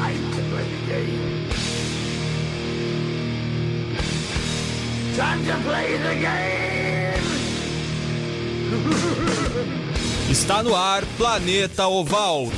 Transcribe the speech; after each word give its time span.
time 0.00 0.24
to 0.34 0.42
play 0.50 0.66
the 0.74 0.82
game. 0.92 1.48
Time 5.16 5.40
to 5.48 5.56
play 5.68 5.88
the 6.06 6.14
game. 6.26 7.26
Está 10.30 10.62
no 10.62 10.74
ar 10.74 11.04
Planeta 11.18 11.86
Oval. 11.86 12.50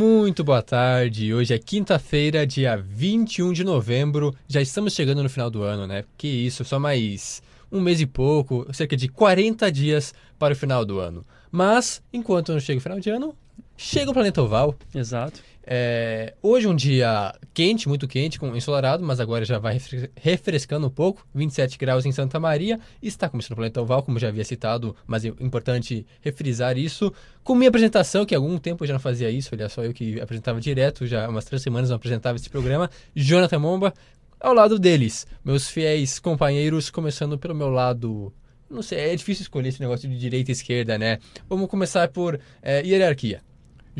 Muito 0.00 0.42
boa 0.42 0.62
tarde. 0.62 1.34
Hoje 1.34 1.52
é 1.52 1.58
quinta-feira, 1.58 2.46
dia 2.46 2.74
21 2.74 3.52
de 3.52 3.62
novembro. 3.62 4.34
Já 4.48 4.58
estamos 4.62 4.94
chegando 4.94 5.22
no 5.22 5.28
final 5.28 5.50
do 5.50 5.62
ano, 5.62 5.86
né? 5.86 6.04
Que 6.16 6.26
isso, 6.26 6.64
só 6.64 6.78
mais 6.78 7.42
um 7.70 7.82
mês 7.82 8.00
e 8.00 8.06
pouco, 8.06 8.66
cerca 8.72 8.96
de 8.96 9.08
40 9.08 9.70
dias 9.70 10.14
para 10.38 10.54
o 10.54 10.56
final 10.56 10.86
do 10.86 11.00
ano. 11.00 11.22
Mas, 11.52 12.02
enquanto 12.10 12.50
não 12.50 12.58
chega 12.58 12.78
o 12.78 12.82
final 12.82 12.98
de 12.98 13.10
ano, 13.10 13.36
chega 13.80 14.10
o 14.10 14.14
Planeta 14.14 14.42
Oval. 14.42 14.74
Exato. 14.94 15.40
É, 15.72 16.34
hoje 16.42 16.66
um 16.66 16.74
dia 16.74 17.32
quente, 17.54 17.88
muito 17.88 18.08
quente, 18.08 18.38
com 18.40 18.54
ensolarado, 18.56 19.04
mas 19.04 19.20
agora 19.20 19.44
já 19.44 19.58
vai 19.58 19.74
refre- 19.74 20.10
refrescando 20.16 20.86
um 20.86 20.90
pouco. 20.90 21.24
27 21.34 21.78
graus 21.78 22.04
em 22.04 22.12
Santa 22.12 22.40
Maria. 22.40 22.78
Está 23.00 23.28
começando 23.28 23.52
o 23.52 23.56
Planeta 23.56 23.80
Oval, 23.80 24.02
como 24.02 24.18
já 24.18 24.28
havia 24.28 24.44
citado, 24.44 24.96
mas 25.06 25.24
é 25.24 25.28
importante 25.28 26.04
refrisar 26.20 26.76
isso. 26.76 27.12
Com 27.44 27.54
minha 27.54 27.68
apresentação, 27.68 28.26
que 28.26 28.34
há 28.34 28.38
algum 28.38 28.58
tempo 28.58 28.82
eu 28.84 28.88
já 28.88 28.94
não 28.94 29.00
fazia 29.00 29.30
isso, 29.30 29.50
olha 29.52 29.68
só 29.68 29.84
eu 29.84 29.92
que 29.94 30.20
apresentava 30.20 30.60
direto, 30.60 31.06
já 31.06 31.24
há 31.26 31.28
umas 31.28 31.44
três 31.44 31.62
semanas 31.62 31.88
não 31.90 31.96
apresentava 31.96 32.36
esse 32.36 32.50
programa. 32.50 32.90
Jonathan 33.14 33.58
Momba, 33.60 33.94
ao 34.40 34.52
lado 34.54 34.78
deles, 34.78 35.26
meus 35.44 35.68
fiéis 35.68 36.18
companheiros, 36.18 36.90
começando 36.90 37.38
pelo 37.38 37.54
meu 37.54 37.68
lado. 37.68 38.32
Não 38.68 38.82
sei, 38.82 38.98
é 39.12 39.16
difícil 39.16 39.42
escolher 39.42 39.68
esse 39.68 39.80
negócio 39.80 40.08
de 40.08 40.18
direita 40.18 40.50
e 40.50 40.52
esquerda, 40.52 40.96
né? 40.98 41.18
Vamos 41.48 41.68
começar 41.68 42.08
por 42.08 42.40
é, 42.62 42.84
hierarquia. 42.84 43.40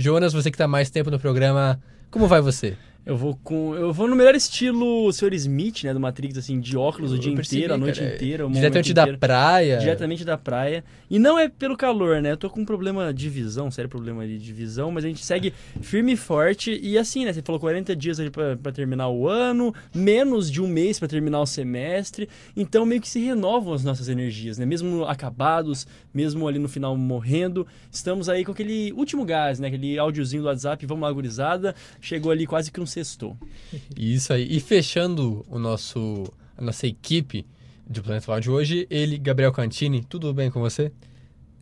Jonas, 0.00 0.32
você 0.32 0.50
que 0.50 0.54
está 0.54 0.66
mais 0.66 0.88
tempo 0.88 1.10
no 1.10 1.20
programa, 1.20 1.78
como 2.10 2.26
vai 2.26 2.40
você? 2.40 2.74
Eu 3.10 3.16
vou 3.16 3.36
com. 3.42 3.74
Eu 3.74 3.92
vou 3.92 4.06
no 4.06 4.14
melhor 4.14 4.36
estilo 4.36 5.04
o 5.04 5.12
Sr. 5.12 5.34
Smith, 5.34 5.82
né? 5.82 5.92
Do 5.92 5.98
Matrix, 5.98 6.38
assim, 6.38 6.60
de 6.60 6.76
óculos 6.76 7.10
o 7.10 7.16
Eu 7.16 7.18
dia 7.18 7.34
percebi, 7.34 7.56
inteiro, 7.62 7.74
a 7.74 7.76
noite 7.76 7.98
cara, 7.98 8.14
inteira. 8.14 8.46
o 8.46 8.50
Diretamente 8.52 8.94
da 8.94 9.02
inteiro. 9.02 9.18
praia. 9.18 9.78
Diretamente 9.78 10.24
da 10.24 10.38
praia. 10.38 10.84
E 11.10 11.18
não 11.18 11.36
é 11.36 11.48
pelo 11.48 11.76
calor, 11.76 12.22
né? 12.22 12.30
Eu 12.30 12.36
tô 12.36 12.48
com 12.48 12.60
um 12.60 12.64
problema 12.64 13.12
de 13.12 13.28
visão, 13.28 13.68
sério 13.68 13.90
problema 13.90 14.24
de 14.24 14.52
visão, 14.52 14.92
mas 14.92 15.04
a 15.04 15.08
gente 15.08 15.24
segue 15.26 15.52
firme 15.80 16.12
e 16.12 16.16
forte. 16.16 16.78
E 16.80 16.96
assim, 16.96 17.24
né? 17.24 17.32
Você 17.32 17.42
falou 17.42 17.60
40 17.60 17.96
dias 17.96 18.20
ali 18.20 18.30
pra, 18.30 18.56
pra 18.56 18.70
terminar 18.70 19.08
o 19.08 19.26
ano, 19.28 19.74
menos 19.92 20.48
de 20.48 20.62
um 20.62 20.68
mês 20.68 21.00
pra 21.00 21.08
terminar 21.08 21.40
o 21.40 21.46
semestre. 21.46 22.28
Então 22.56 22.86
meio 22.86 23.00
que 23.00 23.08
se 23.08 23.18
renovam 23.18 23.74
as 23.74 23.82
nossas 23.82 24.08
energias, 24.08 24.56
né? 24.56 24.64
Mesmo 24.64 25.04
acabados, 25.04 25.84
mesmo 26.14 26.46
ali 26.46 26.60
no 26.60 26.68
final 26.68 26.96
morrendo. 26.96 27.66
Estamos 27.90 28.28
aí 28.28 28.44
com 28.44 28.52
aquele 28.52 28.92
último 28.92 29.24
gás, 29.24 29.58
né? 29.58 29.66
Aquele 29.66 29.98
áudiozinho 29.98 30.44
do 30.44 30.46
WhatsApp, 30.48 30.86
vamos 30.86 31.02
lá, 31.02 31.10
gurizada. 31.10 31.74
Chegou 32.00 32.30
ali 32.30 32.46
quase 32.46 32.70
que 32.70 32.80
um 32.80 32.86
sextou. 33.04 33.36
Isso 33.96 34.32
aí. 34.32 34.46
E 34.50 34.60
fechando 34.60 35.44
o 35.48 35.58
nosso, 35.58 36.24
a 36.56 36.62
nossa 36.62 36.86
equipe 36.86 37.46
de 37.88 38.00
Planeta 38.00 38.26
Oval 38.30 38.40
de 38.40 38.50
hoje, 38.50 38.86
ele, 38.90 39.18
Gabriel 39.18 39.52
Cantini, 39.52 40.04
tudo 40.08 40.32
bem 40.32 40.50
com 40.50 40.60
você? 40.60 40.92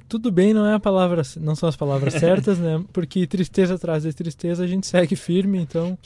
Tudo 0.09 0.31
bem, 0.33 0.55
não 0.55 0.65
é 0.67 0.75
a 0.75 0.81
palavra, 0.81 1.23
não 1.39 1.55
são 1.55 1.69
as 1.69 1.77
palavras 1.77 2.15
certas, 2.21 2.59
né? 2.59 2.83
Porque 2.93 3.27
tristeza 3.27 3.75
atrás 3.75 4.03
de 4.05 4.13
tristeza 4.13 4.65
a 4.65 4.67
gente 4.67 4.87
segue 4.87 5.15
firme, 5.17 5.59
então 5.59 5.99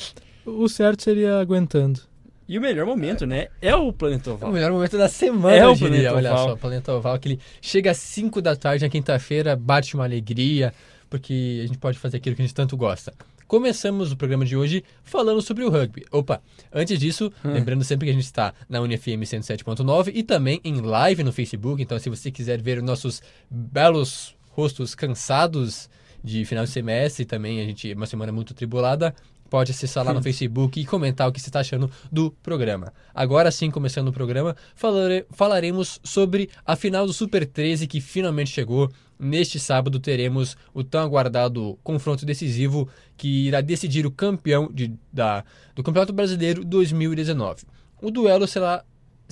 o 0.44 0.68
certo 0.68 1.02
seria 1.02 1.38
aguentando. 1.38 2.00
E 2.48 2.58
o 2.58 2.60
melhor 2.60 2.84
momento, 2.84 3.24
né? 3.24 3.46
É 3.60 3.74
o 3.74 3.92
Planeta 3.92 4.30
É 4.30 4.32
o 4.32 4.34
Oval. 4.36 4.52
melhor 4.52 4.72
momento 4.72 4.98
da 4.98 5.08
semana, 5.08 5.56
É 5.56 5.62
eu 5.64 5.70
o 5.70 5.74
diria. 5.76 6.10
Planeta 6.10 6.14
Olha 6.16 6.32
Oval. 6.32 6.48
só, 6.48 6.56
Planeta 6.56 6.92
Oval, 6.94 7.18
que 7.18 7.28
ele 7.28 7.40
chega 7.60 7.92
às 7.92 7.96
5 7.98 8.42
da 8.42 8.56
tarde 8.56 8.84
na 8.84 8.90
quinta-feira, 8.90 9.54
bate 9.56 9.94
uma 9.94 10.04
alegria, 10.04 10.74
porque 11.08 11.60
a 11.62 11.66
gente 11.66 11.78
pode 11.78 11.98
fazer 11.98 12.16
aquilo 12.16 12.34
que 12.34 12.42
a 12.42 12.44
gente 12.44 12.54
tanto 12.54 12.76
gosta. 12.76 13.12
Começamos 13.56 14.10
o 14.10 14.16
programa 14.16 14.46
de 14.46 14.56
hoje 14.56 14.82
falando 15.04 15.42
sobre 15.42 15.62
o 15.62 15.68
rugby. 15.68 16.06
Opa, 16.10 16.40
antes 16.72 16.98
disso, 16.98 17.30
Hum. 17.44 17.52
lembrando 17.52 17.84
sempre 17.84 18.06
que 18.06 18.10
a 18.10 18.14
gente 18.14 18.24
está 18.24 18.54
na 18.66 18.80
UniFM 18.80 19.20
107.9 19.26 20.10
e 20.14 20.22
também 20.22 20.58
em 20.64 20.80
live 20.80 21.22
no 21.22 21.30
Facebook, 21.34 21.82
então 21.82 21.98
se 21.98 22.08
você 22.08 22.30
quiser 22.30 22.62
ver 22.62 22.78
os 22.78 22.82
nossos 22.84 23.20
belos 23.50 24.34
rostos 24.52 24.94
cansados 24.94 25.90
de 26.24 26.46
final 26.46 26.64
de 26.64 26.70
semestre, 26.70 27.26
também 27.26 27.60
a 27.60 27.64
gente 27.66 27.92
uma 27.92 28.06
semana 28.06 28.32
muito 28.32 28.54
tribulada, 28.54 29.14
pode 29.50 29.70
acessar 29.70 30.02
lá 30.02 30.14
no 30.14 30.22
Facebook 30.22 30.80
e 30.80 30.86
comentar 30.86 31.28
o 31.28 31.32
que 31.32 31.38
você 31.38 31.50
está 31.50 31.60
achando 31.60 31.90
do 32.10 32.30
programa. 32.42 32.90
Agora 33.14 33.50
sim, 33.50 33.70
começando 33.70 34.08
o 34.08 34.12
programa, 34.14 34.56
falare- 34.74 35.26
falaremos 35.30 36.00
sobre 36.02 36.48
a 36.64 36.74
final 36.74 37.06
do 37.06 37.12
Super 37.12 37.44
13 37.44 37.86
que 37.86 38.00
finalmente 38.00 38.48
chegou. 38.50 38.90
Neste 39.24 39.60
sábado 39.60 40.00
teremos 40.00 40.56
o 40.74 40.82
tão 40.82 41.00
aguardado 41.00 41.78
confronto 41.84 42.26
decisivo 42.26 42.88
que 43.16 43.46
irá 43.46 43.60
decidir 43.60 44.04
o 44.04 44.10
campeão 44.10 44.68
de- 44.72 44.92
da, 45.12 45.44
do 45.76 45.82
Campeonato 45.84 46.12
Brasileiro 46.12 46.64
2019. 46.64 47.62
O 48.02 48.10
duelo 48.10 48.48
será, 48.48 48.82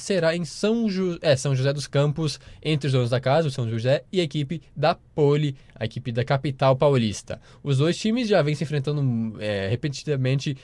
será 0.01 0.35
em 0.35 0.45
São, 0.45 0.89
Ju- 0.89 1.19
é, 1.23 1.37
São 1.37 1.55
José 1.55 1.73
dos 1.73 1.87
Campos, 1.87 2.41
entre 2.63 2.87
os 2.87 2.93
donos 2.93 3.11
da 3.11 3.21
casa, 3.21 3.49
o 3.49 3.51
São 3.51 3.69
José, 3.69 4.05
e 4.13 4.21
a 4.21 4.25
equipe 4.25 4.61
da 4.75 4.95
Poli, 4.95 5.55
a 5.75 5.85
equipe 5.85 6.11
da 6.11 6.25
capital 6.25 6.75
paulista. 6.77 7.41
Os 7.63 7.79
dois 7.79 7.97
times 7.97 8.29
já 8.29 8.43
vêm 8.43 8.55
se 8.55 8.65
enfrentando 8.65 9.41
é, 9.41 9.69
repetidamente, 9.69 10.57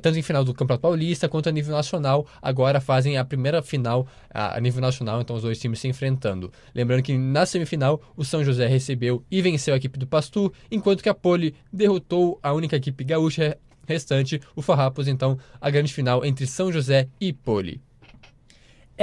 tanto 0.00 0.18
em 0.18 0.22
final 0.22 0.44
do 0.44 0.54
Campeonato 0.54 0.82
Paulista 0.82 1.28
quanto 1.28 1.48
a 1.48 1.52
nível 1.52 1.74
nacional. 1.74 2.26
Agora 2.40 2.80
fazem 2.80 3.16
a 3.18 3.24
primeira 3.24 3.62
final 3.62 4.06
a, 4.30 4.60
nível 4.60 4.80
nacional, 4.80 5.20
então 5.20 5.36
os 5.36 5.42
dois 5.42 5.58
times 5.58 5.80
se 5.80 5.88
enfrentando. 5.88 6.52
Lembrando 6.74 7.02
que 7.02 7.16
na 7.16 7.44
semifinal, 7.46 8.00
o 8.16 8.24
São 8.24 8.44
José 8.44 8.66
recebeu 8.66 9.24
e 9.30 9.42
venceu 9.42 9.74
a 9.74 9.76
equipe 9.76 9.98
do 9.98 10.06
Pastu, 10.06 10.52
enquanto 10.70 11.02
que 11.02 11.08
a 11.08 11.14
Poli 11.14 11.54
derrotou 11.72 12.38
a 12.42 12.52
única 12.52 12.76
equipe 12.76 13.04
gaúcha 13.04 13.56
restante, 13.86 14.40
o 14.54 14.62
Farrapos. 14.62 15.08
Então, 15.08 15.38
a 15.60 15.68
grande 15.68 15.92
final 15.92 16.24
entre 16.24 16.46
São 16.46 16.70
José 16.72 17.08
e 17.20 17.32
Poli. 17.32 17.80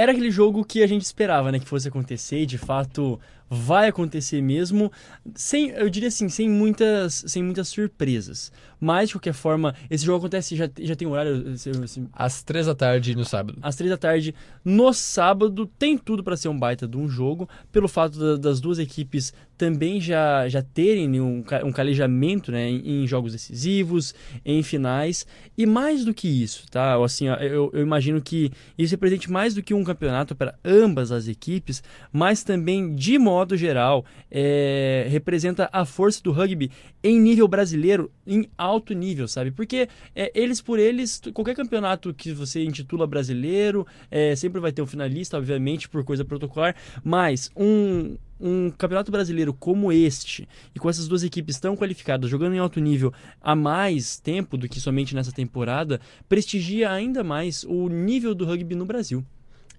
Era 0.00 0.12
aquele 0.12 0.30
jogo 0.30 0.64
que 0.64 0.82
a 0.82 0.86
gente 0.86 1.02
esperava, 1.02 1.52
né, 1.52 1.58
que 1.58 1.68
fosse 1.68 1.86
acontecer, 1.86 2.40
e 2.40 2.46
de 2.46 2.56
fato 2.56 3.20
vai 3.52 3.88
acontecer 3.88 4.40
mesmo, 4.40 4.92
sem, 5.34 5.70
eu 5.70 5.90
diria 5.90 6.06
assim, 6.08 6.28
sem 6.28 6.48
muitas, 6.48 7.24
sem 7.26 7.42
muitas 7.42 7.66
surpresas. 7.68 8.52
Mas 8.82 9.08
de 9.08 9.16
qualquer 9.16 9.34
forma, 9.34 9.74
esse 9.90 10.06
jogo 10.06 10.18
acontece 10.20 10.56
já, 10.56 10.70
já 10.80 10.94
tem 10.96 11.06
horário, 11.06 11.50
assim, 11.82 12.08
Às 12.12 12.42
três 12.42 12.64
da 12.66 12.74
tarde 12.74 13.14
no 13.14 13.24
sábado. 13.26 13.58
às 13.60 13.76
três 13.76 13.90
da 13.90 13.96
tarde 13.98 14.34
no 14.64 14.90
sábado. 14.94 15.66
Tem 15.78 15.98
tudo 15.98 16.24
para 16.24 16.36
ser 16.36 16.48
um 16.48 16.58
baita 16.58 16.88
de 16.88 16.96
um 16.96 17.06
jogo, 17.08 17.46
pelo 17.70 17.88
fato 17.88 18.18
da- 18.18 18.36
das 18.36 18.58
duas 18.60 18.78
equipes 18.78 19.34
também 19.58 20.00
já, 20.00 20.48
já 20.48 20.62
terem 20.62 21.20
um, 21.20 21.42
ca- 21.42 21.62
um 21.62 21.70
calejamento 21.72 22.50
né, 22.50 22.70
em, 22.70 23.02
em 23.02 23.06
jogos 23.06 23.32
decisivos, 23.32 24.14
em 24.46 24.62
finais. 24.62 25.26
E 25.58 25.66
mais 25.66 26.02
do 26.02 26.14
que 26.14 26.26
isso, 26.28 26.64
tá? 26.70 26.94
Assim, 27.04 27.26
eu, 27.26 27.70
eu 27.74 27.82
imagino 27.82 28.22
que 28.22 28.50
isso 28.78 28.92
represente 28.94 29.30
mais 29.30 29.54
do 29.54 29.62
que 29.62 29.74
um 29.74 29.84
campeonato 29.84 30.34
para 30.34 30.54
ambas 30.64 31.12
as 31.12 31.28
equipes, 31.28 31.82
mas 32.10 32.42
também, 32.42 32.94
de 32.94 33.18
modo 33.18 33.39
geral, 33.56 34.04
é, 34.30 35.06
representa 35.08 35.68
a 35.72 35.84
força 35.84 36.22
do 36.22 36.32
rugby 36.32 36.70
em 37.02 37.18
nível 37.20 37.46
brasileiro, 37.48 38.10
em 38.26 38.48
alto 38.56 38.94
nível, 38.94 39.26
sabe? 39.26 39.50
Porque 39.50 39.88
é, 40.14 40.30
eles 40.34 40.60
por 40.60 40.78
eles, 40.78 41.20
qualquer 41.32 41.54
campeonato 41.54 42.12
que 42.14 42.32
você 42.32 42.62
intitula 42.64 43.06
brasileiro, 43.06 43.86
é, 44.10 44.34
sempre 44.36 44.60
vai 44.60 44.72
ter 44.72 44.82
um 44.82 44.86
finalista, 44.86 45.36
obviamente, 45.36 45.88
por 45.88 46.04
coisa 46.04 46.24
protocolar, 46.24 46.74
mas 47.02 47.50
um, 47.56 48.16
um 48.40 48.70
campeonato 48.70 49.12
brasileiro 49.12 49.52
como 49.52 49.92
este, 49.92 50.48
e 50.74 50.78
com 50.78 50.88
essas 50.88 51.06
duas 51.06 51.22
equipes 51.22 51.58
tão 51.58 51.76
qualificadas, 51.76 52.30
jogando 52.30 52.54
em 52.54 52.58
alto 52.58 52.80
nível 52.80 53.12
há 53.40 53.54
mais 53.54 54.18
tempo 54.18 54.56
do 54.56 54.68
que 54.68 54.80
somente 54.80 55.14
nessa 55.14 55.32
temporada, 55.32 56.00
prestigia 56.28 56.90
ainda 56.90 57.22
mais 57.22 57.64
o 57.64 57.88
nível 57.88 58.34
do 58.34 58.44
rugby 58.44 58.74
no 58.74 58.86
Brasil. 58.86 59.24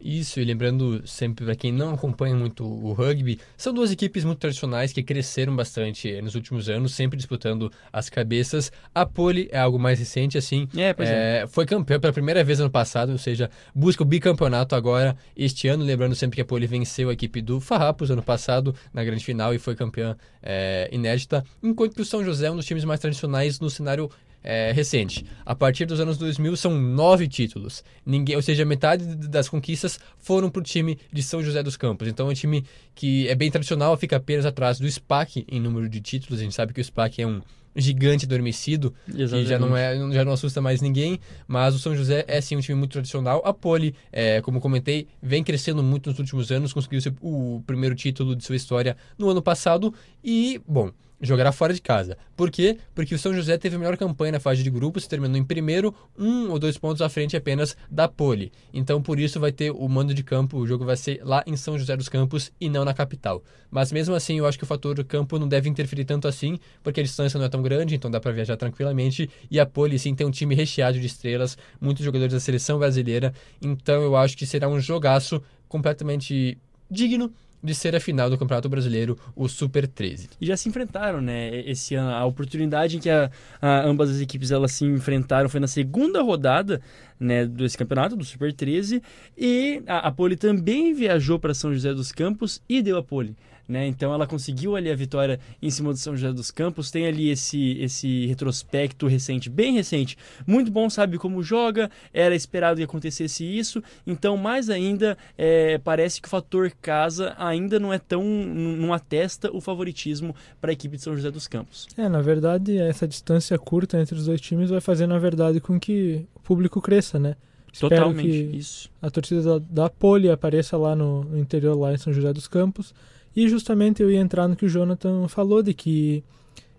Isso, 0.04 0.40
e 0.40 0.46
lembrando 0.46 1.06
sempre 1.06 1.46
para 1.46 1.56
quem 1.56 1.72
não 1.72 1.94
acompanha 1.94 2.36
muito 2.36 2.66
o 2.66 2.92
rugby, 2.94 3.40
são 3.56 3.74
duas 3.74 3.92
equipes 3.92 4.24
muito 4.24 4.40
tradicionais 4.40 4.92
que 4.92 5.04
cresceram 5.04 5.56
bastante 5.56 6.22
nos 6.22 6.36
últimos 6.36 6.68
anos, 6.70 6.94
sempre 6.94 7.18
disputando 7.18 7.72
as 7.94 8.10
cabeças. 8.10 8.72
A 8.94 9.06
Poli 9.06 9.48
é 9.52 9.60
algo 9.60 9.78
mais 9.78 10.00
recente, 10.00 10.38
assim. 10.38 10.68
É, 10.76 10.94
pois 10.94 11.08
é. 11.08 11.44
É, 11.44 11.48
foi 11.48 11.66
campeão 11.66 12.00
pela 12.00 12.12
primeira 12.12 12.44
vez 12.44 12.60
ano 12.60 12.70
passado, 12.70 13.12
ou 13.12 13.18
seja, 13.18 13.50
busca 13.76 14.02
o 14.02 14.06
bicampeonato 14.06 14.76
agora 14.76 15.16
este 15.36 15.68
ano. 15.68 15.84
Lembrando 15.84 16.16
sempre 16.16 16.36
que 16.36 16.42
a 16.42 16.46
Poli 16.46 16.66
venceu 16.66 17.10
a 17.10 17.14
equipe 17.14 17.42
do 17.42 17.60
Farrapos 17.60 18.10
ano 18.10 18.24
passado 18.24 18.74
na 18.94 19.04
grande 19.04 19.24
final 19.24 19.54
e 19.54 19.60
foi 19.60 19.76
campeã 19.76 20.18
é, 20.42 20.90
inédita. 20.92 21.44
Enquanto 21.62 21.96
que 21.96 22.02
o 22.02 22.06
São 22.06 22.24
José 22.24 22.48
é 22.48 22.52
um 22.52 22.56
dos 22.56 22.66
times 22.66 22.84
mais 22.84 23.00
tradicionais 23.00 23.60
no 23.60 23.70
cenário 23.70 24.10
é, 24.44 24.72
recente. 24.72 25.26
A 25.46 25.56
partir 25.56 25.86
dos 25.86 26.00
anos 26.00 26.18
2000 26.18 26.56
são 26.58 26.80
nove 26.80 27.28
títulos. 27.28 27.84
Ninguém, 28.06 28.36
ou 28.36 28.42
seja, 28.42 28.66
metade 28.66 29.04
das 29.28 29.48
conquistas 29.48 30.00
foram 30.18 30.50
para 30.50 30.60
o 30.60 30.64
time 30.64 30.98
de 31.12 31.22
São 31.22 31.44
José 31.44 31.62
dos 31.64 31.78
Campos. 31.78 32.08
Então 32.08 32.28
é 32.28 32.32
um 32.32 32.34
time 32.34 32.66
que 32.96 33.28
é 33.28 33.36
bem 33.36 33.52
tradicional, 33.52 33.96
fica 33.98 34.18
apenas 34.18 34.46
atrás 34.46 34.80
do 34.80 34.90
SPAC 34.90 35.46
em 35.48 35.60
número 35.60 35.88
de 35.88 36.02
títulos. 36.02 36.40
A 36.40 36.44
gente 36.44 36.56
sabe 36.56 36.74
que 36.74 36.82
o 36.82 36.84
SPAC 36.84 37.22
é 37.22 37.28
um 37.28 37.42
gigante 37.76 38.26
adormecido, 38.26 38.94
que 39.06 39.46
já 39.46 39.58
não, 39.58 39.76
é, 39.76 39.96
já 40.12 40.26
não 40.26 40.34
assusta 40.34 40.62
mais 40.62 40.82
ninguém, 40.82 41.20
mas 41.48 41.74
o 41.74 41.80
São 41.80 41.96
José 41.96 42.26
é 42.28 42.42
sim 42.42 42.56
um 42.56 42.60
time 42.60 42.78
muito 42.78 42.92
tradicional. 42.92 43.42
A 43.46 43.54
Poli, 43.54 43.96
é, 44.12 44.42
como 44.42 44.60
comentei, 44.60 45.08
vem 45.22 45.44
crescendo 45.44 45.82
muito 45.82 46.10
nos 46.10 46.20
últimos 46.20 46.52
anos, 46.52 46.74
conseguiu 46.74 47.02
ser 47.02 47.14
o 47.22 47.64
primeiro 47.66 47.96
título 47.96 48.36
de 48.36 48.44
sua 48.44 48.56
história 48.56 48.98
no 49.18 49.30
ano 49.30 49.42
passado 49.42 49.94
e, 50.24 50.62
bom, 50.68 50.92
jogará 51.22 51.52
fora 51.52 51.74
de 51.74 51.82
casa. 51.82 52.18
Por 52.36 52.50
quê? 52.50 52.78
Porque 52.96 53.14
o 53.14 53.20
São 53.20 53.34
José 53.34 53.58
teve 53.58 53.76
a 53.76 53.80
melhor 53.80 53.96
campanha 53.96 54.34
na 54.34 54.40
fase 54.40 54.64
de 54.64 54.70
grupos, 54.70 55.08
terminou 55.08 55.38
em 55.38 55.44
primeiro, 55.44 55.94
um 56.18 56.50
ou 56.50 56.58
dois 56.58 56.78
pontos 56.78 57.02
à 57.02 57.10
frente 57.10 57.38
apenas 57.38 57.78
da 57.90 58.08
Poli. 58.08 58.52
Então, 58.74 59.02
por 59.02 59.20
isso, 59.20 59.40
vai 59.40 59.52
ter 59.52 59.72
o 59.72 59.88
mando 59.88 60.14
de 60.14 60.24
campo, 60.24 60.58
o 60.58 60.68
jogo 60.68 60.84
vai 60.84 60.98
ser 60.98 61.22
lá 61.24 61.44
em 61.46 61.56
São 61.56 61.78
José 61.78 61.96
dos 61.96 62.10
Campos 62.10 62.52
e 62.60 62.68
não 62.68 62.84
na 62.84 62.94
capital. 62.94 63.44
Mas 63.70 63.92
mesmo 63.92 64.16
assim, 64.16 64.40
eu 64.40 64.46
acho 64.46 64.58
que 64.58 64.64
o 64.64 64.68
fator 64.68 65.02
campo 65.04 65.38
não 65.38 65.48
deve 65.48 65.70
interferir 65.70 66.06
tanto 66.06 66.28
assim, 66.28 66.60
porque 66.84 67.00
a 67.00 67.04
distância 67.04 67.38
não 67.38 67.46
é 67.46 67.50
tão 67.50 67.62
grande, 67.62 67.96
então 67.96 68.10
dá 68.10 68.20
para 68.20 68.32
viajar 68.32 68.58
tranquilamente. 68.58 69.30
E 69.50 69.60
a 69.60 69.66
Poli, 69.66 69.98
sim, 70.00 70.16
tem 70.16 70.26
um 70.26 70.32
time 70.32 70.56
recheado 70.56 71.00
de 71.00 71.06
estrelas, 71.06 71.58
muitos 71.80 72.04
jogadores 72.04 72.34
da 72.34 72.40
seleção 72.40 72.80
brasileira. 72.80 73.34
Então, 73.62 74.02
eu 74.02 74.16
acho 74.16 74.36
que 74.36 74.46
será 74.46 74.68
um 74.68 74.80
jogaço 74.80 75.42
completamente 75.68 76.58
digno 76.90 77.32
de 77.64 77.76
ser 77.76 77.96
a 77.96 78.00
final 78.00 78.30
do 78.30 78.38
Campeonato 78.38 78.68
Brasileiro, 78.68 79.18
o 79.36 79.48
Super 79.48 79.88
13. 79.88 80.30
E 80.40 80.46
já 80.46 80.58
se 80.58 80.68
enfrentaram, 80.68 81.22
né, 81.22 81.62
esse 81.62 81.96
ano. 81.96 82.12
A 82.12 82.26
oportunidade 82.26 82.98
em 82.98 83.00
que 83.00 83.10
a, 83.10 83.30
a, 83.62 83.84
ambas 83.84 84.10
as 84.10 84.20
equipes 84.20 84.52
elas 84.52 84.72
se 84.72 84.86
enfrentaram 84.86 85.50
foi 85.50 85.60
na 85.60 85.68
segunda 85.68 86.22
rodada 86.22 86.82
né, 87.20 87.46
desse 87.46 87.78
campeonato, 87.78 88.16
do 88.16 88.26
Super 88.26 88.52
13, 88.52 89.02
e 89.38 89.84
a, 89.86 90.08
a 90.08 90.12
Poli 90.12 90.36
também 90.36 90.94
viajou 90.94 91.38
para 91.38 91.54
São 91.54 91.74
José 91.74 91.94
dos 91.94 92.12
Campos 92.12 92.62
e 92.68 92.82
deu 92.82 92.98
a 92.98 93.04
Poli. 93.04 93.36
Né? 93.72 93.88
Então 93.88 94.14
ela 94.14 94.28
conseguiu 94.28 94.76
ali 94.76 94.92
a 94.92 94.96
vitória 94.96 95.40
em 95.62 95.70
cima 95.70 95.94
do 95.94 95.98
São 95.98 96.14
José 96.14 96.34
dos 96.34 96.52
Campos, 96.52 96.92
tem 96.92 97.08
ali 97.08 97.30
esse, 97.30 97.78
esse 97.80 98.26
retrospecto 98.26 99.08
recente, 99.08 99.50
bem 99.50 99.74
recente, 99.76 100.18
muito 100.46 100.70
bom, 100.70 100.90
sabe 100.90 101.18
como 101.18 101.42
joga, 101.42 101.90
era 102.14 102.36
esperado 102.36 102.76
que 102.76 102.84
acontecesse 102.84 103.46
isso, 103.46 103.82
então 104.06 104.36
mais 104.36 104.70
ainda 104.70 105.18
é, 105.38 105.78
parece 105.78 106.22
que 106.22 106.28
o 106.28 106.30
fator 106.30 106.70
casa 106.82 107.34
ainda 107.38 107.80
não 107.80 107.94
é 107.94 107.98
tão, 107.98 108.22
não 108.22 108.94
atesta 108.94 109.50
o 109.56 109.62
favoritismo 109.62 110.36
para 110.60 110.72
a 110.72 110.74
equipe 110.74 110.98
de 110.98 111.04
São 111.04 111.16
José 111.16 111.32
dos 111.32 111.48
Campos. 111.48 111.88
É, 111.98 112.10
na 112.10 112.22
verdade, 112.22 112.78
essa 112.78 113.08
distância 113.08 113.58
curta 113.58 114.02
entre 114.02 114.16
os 114.16 114.26
dois 114.26 114.42
times 114.42 114.70
vai 114.70 114.82
fazer, 114.82 115.08
na 115.08 115.18
verdade, 115.18 115.62
com 115.62 115.80
que 115.80 116.26
o 116.36 116.42
público 116.42 116.82
cresça, 116.82 117.18
né? 117.18 117.38
Totalmente, 117.80 118.28
Espero 118.28 118.52
que 118.52 118.58
isso. 118.58 118.92
a 119.02 119.10
torcida 119.10 119.42
da, 119.42 119.66
da 119.84 119.90
Poli 119.90 120.30
apareça 120.30 120.76
lá 120.76 120.94
no, 120.94 121.24
no 121.24 121.40
interior, 121.40 121.74
lá 121.80 121.94
em 121.94 121.98
São 121.98 122.12
José 122.12 122.34
dos 122.34 122.50
Campos, 122.50 122.94
e 123.36 123.48
justamente 123.48 124.02
eu 124.02 124.12
ia 124.12 124.20
entrar 124.20 124.48
no 124.48 124.56
que 124.56 124.66
o 124.66 124.70
Jonathan 124.70 125.28
falou, 125.28 125.64
de 125.64 125.74
que 125.74 126.24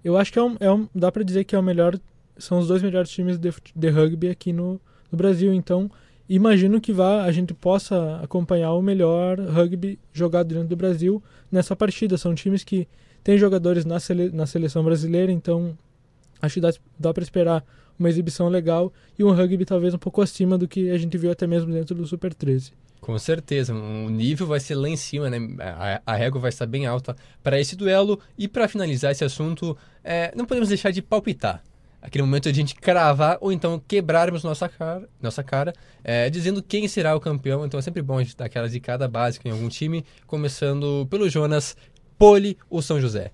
eu 0.04 0.16
acho 0.16 0.32
que 0.32 0.38
é 0.38 0.42
um, 0.42 0.56
é 0.60 0.70
um 0.70 0.88
dá 0.94 1.10
para 1.10 1.22
dizer 1.22 1.44
que 1.44 1.54
é 1.54 1.58
o 1.58 1.62
melhor, 1.62 1.98
são 2.36 2.58
os 2.58 2.68
dois 2.68 2.82
melhores 2.82 3.10
times 3.10 3.38
de, 3.38 3.52
de 3.74 3.88
rugby 3.88 4.28
aqui 4.28 4.52
no, 4.52 4.80
no, 5.10 5.16
Brasil. 5.16 5.52
Então, 5.54 5.90
imagino 6.28 6.80
que 6.80 6.92
vá, 6.92 7.24
a 7.24 7.32
gente 7.32 7.54
possa 7.54 8.20
acompanhar 8.22 8.72
o 8.72 8.82
melhor 8.82 9.38
rugby 9.40 9.98
jogado 10.12 10.48
dentro 10.48 10.68
do 10.68 10.76
Brasil 10.76 11.22
nessa 11.50 11.74
partida. 11.74 12.18
São 12.18 12.34
times 12.34 12.64
que 12.64 12.86
têm 13.22 13.38
jogadores 13.38 13.84
na, 13.84 14.00
sele, 14.00 14.30
na 14.30 14.46
seleção 14.46 14.84
brasileira, 14.84 15.32
então 15.32 15.76
acho 16.40 16.54
que 16.54 16.60
dá, 16.60 16.72
dá 16.98 17.14
para 17.14 17.22
esperar 17.22 17.64
uma 17.98 18.08
exibição 18.08 18.48
legal 18.48 18.92
e 19.16 19.22
um 19.22 19.30
rugby 19.30 19.64
talvez 19.64 19.94
um 19.94 19.98
pouco 19.98 20.20
acima 20.20 20.58
do 20.58 20.66
que 20.66 20.90
a 20.90 20.98
gente 20.98 21.16
viu 21.16 21.30
até 21.30 21.46
mesmo 21.46 21.72
dentro 21.72 21.94
do 21.94 22.06
Super 22.06 22.34
13. 22.34 22.72
Com 23.02 23.18
certeza, 23.18 23.74
o 23.74 24.08
nível 24.08 24.46
vai 24.46 24.60
ser 24.60 24.76
lá 24.76 24.88
em 24.88 24.94
cima, 24.94 25.28
né? 25.28 25.36
A, 25.58 26.00
a 26.06 26.14
régua 26.14 26.40
vai 26.40 26.50
estar 26.50 26.66
bem 26.66 26.86
alta 26.86 27.16
para 27.42 27.58
esse 27.58 27.74
duelo. 27.74 28.20
E 28.38 28.46
para 28.46 28.68
finalizar 28.68 29.10
esse 29.10 29.24
assunto, 29.24 29.76
é, 30.04 30.32
não 30.36 30.46
podemos 30.46 30.68
deixar 30.68 30.92
de 30.92 31.02
palpitar. 31.02 31.64
Aquele 32.00 32.22
momento 32.22 32.44
de 32.44 32.50
a 32.50 32.52
gente 32.52 32.76
cravar 32.76 33.38
ou 33.40 33.50
então 33.50 33.82
quebrarmos 33.88 34.44
nossa 34.44 34.68
cara, 34.68 35.08
nossa 35.20 35.42
cara 35.42 35.72
é, 36.04 36.30
dizendo 36.30 36.62
quem 36.62 36.86
será 36.86 37.16
o 37.16 37.18
campeão. 37.18 37.66
Então 37.66 37.76
é 37.76 37.82
sempre 37.82 38.02
bom 38.02 38.18
a 38.18 38.22
gente 38.22 38.36
dar 38.36 38.44
aquela 38.44 38.68
zicada 38.68 39.08
básica 39.08 39.48
em 39.48 39.50
algum 39.50 39.68
time, 39.68 40.04
começando 40.24 41.04
pelo 41.10 41.28
Jonas, 41.28 41.76
Poli 42.16 42.56
ou 42.70 42.80
São 42.80 43.00
José. 43.00 43.32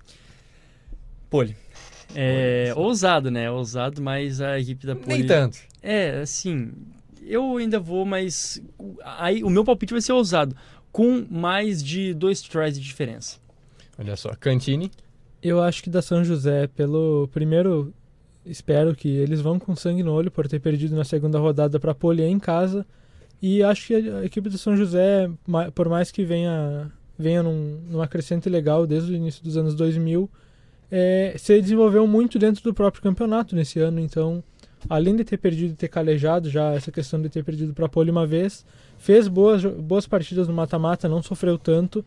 Poli. 1.29 1.55
É, 2.15 2.73
ousado, 2.75 3.29
né? 3.29 3.51
Ousado, 3.51 4.01
mas 4.01 4.41
a 4.41 4.59
equipe 4.59 4.87
da 4.87 4.95
Poli... 4.95 5.19
Nem 5.19 5.27
tanto. 5.27 5.59
É, 5.79 6.21
assim, 6.21 6.71
eu 7.25 7.57
ainda 7.57 7.79
vou, 7.79 8.05
mas 8.05 8.61
aí 9.03 9.43
o 9.43 9.49
meu 9.49 9.63
palpite 9.63 9.93
vai 9.93 10.01
ser 10.01 10.13
ousado, 10.13 10.55
com 10.91 11.25
mais 11.29 11.83
de 11.83 12.13
dois 12.13 12.41
tries 12.41 12.75
de 12.75 12.81
diferença. 12.81 13.37
Olha 13.97 14.15
só, 14.15 14.29
Cantini. 14.39 14.91
Eu 15.41 15.61
acho 15.61 15.83
que 15.83 15.89
da 15.89 16.01
São 16.01 16.23
José, 16.23 16.67
pelo 16.67 17.29
primeiro, 17.31 17.93
espero 18.45 18.95
que 18.95 19.07
eles 19.07 19.41
vão 19.41 19.59
com 19.59 19.75
sangue 19.75 20.03
no 20.03 20.11
olho 20.11 20.31
por 20.31 20.47
ter 20.47 20.59
perdido 20.59 20.95
na 20.95 21.03
segunda 21.03 21.39
rodada 21.39 21.79
para 21.79 21.95
Polier 21.95 22.29
em 22.29 22.39
casa. 22.39 22.85
E 23.41 23.63
acho 23.63 23.87
que 23.87 23.93
a 23.95 24.25
equipe 24.25 24.49
do 24.49 24.57
São 24.57 24.75
José, 24.75 25.29
por 25.73 25.87
mais 25.87 26.11
que 26.11 26.25
venha, 26.25 26.91
venha 27.17 27.41
num, 27.41 27.79
numa 27.89 28.07
crescente 28.07 28.49
legal 28.49 28.85
desde 28.85 29.13
o 29.13 29.15
início 29.15 29.43
dos 29.43 29.55
anos 29.55 29.75
2000, 29.75 30.29
é, 30.91 31.35
se 31.37 31.61
desenvolveu 31.61 32.05
muito 32.05 32.37
dentro 32.37 32.63
do 32.63 32.73
próprio 32.73 33.01
campeonato 33.01 33.55
nesse 33.55 33.79
ano. 33.79 33.99
Então, 33.99 34.43
além 34.87 35.15
de 35.15 35.23
ter 35.23 35.37
perdido 35.37 35.73
e 35.73 35.75
ter 35.75 35.87
calejado 35.87 36.49
já 36.49 36.73
essa 36.73 36.91
questão 36.91 37.21
de 37.21 37.29
ter 37.29 37.43
perdido 37.43 37.73
para 37.73 37.87
a 37.87 37.89
Poli 37.89 38.11
uma 38.11 38.25
vez, 38.25 38.65
fez 38.97 39.27
boas, 39.27 39.63
boas 39.65 40.05
partidas 40.05 40.47
no 40.47 40.53
mata-mata, 40.53 41.09
não 41.09 41.21
sofreu 41.21 41.57
tanto. 41.57 42.05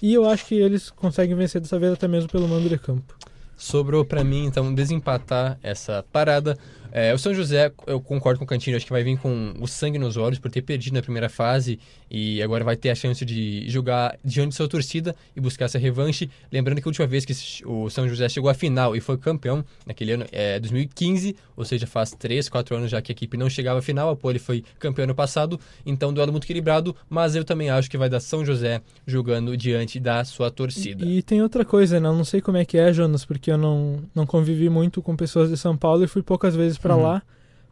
E 0.00 0.12
eu 0.14 0.28
acho 0.28 0.46
que 0.46 0.54
eles 0.54 0.90
conseguem 0.90 1.34
vencer 1.34 1.60
dessa 1.60 1.78
vez 1.78 1.92
até 1.92 2.06
mesmo 2.06 2.28
pelo 2.28 2.48
mando 2.48 2.68
de 2.68 2.78
campo. 2.78 3.14
Sobrou 3.56 4.04
para 4.04 4.24
mim, 4.24 4.44
então, 4.44 4.74
desempatar 4.74 5.58
essa 5.62 6.04
parada. 6.12 6.58
É, 6.90 7.14
o 7.14 7.18
São 7.18 7.32
José, 7.32 7.72
eu 7.86 8.00
concordo 8.00 8.38
com 8.38 8.44
o 8.44 8.48
Cantinho, 8.48 8.76
acho 8.76 8.86
que 8.86 8.92
vai 8.92 9.02
vir 9.02 9.18
com 9.18 9.54
o 9.60 9.66
sangue 9.66 9.98
nos 9.98 10.16
olhos 10.16 10.38
por 10.38 10.50
ter 10.50 10.62
perdido 10.62 10.94
na 10.94 11.02
primeira 11.02 11.28
fase 11.28 11.78
e 12.16 12.40
agora 12.40 12.62
vai 12.62 12.76
ter 12.76 12.90
a 12.90 12.94
chance 12.94 13.24
de 13.24 13.68
jogar 13.68 14.16
diante 14.24 14.50
de 14.50 14.54
sua 14.54 14.68
torcida 14.68 15.16
e 15.34 15.40
buscar 15.40 15.64
essa 15.64 15.80
revanche. 15.80 16.30
Lembrando 16.52 16.80
que 16.80 16.86
a 16.86 16.90
última 16.90 17.08
vez 17.08 17.24
que 17.24 17.34
o 17.66 17.90
São 17.90 18.08
José 18.08 18.28
chegou 18.28 18.48
à 18.48 18.54
final 18.54 18.94
e 18.94 19.00
foi 19.00 19.18
campeão, 19.18 19.64
naquele 19.84 20.12
ano, 20.12 20.24
é 20.30 20.60
2015, 20.60 21.34
ou 21.56 21.64
seja, 21.64 21.88
faz 21.88 22.12
3, 22.12 22.48
4 22.48 22.76
anos 22.76 22.88
já 22.88 23.02
que 23.02 23.10
a 23.10 23.14
equipe 23.14 23.36
não 23.36 23.50
chegava 23.50 23.80
à 23.80 23.82
final, 23.82 24.10
a 24.10 24.14
Poli 24.14 24.38
foi 24.38 24.62
campeão 24.78 25.02
ano 25.02 25.14
passado, 25.14 25.58
então 25.84 26.14
duelo 26.14 26.30
muito 26.30 26.44
equilibrado, 26.44 26.94
mas 27.10 27.34
eu 27.34 27.44
também 27.44 27.68
acho 27.68 27.90
que 27.90 27.98
vai 27.98 28.08
dar 28.08 28.20
São 28.20 28.44
José 28.44 28.80
jogando 29.04 29.56
diante 29.56 29.98
da 29.98 30.24
sua 30.24 30.52
torcida. 30.52 31.04
E, 31.04 31.18
e 31.18 31.22
tem 31.22 31.42
outra 31.42 31.64
coisa, 31.64 31.98
né? 31.98 32.08
Eu 32.08 32.14
não 32.14 32.24
sei 32.24 32.40
como 32.40 32.58
é 32.58 32.64
que 32.64 32.78
é, 32.78 32.92
Jonas, 32.92 33.24
porque 33.24 33.50
eu 33.50 33.58
não, 33.58 33.98
não 34.14 34.24
convivi 34.24 34.70
muito 34.70 35.02
com 35.02 35.16
pessoas 35.16 35.50
de 35.50 35.56
São 35.56 35.76
Paulo 35.76 36.04
e 36.04 36.06
fui 36.06 36.22
poucas 36.22 36.54
vezes 36.54 36.78
para 36.78 36.94
uhum. 36.94 37.02
lá. 37.02 37.22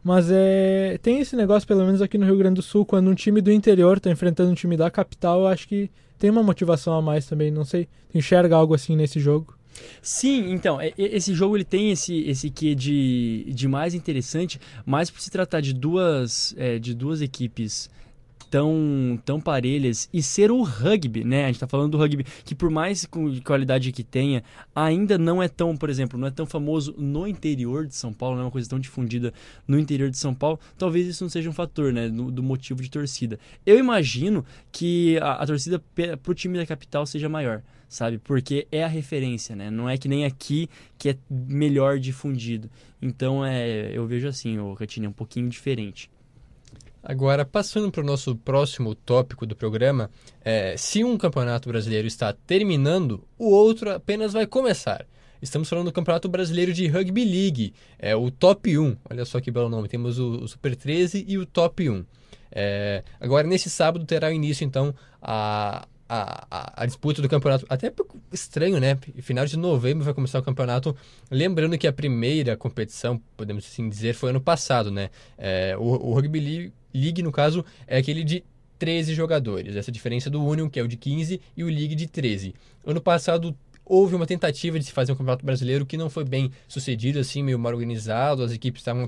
Mas 0.03 0.29
é, 0.29 0.97
tem 1.01 1.19
esse 1.19 1.35
negócio, 1.35 1.67
pelo 1.67 1.85
menos 1.85 2.01
aqui 2.01 2.17
no 2.17 2.25
Rio 2.25 2.37
Grande 2.37 2.55
do 2.55 2.61
Sul, 2.61 2.85
quando 2.85 3.09
um 3.09 3.15
time 3.15 3.39
do 3.39 3.51
interior 3.51 3.97
está 3.97 4.11
enfrentando 4.11 4.51
um 4.51 4.55
time 4.55 4.75
da 4.75 4.91
capital, 4.91 5.41
eu 5.41 5.47
acho 5.47 5.67
que 5.67 5.89
tem 6.19 6.29
uma 6.29 6.43
motivação 6.43 6.93
a 6.93 7.01
mais 7.01 7.25
também. 7.25 7.49
Não 7.49 7.63
sei, 7.63 7.87
enxerga 8.13 8.55
algo 8.55 8.73
assim 8.73 8.95
nesse 8.95 9.19
jogo? 9.19 9.57
Sim, 10.01 10.51
então, 10.51 10.77
esse 10.97 11.33
jogo 11.33 11.57
ele 11.57 11.63
tem 11.63 11.91
esse, 11.91 12.21
esse 12.25 12.49
quê 12.49 12.75
de, 12.75 13.45
de 13.49 13.67
mais 13.67 13.93
interessante, 13.93 14.59
mais 14.85 15.09
por 15.09 15.19
se 15.19 15.31
tratar 15.31 15.61
de 15.61 15.73
duas, 15.73 16.53
é, 16.57 16.77
de 16.77 16.93
duas 16.93 17.21
equipes 17.21 17.89
tão, 18.53 19.19
tão 19.25 19.41
parelhas 19.41 20.07
e 20.13 20.21
ser 20.21 20.51
o 20.51 20.61
rugby, 20.61 21.23
né? 21.23 21.45
A 21.45 21.47
gente 21.47 21.59
tá 21.59 21.65
falando 21.65 21.93
do 21.93 21.97
rugby 21.97 22.23
que 22.45 22.53
por 22.53 22.69
mais 22.69 23.09
qualidade 23.43 23.91
que 23.91 24.03
tenha, 24.03 24.43
ainda 24.75 25.17
não 25.17 25.41
é 25.41 25.47
tão, 25.47 25.75
por 25.75 25.89
exemplo, 25.89 26.19
não 26.19 26.27
é 26.27 26.31
tão 26.31 26.45
famoso 26.45 26.93
no 26.95 27.27
interior 27.27 27.87
de 27.87 27.95
São 27.95 28.13
Paulo, 28.13 28.35
não 28.35 28.43
é 28.43 28.45
uma 28.45 28.51
coisa 28.51 28.69
tão 28.69 28.79
difundida 28.79 29.33
no 29.67 29.79
interior 29.79 30.07
de 30.07 30.19
São 30.19 30.35
Paulo. 30.35 30.59
Talvez 30.77 31.07
isso 31.07 31.23
não 31.23 31.31
seja 31.31 31.49
um 31.49 31.53
fator, 31.53 31.91
né, 31.91 32.07
do, 32.07 32.29
do 32.29 32.43
motivo 32.43 32.83
de 32.83 32.91
torcida. 32.91 33.39
Eu 33.65 33.79
imagino 33.79 34.45
que 34.71 35.17
a, 35.17 35.31
a 35.31 35.47
torcida 35.47 35.81
pro 36.21 36.35
time 36.35 36.55
da 36.55 36.65
capital 36.67 37.07
seja 37.07 37.27
maior 37.27 37.63
sabe? 37.89 38.17
Porque 38.17 38.67
é 38.71 38.83
a 38.83 38.87
referência, 38.87 39.55
né? 39.55 39.69
Não 39.69 39.87
é 39.87 39.99
que 39.99 40.07
nem 40.07 40.25
aqui 40.25 40.67
que 40.97 41.09
é 41.09 41.17
melhor 41.29 41.99
difundido. 41.99 42.67
Então, 42.99 43.45
é, 43.45 43.95
eu 43.95 44.07
vejo 44.07 44.27
assim, 44.27 44.57
o 44.57 44.73
Catine 44.73 45.05
é 45.05 45.09
um 45.09 45.13
pouquinho 45.13 45.47
diferente. 45.47 46.09
Agora, 47.03 47.43
passando 47.43 47.91
para 47.91 48.01
o 48.01 48.05
nosso 48.05 48.33
próximo 48.33 48.95
tópico 48.95 49.45
do 49.45 49.57
programa, 49.57 50.09
é, 50.41 50.77
se 50.77 51.03
um 51.03 51.17
campeonato 51.17 51.67
brasileiro 51.67 52.07
está 52.07 52.31
terminando, 52.31 53.21
o 53.37 53.49
outro 53.49 53.91
apenas 53.91 54.31
vai 54.31 54.47
começar. 54.47 55.05
Estamos 55.41 55.67
falando 55.67 55.87
do 55.87 55.91
Campeonato 55.91 56.29
Brasileiro 56.29 56.71
de 56.71 56.87
Rugby 56.87 57.25
League, 57.25 57.73
é 57.99 58.15
o 58.15 58.31
Top 58.31 58.79
1. 58.79 58.95
Olha 59.09 59.25
só 59.25 59.41
que 59.41 59.51
belo 59.51 59.67
nome, 59.67 59.89
temos 59.89 60.17
o, 60.17 60.43
o 60.43 60.47
Super 60.47 60.73
13 60.77 61.25
e 61.27 61.37
o 61.37 61.45
Top 61.45 61.89
1. 61.89 62.05
É, 62.49 63.03
agora, 63.19 63.45
nesse 63.45 63.69
sábado, 63.69 64.05
terá 64.05 64.31
início 64.31 64.63
então 64.63 64.95
a, 65.21 65.85
a, 66.07 66.83
a, 66.83 66.85
disputa 66.85 67.21
do 67.21 67.27
campeonato. 67.27 67.65
Até 67.67 67.91
estranho, 68.31 68.79
né? 68.79 68.97
Final 69.21 69.45
de 69.45 69.57
novembro 69.57 70.05
vai 70.05 70.13
começar 70.13 70.39
o 70.39 70.43
campeonato. 70.43 70.95
Lembrando 71.29 71.77
que 71.77 71.87
a 71.87 71.91
primeira 71.91 72.55
competição, 72.55 73.21
podemos 73.35 73.65
assim 73.65 73.89
dizer, 73.89 74.13
foi 74.13 74.29
ano 74.29 74.39
passado, 74.39 74.89
né? 74.89 75.09
É, 75.37 75.75
o, 75.77 75.81
o 75.81 76.13
Rugby 76.13 76.39
League, 76.39 76.73
League, 76.93 77.21
no 77.21 77.31
caso, 77.31 77.65
é 77.87 77.97
aquele 77.97 78.23
de 78.23 78.43
13 78.79 79.13
jogadores. 79.13 79.75
Essa 79.75 79.91
diferença 79.91 80.29
do 80.29 80.43
Union, 80.43 80.69
que 80.69 80.79
é 80.79 80.83
o 80.83 80.87
de 80.87 80.97
15, 80.97 81.39
e 81.55 81.63
o 81.63 81.67
League 81.67 81.95
de 81.95 82.07
13. 82.07 82.53
Ano 82.85 83.01
passado 83.01 83.55
houve 83.85 84.15
uma 84.15 84.25
tentativa 84.25 84.79
de 84.79 84.85
se 84.85 84.91
fazer 84.91 85.11
um 85.11 85.15
campeonato 85.15 85.45
brasileiro 85.45 85.85
que 85.85 85.97
não 85.97 86.09
foi 86.09 86.23
bem 86.23 86.51
sucedido, 86.67 87.19
assim, 87.19 87.43
meio 87.43 87.59
mal 87.59 87.73
organizado, 87.73 88.43
as 88.43 88.51
equipes 88.51 88.81
estavam 88.81 89.07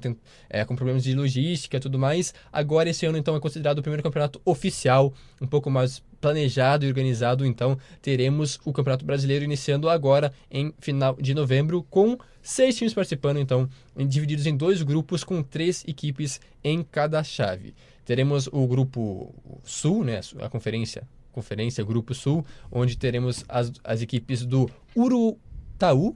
é, 0.49 0.65
com 0.65 0.75
problemas 0.75 1.03
de 1.03 1.13
logística 1.13 1.77
e 1.77 1.79
tudo 1.79 1.97
mais. 1.97 2.33
Agora, 2.51 2.89
esse 2.89 3.05
ano, 3.05 3.17
então, 3.17 3.35
é 3.35 3.39
considerado 3.39 3.79
o 3.79 3.81
primeiro 3.81 4.03
campeonato 4.03 4.41
oficial, 4.43 5.13
um 5.41 5.47
pouco 5.47 5.69
mais 5.69 6.03
planejado 6.19 6.85
e 6.85 6.87
organizado, 6.87 7.45
então 7.45 7.77
teremos 8.01 8.59
o 8.65 8.73
Campeonato 8.73 9.05
Brasileiro 9.05 9.45
iniciando 9.45 9.87
agora 9.87 10.33
em 10.49 10.73
final 10.79 11.15
de 11.21 11.33
novembro 11.35 11.85
com 11.89 12.17
seis 12.45 12.77
times 12.77 12.93
participando, 12.93 13.39
então 13.39 13.67
divididos 14.07 14.45
em 14.45 14.55
dois 14.55 14.81
grupos 14.81 15.23
com 15.23 15.41
três 15.41 15.83
equipes 15.87 16.39
em 16.63 16.83
cada 16.83 17.23
chave. 17.23 17.73
Teremos 18.05 18.47
o 18.51 18.67
grupo 18.67 19.33
Sul, 19.63 20.03
né, 20.03 20.21
a 20.39 20.47
conferência 20.47 21.07
Conferência 21.35 21.83
Grupo 21.83 22.13
Sul, 22.13 22.45
onde 22.71 22.97
teremos 22.97 23.43
as, 23.49 23.69
as 23.83 24.01
equipes 24.01 24.45
do 24.45 24.69
Urutaú. 24.95 26.15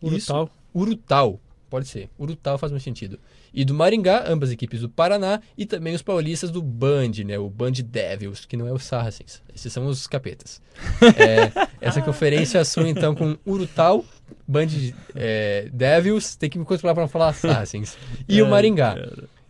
Urutau. 0.00 0.16
Isso, 0.16 0.50
Urutau, 0.72 1.40
pode 1.68 1.86
ser. 1.86 2.08
Urutau 2.18 2.56
faz 2.56 2.72
mais 2.72 2.82
sentido. 2.82 3.20
E 3.52 3.62
do 3.62 3.74
Maringá, 3.74 4.24
ambas 4.26 4.50
equipes 4.50 4.80
do 4.80 4.88
Paraná, 4.88 5.42
e 5.56 5.66
também 5.66 5.94
os 5.94 6.00
paulistas 6.00 6.50
do 6.50 6.62
Band, 6.62 7.12
né? 7.26 7.38
O 7.38 7.50
Band 7.50 7.72
Devils, 7.72 8.46
que 8.46 8.56
não 8.56 8.66
é 8.66 8.72
o 8.72 8.78
Saracens. 8.78 9.42
Esses 9.54 9.70
são 9.70 9.86
os 9.86 10.06
capetas. 10.06 10.62
é, 11.18 11.68
essa 11.78 12.00
conferência 12.00 12.64
sul, 12.64 12.86
então, 12.86 13.14
com 13.14 13.36
Urutau, 13.44 14.02
Band 14.46 14.68
é, 15.14 15.68
Devils, 15.72 16.36
tem 16.36 16.50
que 16.50 16.58
me 16.58 16.64
controlar 16.64 16.94
para 16.94 17.02
não 17.02 17.08
falar 17.08 17.32
Saracens. 17.32 17.96
E 18.28 18.40
o 18.42 18.48
Maringá. 18.48 18.96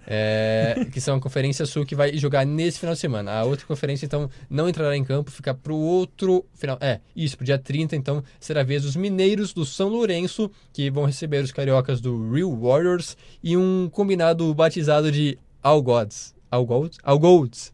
É, 0.06 0.86
que 0.92 1.00
são 1.00 1.16
a 1.16 1.20
Conferência 1.20 1.64
Sul 1.64 1.86
que 1.86 1.94
vai 1.94 2.16
jogar 2.16 2.44
nesse 2.44 2.78
final 2.78 2.94
de 2.94 3.00
semana. 3.00 3.32
A 3.32 3.44
outra 3.44 3.66
conferência, 3.66 4.04
então, 4.04 4.28
não 4.50 4.68
entrará 4.68 4.96
em 4.96 5.04
campo, 5.04 5.30
fica 5.30 5.54
para 5.54 5.72
o 5.72 5.78
outro 5.78 6.44
final. 6.54 6.76
É, 6.80 7.00
isso, 7.16 7.36
pro 7.36 7.46
dia 7.46 7.58
30, 7.58 7.96
então, 7.96 8.22
será 8.38 8.60
a 8.60 8.64
vez 8.64 8.82
dos 8.82 8.96
mineiros 8.96 9.52
do 9.52 9.64
São 9.64 9.88
Lourenço, 9.88 10.50
que 10.72 10.90
vão 10.90 11.04
receber 11.04 11.42
os 11.42 11.52
cariocas 11.52 12.00
do 12.00 12.30
Real 12.30 12.54
Warriors 12.54 13.16
e 13.42 13.56
um 13.56 13.88
combinado 13.90 14.52
batizado 14.54 15.10
de 15.10 15.38
All 15.62 15.82
Gods. 15.82 16.34
All 16.50 16.66
Gods? 16.66 16.98
All 17.02 17.18
Golds. 17.18 17.72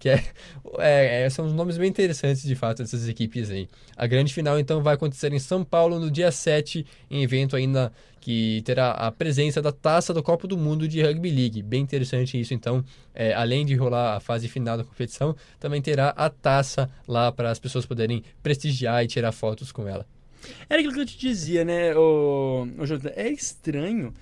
Que 0.00 0.08
é, 0.08 0.24
é, 0.80 1.22
é, 1.22 1.30
são 1.30 1.46
os 1.46 1.52
nomes 1.52 1.78
bem 1.78 1.88
interessantes, 1.88 2.42
de 2.42 2.56
fato, 2.56 2.78
dessas 2.78 3.06
equipes 3.06 3.50
aí. 3.50 3.68
A 3.96 4.06
grande 4.06 4.34
final, 4.34 4.58
então, 4.58 4.82
vai 4.82 4.94
acontecer 4.94 5.32
em 5.32 5.38
São 5.38 5.62
Paulo 5.62 6.00
no 6.00 6.10
dia 6.10 6.32
7, 6.32 6.84
em 7.08 7.22
evento 7.22 7.54
ainda 7.54 7.92
que 8.20 8.60
terá 8.64 8.90
a 8.90 9.10
presença 9.10 9.62
da 9.62 9.72
taça 9.72 10.12
do 10.12 10.22
Copa 10.22 10.46
do 10.46 10.56
Mundo 10.56 10.88
de 10.88 11.02
Rugby 11.02 11.30
League. 11.30 11.62
Bem 11.62 11.82
interessante 11.82 12.38
isso, 12.38 12.52
então, 12.52 12.84
é, 13.14 13.32
além 13.34 13.64
de 13.64 13.74
rolar 13.74 14.16
a 14.16 14.20
fase 14.20 14.48
final 14.48 14.76
da 14.76 14.84
competição, 14.84 15.36
também 15.58 15.80
terá 15.80 16.10
a 16.10 16.28
taça 16.28 16.90
lá 17.06 17.30
para 17.30 17.50
as 17.50 17.58
pessoas 17.58 17.86
poderem 17.86 18.22
prestigiar 18.42 19.04
e 19.04 19.06
tirar 19.06 19.32
fotos 19.32 19.70
com 19.70 19.86
ela. 19.86 20.06
Era 20.68 20.80
aquilo 20.80 20.94
que 20.94 21.00
eu 21.00 21.06
te 21.06 21.18
dizia, 21.18 21.64
né, 21.64 21.94
o, 21.94 22.66
o? 22.66 23.08
É 23.14 23.28
estranho, 23.30 24.14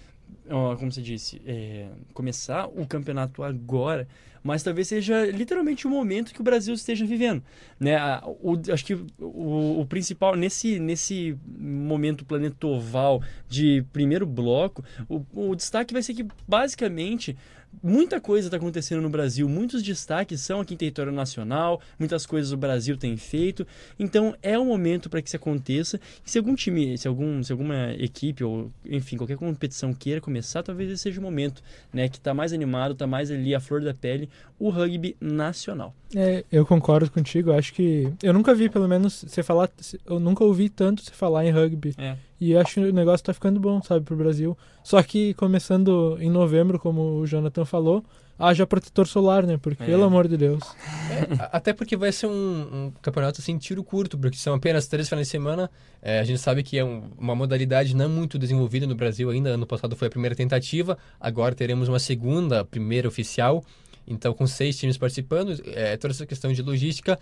como 0.49 0.90
você 0.90 1.02
disse, 1.02 1.40
é, 1.47 1.88
começar 2.12 2.66
o 2.66 2.87
campeonato 2.87 3.42
agora 3.42 4.06
mas 4.42 4.62
talvez 4.62 4.88
seja 4.88 5.26
literalmente 5.26 5.87
o 5.87 5.90
momento 5.90 6.33
que 6.33 6.40
o 6.40 6.45
Brasil 6.45 6.75
esteja 6.75 7.04
vivendo. 7.04 7.42
Né? 7.78 7.97
O, 8.42 8.59
acho 8.73 8.85
que 8.85 8.95
o, 9.18 9.80
o 9.80 9.87
principal, 9.87 10.35
nesse, 10.35 10.78
nesse 10.78 11.37
momento 11.47 12.25
planetoval 12.25 13.23
de 13.49 13.85
primeiro 13.92 14.26
bloco, 14.26 14.85
o, 15.09 15.25
o 15.33 15.54
destaque 15.54 15.92
vai 15.92 16.02
ser 16.02 16.14
que, 16.14 16.26
basicamente, 16.47 17.37
muita 17.82 18.20
coisa 18.20 18.49
está 18.49 18.56
acontecendo 18.56 19.02
no 19.02 19.11
Brasil, 19.11 19.49
muitos 19.49 19.82
destaques 19.82 20.40
são 20.40 20.61
aqui 20.61 20.75
em 20.75 20.76
território 20.76 21.12
nacional, 21.12 21.80
muitas 21.99 22.25
coisas 22.25 22.52
o 22.52 22.56
Brasil 22.56 22.97
tem 22.97 23.16
feito. 23.16 23.66
Então 23.99 24.35
é 24.42 24.58
o 24.58 24.64
momento 24.64 25.11
para 25.11 25.20
que 25.20 25.28
isso 25.28 25.37
aconteça. 25.37 26.00
E 26.25 26.30
se 26.30 26.38
algum 26.38 26.54
time, 26.54 26.97
se, 26.97 27.08
algum, 27.08 27.42
se 27.42 27.52
alguma 27.52 27.92
equipe 27.94 28.44
ou 28.44 28.70
enfim 28.85 29.16
qualquer 29.16 29.37
competição 29.37 29.92
queira 29.92 30.20
começar, 30.20 30.62
talvez 30.62 30.90
esse 30.90 31.08
seja 31.08 31.20
o 31.20 31.23
momento, 31.23 31.62
né, 31.92 32.08
que 32.08 32.18
está 32.18 32.35
mais 32.35 32.52
animado, 32.52 32.92
está 32.92 33.06
mais 33.06 33.30
ali 33.30 33.54
a 33.54 33.61
flor 33.61 33.82
da 33.82 33.94
pele, 33.94 34.28
o 34.58 34.68
rugby 34.68 35.16
nacional. 35.20 35.94
É, 36.14 36.44
eu 36.50 36.64
concordo 36.64 37.11
contigo. 37.11 37.52
Acho 37.52 37.73
que 37.73 38.12
eu 38.23 38.32
nunca 38.32 38.54
vi, 38.54 38.68
pelo 38.68 38.88
menos, 38.88 39.25
você 39.26 39.42
falar, 39.42 39.70
eu 40.06 40.18
nunca 40.18 40.44
ouvi 40.44 40.68
tanto 40.68 41.02
você 41.02 41.12
falar 41.12 41.44
em 41.47 41.50
rugby. 41.50 41.94
É. 41.99 42.16
E 42.40 42.57
acho 42.57 42.75
que 42.75 42.80
o 42.80 42.92
negócio 42.92 43.25
tá 43.25 43.35
ficando 43.35 43.59
bom, 43.59 43.83
sabe, 43.83 44.04
pro 44.04 44.16
Brasil. 44.16 44.57
Só 44.85 45.02
que 45.02 45.35
começando 45.35 46.16
em 46.21 46.30
novembro, 46.30 46.78
como 46.78 47.18
o 47.18 47.26
Jonathan 47.26 47.64
falou, 47.64 48.04
haja 48.38 48.66
protetor 48.66 49.07
solar, 49.09 49.45
né? 49.45 49.59
Porque, 49.59 49.83
é. 49.83 49.87
pelo 49.87 50.04
amor 50.04 50.28
de 50.28 50.37
Deus. 50.37 50.62
É, 51.11 51.49
até 51.50 51.73
porque 51.73 51.97
vai 51.97 52.12
ser 52.12 52.26
um, 52.26 52.30
um, 52.30 52.92
campeonato 53.02 53.40
assim, 53.40 53.59
tiro 53.59 53.83
curto, 53.83 54.16
porque 54.16 54.37
são 54.37 54.54
apenas 54.54 54.87
três 54.87 55.09
finais 55.09 55.26
de 55.26 55.30
semana. 55.30 55.68
É, 56.00 56.21
a 56.21 56.25
gente 56.25 56.38
sabe 56.38 56.62
que 56.62 56.78
é 56.78 56.85
um, 56.85 57.11
uma 57.18 57.35
modalidade 57.35 57.97
não 57.97 58.09
muito 58.09 58.38
desenvolvida 58.38 58.87
no 58.87 58.95
Brasil 58.95 59.28
ainda. 59.30 59.50
Ano 59.50 59.66
passado 59.66 59.97
foi 59.97 60.07
a 60.07 60.11
primeira 60.11 60.37
tentativa, 60.37 60.97
agora 61.21 61.54
teremos 61.54 61.88
uma 61.88 61.99
segunda, 61.99 62.64
primeira 62.64 63.09
oficial. 63.09 63.64
Então, 64.07 64.33
com 64.33 64.47
seis 64.47 64.78
times 64.78 64.97
participando, 64.97 65.61
é, 65.66 65.97
toda 65.97 66.14
essa 66.14 66.25
questão 66.25 66.50
de 66.52 66.62
logística 66.62 67.18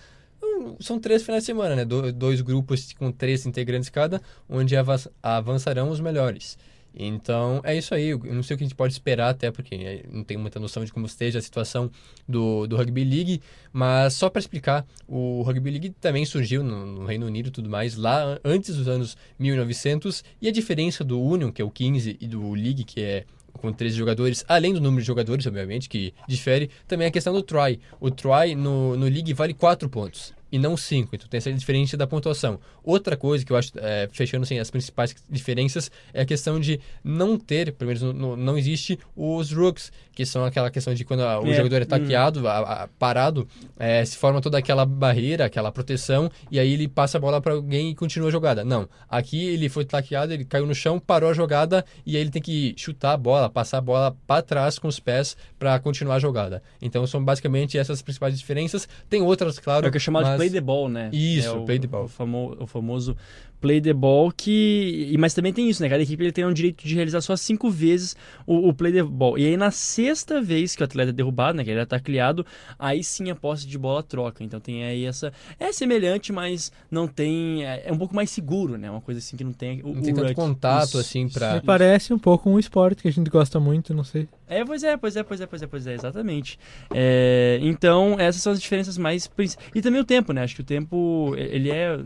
são 0.80 0.98
três 0.98 1.22
finais 1.22 1.42
de 1.42 1.46
semana, 1.46 1.76
né? 1.76 1.84
Do, 1.84 2.12
dois 2.12 2.40
grupos 2.40 2.92
com 2.92 3.10
três 3.12 3.46
integrantes 3.46 3.88
cada, 3.88 4.20
onde 4.48 4.74
avançarão 5.22 5.90
os 5.90 6.00
melhores. 6.00 6.58
Então, 6.98 7.60
é 7.62 7.76
isso 7.76 7.94
aí. 7.94 8.08
Eu 8.08 8.20
não 8.34 8.42
sei 8.42 8.54
o 8.54 8.58
que 8.58 8.64
a 8.64 8.66
gente 8.66 8.74
pode 8.74 8.94
esperar, 8.94 9.28
até 9.28 9.50
porque 9.50 10.02
não 10.10 10.24
tenho 10.24 10.40
muita 10.40 10.58
noção 10.58 10.82
de 10.82 10.90
como 10.90 11.04
esteja 11.04 11.38
a 11.38 11.42
situação 11.42 11.90
do, 12.26 12.66
do 12.66 12.74
Rugby 12.74 13.04
League. 13.04 13.42
Mas 13.70 14.14
só 14.14 14.30
para 14.30 14.40
explicar, 14.40 14.86
o 15.06 15.42
Rugby 15.42 15.70
League 15.70 15.90
também 16.00 16.24
surgiu 16.24 16.64
no, 16.64 16.86
no, 16.86 17.04
Reino 17.04 17.26
Unido 17.26 17.48
e 17.48 17.50
tudo 17.50 17.68
mais, 17.68 17.96
lá 17.96 18.40
antes 18.42 18.74
dos 18.74 18.88
anos 18.88 19.14
1900. 19.38 20.24
E 20.40 20.48
a 20.48 20.52
diferença 20.52 21.04
do 21.04 21.20
Union, 21.20 21.52
que 21.52 21.60
é 21.60 21.64
o 21.64 21.70
15, 21.70 22.16
e 22.18 22.26
do 22.26 22.54
League, 22.54 22.84
que 22.84 23.02
é 23.02 23.24
com 23.56 23.72
13 23.72 23.96
jogadores, 23.96 24.44
além 24.48 24.72
do 24.72 24.80
número 24.80 25.00
de 25.02 25.06
jogadores, 25.06 25.46
obviamente, 25.46 25.88
que 25.88 26.12
difere, 26.28 26.70
também 26.86 27.06
a 27.06 27.10
questão 27.10 27.32
do 27.32 27.42
try. 27.42 27.80
O 28.00 28.10
try 28.10 28.54
no, 28.54 28.96
no 28.96 29.06
League 29.06 29.32
vale 29.32 29.54
4 29.54 29.88
pontos 29.88 30.34
e 30.56 30.58
não 30.58 30.76
5. 30.76 31.14
Então 31.14 31.28
tem 31.28 31.38
essa 31.38 31.52
diferença 31.52 31.96
da 31.96 32.06
pontuação. 32.06 32.58
Outra 32.82 33.16
coisa 33.16 33.44
que 33.44 33.52
eu 33.52 33.56
acho, 33.56 33.72
é, 33.76 34.08
fechando 34.10 34.44
assim, 34.44 34.58
as 34.58 34.70
principais 34.70 35.14
diferenças, 35.28 35.90
é 36.14 36.22
a 36.22 36.24
questão 36.24 36.58
de 36.58 36.80
não 37.04 37.38
ter, 37.38 37.72
pelo 37.72 37.88
menos 37.88 38.02
no, 38.02 38.36
não 38.36 38.56
existe 38.56 38.98
os 39.14 39.52
rooks, 39.52 39.92
que 40.12 40.24
são 40.24 40.44
aquela 40.44 40.70
questão 40.70 40.94
de 40.94 41.04
quando 41.04 41.20
a, 41.20 41.38
o 41.40 41.46
é. 41.46 41.54
jogador 41.54 41.82
é 41.82 41.84
hum. 41.84 41.88
taqueado, 41.88 42.40
hum. 42.40 42.46
a, 42.46 42.58
a, 42.58 42.88
parado, 42.98 43.46
é, 43.78 44.02
se 44.04 44.16
forma 44.16 44.40
toda 44.40 44.56
aquela 44.56 44.86
barreira, 44.86 45.44
aquela 45.44 45.70
proteção, 45.70 46.30
e 46.50 46.58
aí 46.58 46.72
ele 46.72 46.88
passa 46.88 47.18
a 47.18 47.20
bola 47.20 47.40
para 47.40 47.52
alguém 47.52 47.90
e 47.90 47.94
continua 47.94 48.28
a 48.28 48.32
jogada. 48.32 48.64
Não. 48.64 48.88
Aqui 49.08 49.44
ele 49.46 49.68
foi 49.68 49.84
taqueado, 49.84 50.32
ele 50.32 50.46
caiu 50.46 50.66
no 50.66 50.74
chão, 50.74 50.98
parou 50.98 51.30
a 51.30 51.34
jogada, 51.34 51.84
e 52.06 52.16
aí 52.16 52.22
ele 52.22 52.30
tem 52.30 52.40
que 52.40 52.74
chutar 52.78 53.12
a 53.12 53.16
bola, 53.16 53.50
passar 53.50 53.78
a 53.78 53.82
bola 53.82 54.16
para 54.26 54.40
trás 54.40 54.78
com 54.78 54.88
os 54.88 54.98
pés 54.98 55.36
para 55.58 55.78
continuar 55.78 56.14
a 56.14 56.18
jogada. 56.18 56.62
Então 56.80 57.06
são 57.06 57.22
basicamente 57.22 57.76
essas 57.76 58.00
principais 58.00 58.38
diferenças. 58.38 58.88
Tem 59.10 59.20
outras, 59.20 59.58
claro. 59.58 59.84
É 59.84 59.88
o 59.88 59.92
que 59.92 59.98
é 59.98 60.00
chamado 60.00 60.24
mas... 60.24 60.32
de 60.32 60.38
play 60.48 60.60
the 60.60 60.60
ball, 60.60 60.88
né? 60.88 61.10
Isso, 61.12 61.48
é 61.48 61.52
o, 61.52 61.64
play 61.64 61.78
the 61.78 61.86
ball. 61.86 62.04
O, 62.04 62.08
famo, 62.08 62.56
o 62.60 62.66
famoso 62.66 63.16
play 63.60 63.80
the 63.80 63.92
ball 63.92 64.30
que 64.30 65.14
mas 65.18 65.34
também 65.34 65.52
tem 65.52 65.68
isso 65.68 65.82
né? 65.82 65.88
Cada 65.88 66.02
equipe 66.02 66.22
ele 66.22 66.32
tem 66.32 66.44
o 66.44 66.52
direito 66.52 66.86
de 66.86 66.94
realizar 66.94 67.20
só 67.20 67.36
cinco 67.36 67.70
vezes 67.70 68.16
o, 68.46 68.68
o, 68.68 68.74
play 68.74 68.92
the 68.92 69.02
ball. 69.02 69.38
E 69.38 69.46
aí 69.46 69.56
na 69.56 69.70
sexta 69.70 70.40
vez 70.40 70.76
que 70.76 70.82
o 70.82 70.84
atleta 70.84 71.10
é 71.10 71.12
derrubado 71.12 71.56
né? 71.56 71.64
Que 71.64 71.70
ele 71.70 71.80
está 71.80 71.98
criado 71.98 72.44
aí 72.78 73.02
sim 73.02 73.30
a 73.30 73.34
posse 73.34 73.66
de 73.66 73.78
bola 73.78 74.02
troca. 74.02 74.44
Então 74.44 74.60
tem 74.60 74.84
aí 74.84 75.04
essa 75.04 75.32
é 75.58 75.72
semelhante 75.72 76.32
mas 76.32 76.70
não 76.90 77.08
tem 77.08 77.64
é, 77.64 77.84
é 77.86 77.92
um 77.92 77.98
pouco 77.98 78.14
mais 78.14 78.30
seguro 78.30 78.76
né? 78.76 78.90
Uma 78.90 79.00
coisa 79.00 79.18
assim 79.18 79.36
que 79.36 79.44
não 79.44 79.52
tem 79.52 79.80
o, 79.82 79.94
não 79.94 80.02
tem 80.02 80.14
tanto 80.14 80.34
contato 80.34 80.88
isso, 80.88 80.98
assim 80.98 81.28
para 81.28 81.54
me 81.54 81.60
parece 81.60 82.12
um 82.12 82.18
pouco 82.18 82.50
um 82.50 82.58
esporte 82.58 83.02
que 83.02 83.08
a 83.08 83.12
gente 83.12 83.30
gosta 83.30 83.58
muito 83.58 83.94
não 83.94 84.04
sei. 84.04 84.28
É 84.48 84.64
pois 84.64 84.82
é 84.84 84.96
pois 84.96 85.16
é 85.16 85.22
pois 85.22 85.40
é 85.40 85.46
pois 85.46 85.62
é 85.62 85.66
pois 85.66 85.86
é 85.86 85.94
exatamente. 85.94 86.58
É, 86.94 87.58
então 87.62 88.16
essas 88.18 88.42
são 88.42 88.52
as 88.52 88.60
diferenças 88.60 88.96
mais 88.96 89.28
e 89.74 89.82
também 89.82 90.00
o 90.00 90.04
tempo 90.04 90.32
né? 90.32 90.42
Acho 90.42 90.54
que 90.54 90.60
o 90.60 90.64
tempo 90.64 91.34
ele 91.36 91.70
é 91.70 91.98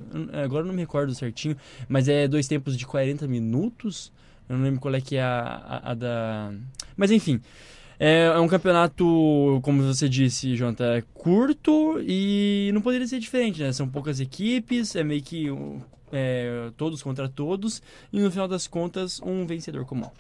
agora 0.42 0.62
eu 0.62 0.66
não 0.66 0.75
me 0.75 0.80
recordo 0.80 1.14
certinho 1.14 1.39
mas 1.88 2.09
é 2.09 2.26
dois 2.26 2.47
tempos 2.47 2.76
de 2.76 2.87
40 2.87 3.26
minutos. 3.28 4.12
Eu 4.49 4.56
não 4.56 4.64
lembro 4.64 4.80
qual 4.80 4.94
é 4.94 5.00
que 5.00 5.16
é 5.16 5.23
a, 5.23 5.38
a, 5.38 5.90
a 5.90 5.94
da. 5.94 6.52
Mas 6.97 7.11
enfim. 7.11 7.40
É, 8.02 8.25
é, 8.25 8.38
um 8.38 8.49
campeonato, 8.49 9.61
como 9.62 9.82
você 9.82 10.09
disse, 10.09 10.56
Jonathan, 10.56 10.94
é 10.94 11.02
curto 11.12 12.00
e 12.00 12.70
não 12.73 12.80
poderia 12.80 13.06
ser 13.06 13.20
diferente, 13.20 13.61
né? 13.61 13.73
São 13.73 13.87
poucas 13.87 14.20
equipes, 14.20 14.97
é 14.97 15.04
meio 15.04 15.20
que 15.20 15.49
é, 16.11 16.70
todos 16.78 17.02
contra 17.02 17.28
todos, 17.28 17.82
e 18.11 18.18
no 18.18 18.30
final 18.30 18.49
das 18.49 18.66
contas, 18.66 19.20
um 19.20 19.47
vencedor 19.47 19.85
comum. 19.85 20.11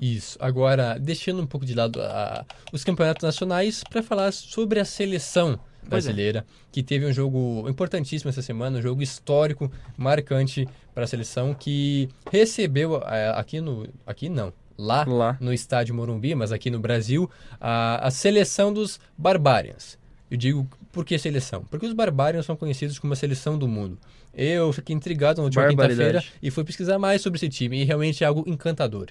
Isso. 0.00 0.36
Agora, 0.38 0.98
deixando 0.98 1.40
um 1.40 1.46
pouco 1.46 1.64
de 1.64 1.74
lado 1.74 2.00
a, 2.00 2.44
os 2.72 2.84
campeonatos 2.84 3.22
nacionais 3.22 3.82
para 3.84 4.02
falar 4.02 4.30
sobre 4.30 4.78
a 4.78 4.84
seleção 4.84 5.58
É. 5.84 5.88
brasileira, 5.88 6.46
que 6.70 6.82
teve 6.82 7.06
um 7.06 7.12
jogo 7.12 7.68
importantíssimo 7.68 8.28
essa 8.28 8.42
semana, 8.42 8.78
um 8.78 8.82
jogo 8.82 9.02
histórico, 9.02 9.70
marcante 9.96 10.68
para 10.94 11.04
a 11.04 11.06
seleção, 11.06 11.54
que 11.54 12.08
recebeu 12.30 13.02
eh, 13.06 13.32
aqui 13.34 13.60
no. 13.60 13.88
Aqui 14.06 14.28
não. 14.28 14.52
Lá, 14.78 15.04
Lá. 15.04 15.36
no 15.38 15.52
estádio 15.52 15.94
Morumbi, 15.94 16.34
mas 16.34 16.50
aqui 16.50 16.70
no 16.70 16.80
Brasil, 16.80 17.30
a, 17.60 18.06
a 18.06 18.10
seleção 18.10 18.72
dos 18.72 18.98
Barbarians. 19.16 19.98
Eu 20.30 20.36
digo 20.38 20.66
por 20.90 21.04
que 21.04 21.18
seleção? 21.18 21.64
Porque 21.70 21.86
os 21.86 21.92
Barbarians 21.92 22.46
são 22.46 22.56
conhecidos 22.56 22.98
como 22.98 23.12
a 23.12 23.16
seleção 23.16 23.58
do 23.58 23.68
mundo. 23.68 23.98
Eu 24.34 24.72
fiquei 24.72 24.96
intrigado 24.96 25.38
na 25.38 25.44
última 25.44 25.68
quinta-feira 25.68 26.24
e 26.42 26.50
fui 26.50 26.64
pesquisar 26.64 26.98
mais 26.98 27.20
sobre 27.20 27.36
esse 27.36 27.48
time 27.48 27.80
e 27.80 27.84
realmente 27.84 28.24
é 28.24 28.26
algo 28.26 28.42
encantador. 28.46 29.08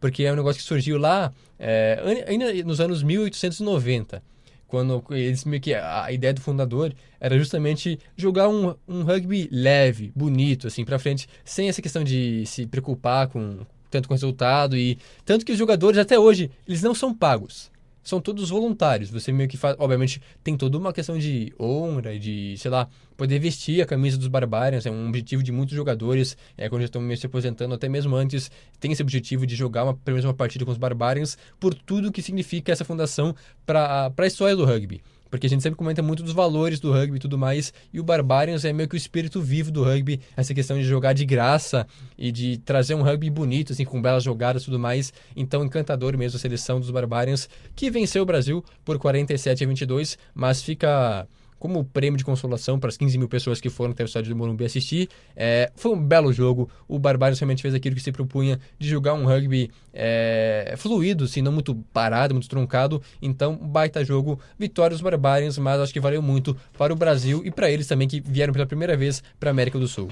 Porque 0.00 0.24
é 0.24 0.32
um 0.32 0.36
negócio 0.36 0.60
que 0.60 0.66
surgiu 0.66 0.98
lá 0.98 1.32
é, 1.58 2.24
ainda 2.26 2.52
nos 2.64 2.80
anos 2.80 3.02
1890, 3.02 4.22
quando 4.66 5.04
eles 5.10 5.44
meio 5.44 5.62
que 5.62 5.74
a 5.74 6.10
ideia 6.10 6.32
do 6.32 6.40
fundador 6.40 6.92
era 7.20 7.38
justamente 7.38 7.98
jogar 8.16 8.48
um, 8.48 8.74
um 8.88 9.02
rugby 9.02 9.48
leve, 9.50 10.12
bonito, 10.14 10.66
assim, 10.66 10.84
pra 10.84 10.98
frente, 10.98 11.28
sem 11.44 11.68
essa 11.68 11.82
questão 11.82 12.02
de 12.04 12.44
se 12.46 12.66
preocupar 12.66 13.28
com 13.28 13.58
tanto 13.90 14.08
com 14.08 14.14
resultado 14.14 14.76
e 14.76 14.98
tanto 15.24 15.44
que 15.44 15.52
os 15.52 15.58
jogadores 15.58 15.98
até 15.98 16.18
hoje 16.18 16.50
eles 16.66 16.82
não 16.82 16.94
são 16.94 17.14
pagos. 17.14 17.70
São 18.04 18.20
todos 18.20 18.50
voluntários. 18.50 19.10
Você 19.10 19.32
meio 19.32 19.48
que 19.48 19.56
faz. 19.56 19.74
Obviamente, 19.78 20.20
tem 20.42 20.56
toda 20.56 20.76
uma 20.76 20.92
questão 20.92 21.18
de 21.18 21.52
honra, 21.58 22.12
e 22.12 22.18
de, 22.18 22.54
sei 22.58 22.70
lá, 22.70 22.86
poder 23.16 23.38
vestir 23.38 23.80
a 23.80 23.86
camisa 23.86 24.18
dos 24.18 24.28
Barbarians. 24.28 24.84
É 24.84 24.90
um 24.90 25.08
objetivo 25.08 25.42
de 25.42 25.50
muitos 25.50 25.74
jogadores. 25.74 26.36
É, 26.56 26.68
quando 26.68 26.82
já 26.82 26.86
estão 26.86 27.00
meio 27.00 27.18
se 27.18 27.26
aposentando, 27.26 27.74
até 27.74 27.88
mesmo 27.88 28.14
antes, 28.14 28.50
tem 28.78 28.92
esse 28.92 29.02
objetivo 29.02 29.46
de 29.46 29.56
jogar 29.56 29.84
uma, 29.84 29.94
pelo 29.94 30.16
menos 30.16 30.24
uma 30.24 30.34
partida 30.34 30.64
com 30.64 30.70
os 30.70 30.78
Barbarians, 30.78 31.38
por 31.58 31.74
tudo 31.74 32.12
que 32.12 32.20
significa 32.20 32.70
essa 32.70 32.84
fundação 32.84 33.34
para 33.64 34.12
a 34.16 34.26
história 34.26 34.54
do 34.54 34.64
rugby. 34.64 35.02
Porque 35.34 35.48
a 35.48 35.50
gente 35.50 35.64
sempre 35.64 35.76
comenta 35.76 36.00
muito 36.00 36.22
dos 36.22 36.32
valores 36.32 36.78
do 36.78 36.92
rugby 36.92 37.16
e 37.16 37.18
tudo 37.18 37.36
mais, 37.36 37.74
e 37.92 37.98
o 37.98 38.04
Barbarians 38.04 38.64
é 38.64 38.72
meio 38.72 38.88
que 38.88 38.94
o 38.94 38.96
espírito 38.96 39.42
vivo 39.42 39.72
do 39.72 39.82
rugby, 39.82 40.20
essa 40.36 40.54
questão 40.54 40.78
de 40.78 40.84
jogar 40.84 41.12
de 41.12 41.26
graça 41.26 41.88
e 42.16 42.30
de 42.30 42.58
trazer 42.58 42.94
um 42.94 43.02
rugby 43.02 43.28
bonito, 43.30 43.72
assim, 43.72 43.84
com 43.84 44.00
belas 44.00 44.22
jogadas 44.22 44.62
e 44.62 44.66
tudo 44.66 44.78
mais. 44.78 45.12
Então, 45.34 45.64
encantador 45.64 46.16
mesmo 46.16 46.36
a 46.36 46.40
seleção 46.40 46.78
dos 46.78 46.88
Barbarians, 46.88 47.48
que 47.74 47.90
venceu 47.90 48.22
o 48.22 48.24
Brasil 48.24 48.64
por 48.84 48.96
47 48.96 49.64
a 49.64 49.66
22, 49.66 50.16
mas 50.32 50.62
fica 50.62 51.26
como 51.64 51.82
prêmio 51.82 52.18
de 52.18 52.24
consolação 52.26 52.78
para 52.78 52.90
as 52.90 52.96
15 52.98 53.16
mil 53.16 53.26
pessoas 53.26 53.58
que 53.58 53.70
foram 53.70 53.92
até 53.92 54.04
o 54.04 54.04
estádio 54.04 54.34
do 54.34 54.36
Morumbi 54.36 54.66
assistir. 54.66 55.08
É, 55.34 55.72
foi 55.74 55.92
um 55.92 55.98
belo 55.98 56.30
jogo. 56.30 56.68
O 56.86 56.98
Barbarians 56.98 57.38
realmente 57.40 57.62
fez 57.62 57.72
aquilo 57.72 57.96
que 57.96 58.02
se 58.02 58.12
propunha 58.12 58.60
de 58.78 58.86
jogar 58.86 59.14
um 59.14 59.24
rugby 59.24 59.70
é, 59.90 60.74
fluido, 60.76 61.24
assim, 61.24 61.40
não 61.40 61.52
muito 61.52 61.74
parado, 61.90 62.34
muito 62.34 62.50
truncado. 62.50 63.00
Então, 63.22 63.56
baita 63.56 64.04
jogo. 64.04 64.38
Vitória 64.58 64.94
dos 64.94 65.00
Barbarians, 65.00 65.56
mas 65.56 65.80
acho 65.80 65.92
que 65.94 66.00
valeu 66.00 66.20
muito 66.20 66.54
para 66.76 66.92
o 66.92 66.96
Brasil 66.96 67.40
e 67.46 67.50
para 67.50 67.70
eles 67.70 67.86
também 67.86 68.06
que 68.06 68.20
vieram 68.20 68.52
pela 68.52 68.66
primeira 68.66 68.94
vez 68.94 69.22
para 69.40 69.48
a 69.48 69.52
América 69.52 69.78
do 69.78 69.88
Sul. 69.88 70.10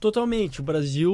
Totalmente. 0.00 0.60
O 0.60 0.64
Brasil 0.64 1.12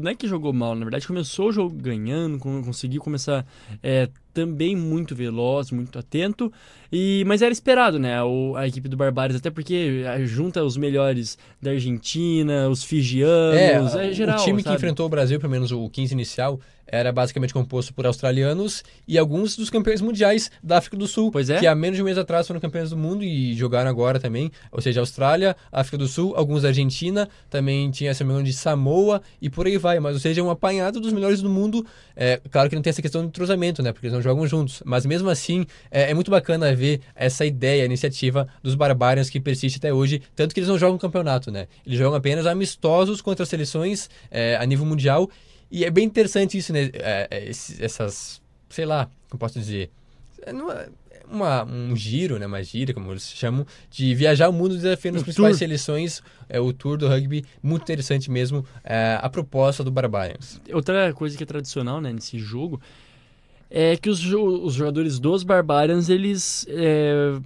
não 0.00 0.10
é 0.10 0.14
que 0.14 0.26
jogou 0.28 0.52
mal, 0.52 0.74
na 0.74 0.84
verdade 0.84 1.06
começou 1.06 1.48
o 1.48 1.52
jogo 1.52 1.74
ganhando, 1.74 2.38
con- 2.38 2.62
conseguiu 2.62 3.00
começar 3.00 3.44
é, 3.82 4.08
também 4.32 4.76
muito 4.76 5.16
veloz, 5.16 5.72
muito 5.72 5.98
atento. 5.98 6.52
E 6.92 7.24
mas 7.26 7.42
era 7.42 7.52
esperado, 7.52 7.98
né? 7.98 8.22
O, 8.22 8.54
a 8.56 8.66
equipe 8.66 8.88
do 8.88 8.96
Barbares, 8.96 9.36
até 9.36 9.50
porque 9.50 10.02
é, 10.04 10.24
junta 10.26 10.62
os 10.64 10.76
melhores 10.76 11.38
da 11.60 11.70
Argentina, 11.70 12.68
os 12.68 12.82
fijianos, 12.82 13.94
é, 13.94 14.12
geral. 14.12 14.40
o 14.40 14.44
time 14.44 14.58
que 14.58 14.64
sabe? 14.64 14.76
enfrentou 14.76 15.06
o 15.06 15.08
Brasil, 15.08 15.38
pelo 15.38 15.52
menos 15.52 15.70
o 15.70 15.88
15 15.88 16.12
inicial, 16.12 16.60
era 16.90 17.12
basicamente 17.12 17.54
composto 17.54 17.94
por 17.94 18.04
australianos 18.04 18.82
e 19.06 19.16
alguns 19.16 19.56
dos 19.56 19.70
campeões 19.70 20.00
mundiais 20.00 20.50
da 20.62 20.78
África 20.78 20.96
do 20.96 21.06
Sul, 21.06 21.30
Pois 21.30 21.48
é. 21.48 21.58
que 21.60 21.66
há 21.66 21.74
menos 21.74 21.96
de 21.96 22.02
um 22.02 22.04
mês 22.04 22.18
atrás 22.18 22.46
foram 22.46 22.60
campeões 22.60 22.90
do 22.90 22.96
mundo 22.96 23.22
e 23.22 23.54
jogaram 23.54 23.88
agora 23.88 24.18
também, 24.18 24.50
ou 24.72 24.80
seja, 24.80 25.00
Austrália, 25.00 25.56
África 25.70 25.96
do 25.96 26.08
Sul, 26.08 26.34
alguns 26.36 26.62
da 26.62 26.68
Argentina, 26.68 27.28
também 27.48 27.90
tinha 27.90 28.10
essa 28.10 28.24
mesma 28.24 28.42
de 28.42 28.52
Samoa 28.52 29.22
e 29.40 29.48
por 29.48 29.66
aí 29.66 29.78
vai, 29.78 30.00
mas 30.00 30.14
ou 30.14 30.20
seja, 30.20 30.42
um 30.42 30.50
apanhado 30.50 31.00
dos 31.00 31.12
melhores 31.12 31.40
do 31.40 31.48
mundo. 31.48 31.86
É, 32.16 32.40
claro 32.50 32.68
que 32.68 32.74
não 32.74 32.82
tem 32.82 32.90
essa 32.90 33.02
questão 33.02 33.22
do 33.22 33.28
entrosamento, 33.28 33.82
né, 33.82 33.92
porque 33.92 34.06
eles 34.06 34.14
não 34.14 34.22
jogam 34.22 34.46
juntos, 34.46 34.82
mas 34.84 35.06
mesmo 35.06 35.30
assim 35.30 35.64
é, 35.90 36.10
é 36.10 36.14
muito 36.14 36.30
bacana 36.30 36.74
ver 36.80 37.00
essa 37.14 37.44
ideia, 37.46 37.82
a 37.82 37.86
iniciativa 37.86 38.48
dos 38.62 38.74
Barbarians 38.74 39.28
que 39.30 39.38
persiste 39.38 39.78
até 39.78 39.92
hoje, 39.92 40.20
tanto 40.34 40.52
que 40.54 40.60
eles 40.60 40.68
não 40.68 40.78
jogam 40.78 40.98
campeonato, 40.98 41.50
né? 41.50 41.68
Eles 41.86 41.98
jogam 41.98 42.16
apenas 42.16 42.46
amistosos 42.46 43.20
contra 43.20 43.44
seleções 43.46 44.08
é, 44.30 44.56
a 44.56 44.64
nível 44.66 44.86
mundial 44.86 45.28
e 45.70 45.84
é 45.84 45.90
bem 45.90 46.04
interessante 46.04 46.56
isso, 46.58 46.72
né? 46.72 46.90
É, 46.94 47.28
é, 47.30 47.48
esses- 47.48 47.80
essas, 47.80 48.40
sei 48.68 48.86
lá, 48.86 49.08
como 49.28 49.38
posso 49.38 49.58
dizer, 49.58 49.90
é 50.42 50.52
não 50.52 50.72
é 50.72 50.88
uma, 51.30 51.64
um 51.64 51.94
giro, 51.94 52.38
né? 52.40 52.46
Uma 52.46 52.60
gira, 52.60 52.92
como 52.92 53.12
eles 53.12 53.22
chamam, 53.30 53.64
de 53.88 54.12
viajar 54.16 54.48
o 54.48 54.52
mundo 54.52 54.74
desafiando 54.74 55.18
as 55.18 55.22
principais 55.22 55.52
tour. 55.52 55.58
seleções, 55.60 56.22
é 56.48 56.58
o 56.58 56.72
tour 56.72 56.96
do 56.98 57.06
rugby, 57.06 57.44
muito 57.62 57.82
interessante 57.82 58.28
mesmo, 58.28 58.66
é, 58.82 59.16
a 59.22 59.28
proposta 59.28 59.84
do 59.84 59.92
Barbarians. 59.92 60.60
Outra 60.72 61.12
coisa 61.14 61.36
que 61.36 61.44
é 61.44 61.46
tradicional, 61.46 62.00
né, 62.00 62.12
nesse 62.12 62.36
jogo, 62.36 62.80
é 63.70 63.96
que 63.96 64.10
os, 64.10 64.24
os 64.24 64.74
jogadores 64.74 65.18
dos 65.18 65.44
Barbarians, 65.44 66.08
eles, 66.08 66.66
é, 66.68 67.38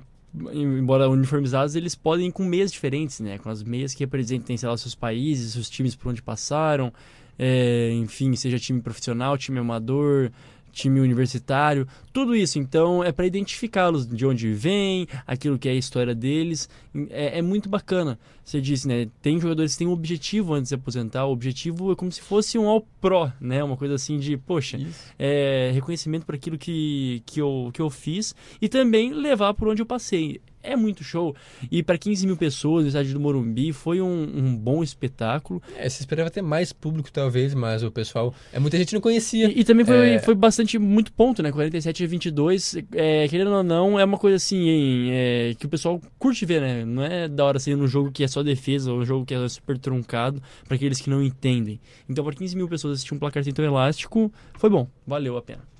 embora 0.52 1.08
uniformizados, 1.08 1.76
eles 1.76 1.94
podem 1.94 2.28
ir 2.28 2.32
com 2.32 2.44
meias 2.44 2.72
diferentes, 2.72 3.20
né, 3.20 3.38
com 3.38 3.50
as 3.50 3.62
meias 3.62 3.92
que 3.92 4.02
representem, 4.02 4.56
sei 4.56 4.68
lá, 4.68 4.76
seus 4.76 4.94
países, 4.94 5.54
os 5.54 5.68
times 5.68 5.94
por 5.94 6.08
onde 6.08 6.22
passaram, 6.22 6.92
é, 7.38 7.90
enfim, 7.92 8.34
seja 8.34 8.58
time 8.58 8.80
profissional, 8.80 9.36
time 9.36 9.58
amador, 9.58 10.30
time 10.74 11.00
universitário, 11.00 11.86
tudo 12.12 12.34
isso. 12.34 12.58
Então 12.58 13.02
é 13.02 13.12
para 13.12 13.26
identificá-los 13.26 14.06
de 14.06 14.26
onde 14.26 14.52
vêm, 14.52 15.06
aquilo 15.26 15.58
que 15.58 15.68
é 15.68 15.72
a 15.72 15.76
história 15.76 16.14
deles. 16.14 16.68
É, 17.10 17.38
é 17.38 17.42
muito 17.42 17.68
bacana. 17.68 18.18
Você 18.44 18.60
disse, 18.60 18.86
né? 18.86 19.08
Tem 19.22 19.40
jogadores 19.40 19.72
que 19.72 19.78
têm 19.78 19.86
um 19.86 19.92
objetivo 19.92 20.52
antes 20.52 20.64
de 20.64 20.68
se 20.70 20.74
aposentar. 20.74 21.24
O 21.24 21.32
objetivo 21.32 21.92
é 21.92 21.96
como 21.96 22.12
se 22.12 22.20
fosse 22.20 22.58
um 22.58 22.68
All 22.68 22.86
Pro, 23.00 23.32
né? 23.40 23.64
Uma 23.64 23.76
coisa 23.76 23.94
assim 23.94 24.18
de, 24.18 24.36
poxa, 24.36 24.78
é, 25.18 25.70
reconhecimento 25.72 26.26
por 26.26 26.34
aquilo 26.34 26.58
que, 26.58 27.22
que, 27.24 27.40
eu, 27.40 27.70
que 27.72 27.80
eu 27.80 27.88
fiz 27.88 28.34
e 28.60 28.68
também 28.68 29.12
levar 29.12 29.54
por 29.54 29.68
onde 29.68 29.80
eu 29.80 29.86
passei. 29.86 30.40
É 30.64 30.74
muito 30.76 31.04
show. 31.04 31.36
E 31.70 31.82
para 31.82 31.98
15 31.98 32.26
mil 32.26 32.36
pessoas 32.36 32.82
no 32.84 32.88
estádio 32.88 33.12
do 33.12 33.20
Morumbi 33.20 33.72
foi 33.72 34.00
um, 34.00 34.22
um 34.22 34.56
bom 34.56 34.82
espetáculo. 34.82 35.62
É, 35.76 35.88
se 35.88 36.00
esperava 36.00 36.30
ter 36.30 36.40
mais 36.42 36.72
público, 36.72 37.12
talvez, 37.12 37.52
mas 37.54 37.82
o 37.82 37.90
pessoal. 37.90 38.34
É, 38.52 38.58
muita 38.58 38.78
gente 38.78 38.94
não 38.94 39.00
conhecia. 39.00 39.48
E, 39.48 39.60
e 39.60 39.64
também 39.64 39.84
foi, 39.84 40.10
É. 40.14 40.18
foi 40.18 40.34
bastante, 40.34 40.78
muito 40.78 41.12
ponto, 41.12 41.42
né? 41.42 41.52
47 41.52 42.02
a 42.02 42.06
22, 42.06 42.76
é, 42.92 43.28
querendo 43.28 43.50
ou 43.50 43.62
não, 43.62 44.00
é 44.00 44.04
uma 44.04 44.16
coisa 44.18 44.36
assim, 44.36 44.68
hein, 44.68 45.08
é, 45.12 45.54
que 45.58 45.66
o 45.66 45.68
pessoal 45.68 46.00
curte 46.18 46.46
ver, 46.46 46.60
né? 46.60 46.84
Não 46.84 47.04
é 47.04 47.28
da 47.28 47.44
hora 47.44 47.58
ser 47.58 47.76
um 47.76 47.86
jogo 47.86 48.10
que 48.10 48.24
é 48.24 48.28
só 48.28 48.42
defesa 48.42 48.90
ou 48.92 49.00
um 49.00 49.04
jogo 49.04 49.26
que 49.26 49.34
é 49.34 49.48
super 49.48 49.78
truncado 49.78 50.42
para 50.66 50.76
aqueles 50.76 51.00
que 51.00 51.10
não 51.10 51.22
entendem. 51.22 51.78
Então, 52.08 52.24
para 52.24 52.34
15 52.34 52.56
mil 52.56 52.68
pessoas 52.68 52.94
assistir 52.94 53.12
um 53.14 53.18
placar 53.18 53.40
assim 53.42 53.52
tão 53.52 53.64
elástico, 53.64 54.32
foi 54.58 54.70
bom, 54.70 54.88
valeu 55.06 55.36
a 55.36 55.42
pena. 55.42 55.73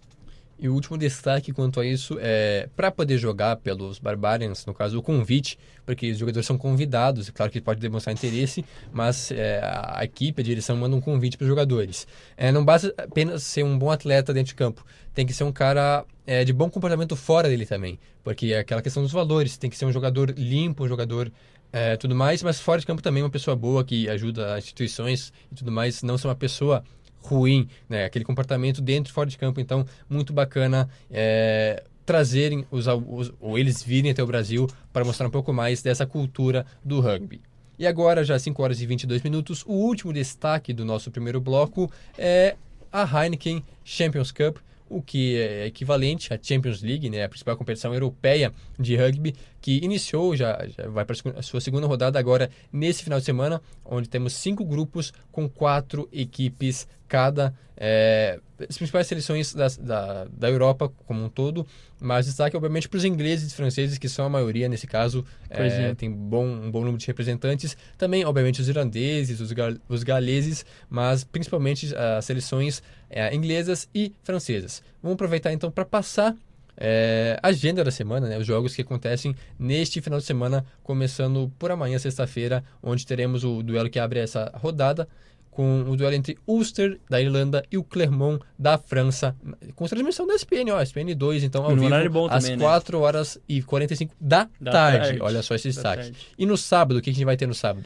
E 0.58 0.68
o 0.68 0.74
último 0.74 0.96
destaque 0.96 1.52
quanto 1.52 1.80
a 1.80 1.86
isso 1.86 2.16
é 2.20 2.68
para 2.76 2.90
poder 2.90 3.18
jogar 3.18 3.56
pelos 3.56 3.98
Barbarians, 3.98 4.64
no 4.64 4.72
caso 4.72 4.98
o 4.98 5.02
convite, 5.02 5.58
porque 5.84 6.10
os 6.12 6.18
jogadores 6.18 6.46
são 6.46 6.56
convidados, 6.56 7.28
é 7.28 7.32
claro 7.32 7.50
que 7.50 7.60
pode 7.60 7.80
demonstrar 7.80 8.14
interesse, 8.14 8.64
mas 8.92 9.30
é, 9.32 9.60
a 9.62 10.04
equipe, 10.04 10.40
a 10.40 10.44
direção 10.44 10.76
manda 10.76 10.94
um 10.94 11.00
convite 11.00 11.36
para 11.36 11.44
os 11.44 11.48
jogadores. 11.48 12.06
É, 12.36 12.52
não 12.52 12.64
basta 12.64 12.94
apenas 12.96 13.42
ser 13.42 13.64
um 13.64 13.78
bom 13.78 13.90
atleta 13.90 14.32
dentro 14.32 14.48
de 14.48 14.54
campo, 14.54 14.84
tem 15.12 15.26
que 15.26 15.32
ser 15.32 15.44
um 15.44 15.52
cara 15.52 16.04
é, 16.26 16.44
de 16.44 16.52
bom 16.52 16.70
comportamento 16.70 17.16
fora 17.16 17.48
dele 17.48 17.66
também, 17.66 17.98
porque 18.22 18.52
é 18.52 18.60
aquela 18.60 18.80
questão 18.80 19.02
dos 19.02 19.12
valores, 19.12 19.58
tem 19.58 19.68
que 19.68 19.76
ser 19.76 19.86
um 19.86 19.92
jogador 19.92 20.30
limpo, 20.36 20.84
um 20.84 20.88
jogador 20.88 21.30
é, 21.72 21.96
tudo 21.96 22.14
mais, 22.14 22.40
mas 22.40 22.60
fora 22.60 22.78
de 22.78 22.86
campo 22.86 23.02
também 23.02 23.20
uma 23.20 23.28
pessoa 23.28 23.56
boa 23.56 23.82
que 23.82 24.08
ajuda 24.08 24.56
instituições 24.56 25.32
e 25.50 25.56
tudo 25.56 25.72
mais, 25.72 26.04
não 26.04 26.16
ser 26.16 26.28
uma 26.28 26.34
pessoa 26.36 26.84
ruim, 27.24 27.68
né? 27.88 28.04
Aquele 28.04 28.24
comportamento 28.24 28.80
dentro 28.80 29.10
e 29.10 29.14
fora 29.14 29.28
de 29.28 29.38
campo. 29.38 29.60
Então, 29.60 29.84
muito 30.08 30.32
bacana 30.32 30.88
é, 31.10 31.82
trazerem 32.04 32.66
os, 32.70 32.87
os- 32.87 33.32
ou 33.40 33.58
eles 33.58 33.82
virem 33.82 34.10
até 34.10 34.22
o 34.22 34.26
Brasil 34.26 34.68
para 34.92 35.04
mostrar 35.04 35.26
um 35.26 35.30
pouco 35.30 35.52
mais 35.52 35.82
dessa 35.82 36.04
cultura 36.06 36.66
do 36.84 37.00
rugby. 37.00 37.40
E 37.78 37.87
agora, 37.87 38.22
já 38.22 38.38
5 38.38 38.62
horas 38.62 38.80
e 38.80 38.87
22 38.87 39.22
minutos, 39.22 39.64
o 39.66 39.72
último 39.72 40.12
destaque 40.12 40.72
do 40.72 40.84
nosso 40.84 41.10
primeiro 41.10 41.40
bloco 41.40 41.90
é 42.16 42.54
a 42.92 43.02
Heineken 43.24 43.64
Champions 43.84 44.30
Cup, 44.30 44.58
o 44.88 45.02
que 45.02 45.37
é 45.37 45.66
equivalente 45.66 46.32
à 46.32 46.38
Champions 46.40 46.82
League, 46.82 47.10
né, 47.10 47.24
a 47.24 47.28
principal 47.28 47.56
competição 47.56 47.92
europeia 47.92 48.52
de 48.78 48.94
rugby, 48.96 49.34
que 49.64 49.83
iniciou, 49.83 50.37
já, 50.37 50.62
já 50.77 50.87
vai 50.90 51.07
para 51.07 51.16
a 51.38 51.42
sua 51.42 51.59
segunda 51.59 51.87
rodada 51.87 52.18
agora 52.18 52.50
nesse 52.70 53.03
final 53.03 53.18
de 53.18 53.24
semana, 53.24 53.62
onde 53.83 54.11
temos 54.11 54.35
cinco 54.35 54.62
grupos 54.62 55.11
com 55.33 55.48
quatro 55.48 56.07
equipes 56.12 56.87
cada. 57.09 57.55
é, 57.74 58.38
as 58.68 58.77
principais 58.77 59.07
seleções 59.07 59.55
das- 59.55 59.79
da, 59.79 60.27
da 60.31 60.50
Europa 60.50 60.92
como 61.07 61.24
um 61.24 61.29
todo, 61.31 61.66
mas 61.98 62.27
destaque 62.27 62.55
obviamente 62.55 62.88
para 62.90 62.98
os 62.98 63.05
ingleses 63.07 63.53
e 63.53 63.55
franceses, 63.57 63.96
que 63.96 64.07
são 64.09 64.27
a 64.27 64.29
maioria 64.29 64.68
nesse 64.68 64.87
caso, 64.87 65.24
é, 65.48 65.66
é. 65.66 65.94
tem 65.94 66.11
bom, 66.11 66.44
um 66.44 66.70
bom 66.70 66.81
número 66.81 66.98
de 66.98 67.07
representantes. 67.07 67.74
Também, 67.96 68.22
obviamente, 68.24 68.61
os 68.61 68.68
irlandeses, 68.68 69.40
os, 69.40 69.50
gal, 69.50 69.72
os 69.88 70.03
galeses, 70.03 70.64
mas 70.90 71.24
principalmente 71.24 71.90
as 71.96 72.24
seleções 72.27 72.83
é, 73.09 73.35
inglesas 73.35 73.88
e 73.94 74.12
francesas. 74.22 74.83
Vamos 75.03 75.14
aproveitar 75.14 75.53
então 75.55 75.70
para 75.70 75.87
passar 75.87 76.37
é, 76.76 77.38
agenda 77.42 77.84
da 77.84 77.90
semana, 77.90 78.28
né? 78.28 78.38
Os 78.38 78.46
jogos 78.46 78.74
que 78.74 78.82
acontecem 78.82 79.34
neste 79.58 80.00
final 80.00 80.18
de 80.18 80.24
semana, 80.24 80.64
começando 80.82 81.50
por 81.58 81.70
amanhã, 81.70 81.98
sexta-feira, 81.98 82.64
onde 82.82 83.06
teremos 83.06 83.44
o 83.44 83.62
duelo 83.62 83.88
que 83.90 83.98
abre 83.98 84.20
essa 84.20 84.50
rodada, 84.54 85.08
com 85.50 85.82
o 85.82 85.96
duelo 85.96 86.14
entre 86.16 86.37
Ulster, 86.48 86.98
da 87.08 87.20
Irlanda, 87.20 87.64
e 87.70 87.78
o 87.78 87.84
Clermont, 87.84 88.42
da 88.58 88.76
França, 88.76 89.37
com 89.76 89.87
transmissão 89.87 90.26
da 90.26 90.34
SPN, 90.34 90.72
ó, 90.72 90.82
SPN 90.82 91.14
2, 91.14 91.44
então 91.44 91.62
ao 91.62 91.70
No 91.70 91.76
vivo, 91.76 91.87
horário 91.87 92.10
bom 92.10 92.26
às 92.28 92.42
também, 92.42 92.56
né? 92.56 92.64
4 92.64 92.98
horas 92.98 93.38
e 93.48 93.62
45 93.62 94.14
da, 94.20 94.48
Da 94.60 94.72
tarde. 94.72 94.98
tarde. 94.98 95.22
Olha 95.22 95.42
só 95.42 95.54
esse 95.54 95.68
destaque. 95.68 96.12
E 96.37 96.44
no 96.44 96.56
sábado, 96.56 96.98
o 96.98 97.00
que 97.00 97.10
a 97.10 97.12
gente 97.12 97.24
vai 97.24 97.37
ter 97.37 97.46
no 97.46 97.54
sábado? 97.54 97.84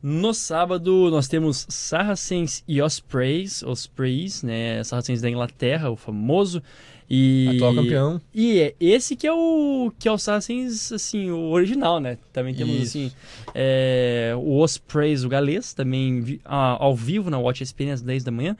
No 0.00 0.32
sábado, 0.32 1.10
nós 1.10 1.26
temos 1.26 1.66
Saracens 1.68 2.62
e 2.68 2.80
Ospreys, 2.80 3.64
Ospreys, 3.64 4.44
né? 4.44 4.84
Saracens 4.84 5.20
da 5.20 5.28
Inglaterra, 5.28 5.90
o 5.90 5.96
famoso. 5.96 6.62
E... 7.10 7.46
Atual 7.54 7.74
campeão. 7.74 8.20
E 8.34 8.60
é 8.60 8.74
esse 8.78 9.16
que 9.16 9.26
é 9.26 9.32
o 9.32 9.90
que 9.98 10.08
é 10.08 10.12
o 10.12 10.18
Saracens, 10.18 10.92
assim, 10.92 11.30
o 11.30 11.50
original, 11.50 12.00
né? 12.00 12.18
Também 12.32 12.54
temos, 12.54 12.74
Isso. 12.74 12.98
assim, 12.98 13.12
é, 13.54 14.34
o 14.36 14.58
Ospreys, 14.58 15.24
o 15.24 15.28
galês, 15.28 15.72
também 15.72 16.40
ao 16.44 16.94
vivo 16.94 17.30
na 17.30 17.38
Watch 17.38 17.62
às 17.62 18.02
10 18.02 18.24
da 18.24 18.30
manhã. 18.30 18.56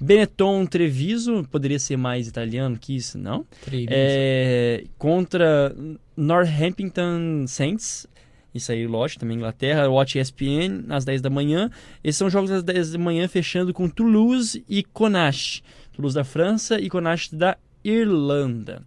Benetton 0.00 0.64
Treviso, 0.64 1.44
poderia 1.50 1.78
ser 1.78 1.96
mais 1.96 2.28
italiano 2.28 2.78
que 2.78 2.94
isso, 2.94 3.18
não? 3.18 3.44
É, 3.88 4.84
contra 4.96 5.74
Northampton 6.16 7.46
Saints. 7.48 8.06
Isso 8.54 8.70
aí, 8.70 8.86
lógico, 8.86 9.20
também 9.20 9.36
Inglaterra. 9.36 9.88
Watch 9.88 10.18
ESPN 10.18 10.84
às 10.88 11.04
10 11.04 11.20
da 11.20 11.30
manhã. 11.30 11.70
Esses 12.02 12.16
são 12.16 12.30
jogos 12.30 12.50
às 12.50 12.62
10 12.62 12.92
da 12.92 12.98
manhã, 12.98 13.26
fechando 13.26 13.74
com 13.74 13.88
Toulouse 13.88 14.64
e 14.68 14.84
Conache. 14.84 15.62
Toulouse 15.92 16.14
da 16.14 16.24
França 16.24 16.80
e 16.80 16.88
Conache 16.88 17.34
da 17.34 17.56
Irlanda. 17.90 18.82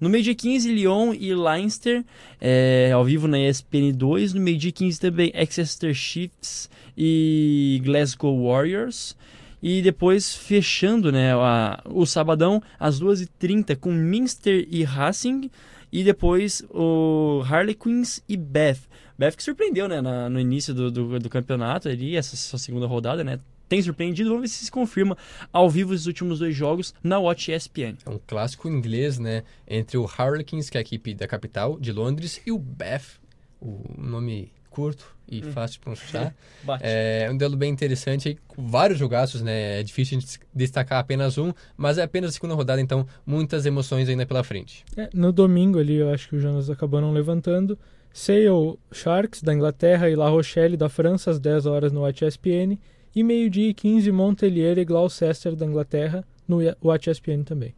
No 0.00 0.08
meio-dia 0.08 0.34
15, 0.34 0.72
Lyon 0.72 1.12
e 1.12 1.34
Leinster, 1.34 2.04
é, 2.40 2.92
ao 2.94 3.04
vivo 3.04 3.26
na 3.26 3.38
ESPN 3.38 3.92
2. 3.92 4.32
No 4.34 4.40
meio-dia 4.40 4.70
15 4.70 5.00
também, 5.00 5.32
Exeter 5.34 5.92
Chiefs 5.92 6.70
e 6.96 7.80
Glasgow 7.84 8.46
Warriors. 8.46 9.16
E 9.60 9.82
depois 9.82 10.32
fechando 10.36 11.10
né, 11.10 11.34
a- 11.34 11.82
o 11.86 12.06
sabadão 12.06 12.62
às 12.78 13.00
2h30 13.00 13.74
com 13.76 13.90
Minster 13.92 14.66
e 14.70 14.84
Racing. 14.84 15.50
E 15.90 16.04
depois 16.04 16.62
o 16.70 17.42
Harlequins 17.44 18.20
e 18.28 18.36
Beth. 18.36 18.78
Beth 19.18 19.32
que 19.36 19.42
surpreendeu 19.42 19.88
né, 19.88 20.00
na- 20.00 20.28
no 20.30 20.38
início 20.38 20.72
do, 20.72 20.92
do, 20.92 21.18
do 21.18 21.28
campeonato 21.28 21.88
ali, 21.88 22.14
essa 22.14 22.36
sua 22.36 22.58
segunda 22.58 22.86
rodada, 22.86 23.24
né? 23.24 23.40
Tem 23.68 23.82
surpreendido, 23.82 24.30
vamos 24.30 24.42
ver 24.42 24.48
se 24.48 24.64
se 24.64 24.70
confirma 24.70 25.16
ao 25.52 25.68
vivo 25.68 25.92
os 25.92 26.06
últimos 26.06 26.38
dois 26.38 26.54
jogos 26.54 26.94
na 27.02 27.18
Watch 27.18 27.52
ESPN. 27.52 27.96
É 28.06 28.10
um 28.10 28.20
clássico 28.26 28.68
inglês, 28.68 29.18
né? 29.18 29.42
Entre 29.66 29.98
o 29.98 30.06
Harlequins, 30.06 30.70
que 30.70 30.78
é 30.78 30.80
a 30.80 30.82
equipe 30.82 31.14
da 31.14 31.26
capital 31.26 31.78
de 31.78 31.92
Londres, 31.92 32.40
e 32.46 32.52
o 32.52 32.58
Bath, 32.58 33.20
o 33.60 33.82
nome 33.96 34.52
curto 34.70 35.16
e 35.28 35.42
fácil 35.42 35.74
de 35.74 35.80
pronunciar. 35.80 36.34
Bate. 36.62 36.84
É 36.86 37.28
um 37.30 37.36
duelo 37.36 37.56
bem 37.56 37.70
interessante, 37.70 38.38
com 38.46 38.66
vários 38.66 38.98
jogaços, 38.98 39.42
né? 39.42 39.80
É 39.80 39.82
difícil 39.82 40.16
a 40.16 40.20
gente 40.20 40.40
destacar 40.54 41.00
apenas 41.00 41.36
um, 41.36 41.52
mas 41.76 41.98
é 41.98 42.02
apenas 42.02 42.30
a 42.30 42.32
segunda 42.32 42.54
rodada, 42.54 42.80
então 42.80 43.06
muitas 43.26 43.66
emoções 43.66 44.08
ainda 44.08 44.24
pela 44.24 44.44
frente. 44.44 44.84
É, 44.96 45.10
no 45.12 45.32
domingo 45.32 45.78
ali, 45.78 45.96
eu 45.96 46.10
acho 46.10 46.28
que 46.28 46.36
o 46.36 46.40
Jonas 46.40 46.70
acabou 46.70 47.00
não 47.00 47.12
levantando. 47.12 47.78
Sale 48.12 48.78
Sharks 48.92 49.42
da 49.42 49.52
Inglaterra 49.52 50.08
e 50.08 50.16
La 50.16 50.28
Rochelle 50.28 50.76
da 50.76 50.88
França 50.88 51.30
às 51.30 51.38
10 51.38 51.66
horas 51.66 51.92
no 51.92 52.00
Watch 52.00 52.24
ESPN. 52.24 52.78
E 53.14 53.22
meio-dia 53.22 53.70
e 53.70 53.74
15 53.74 54.12
Montpellier 54.12 54.78
e 54.78 54.84
Gloucester 54.84 55.56
da 55.56 55.66
Inglaterra 55.66 56.24
no 56.46 56.62
ESPN 56.62 57.42
também. 57.44 57.74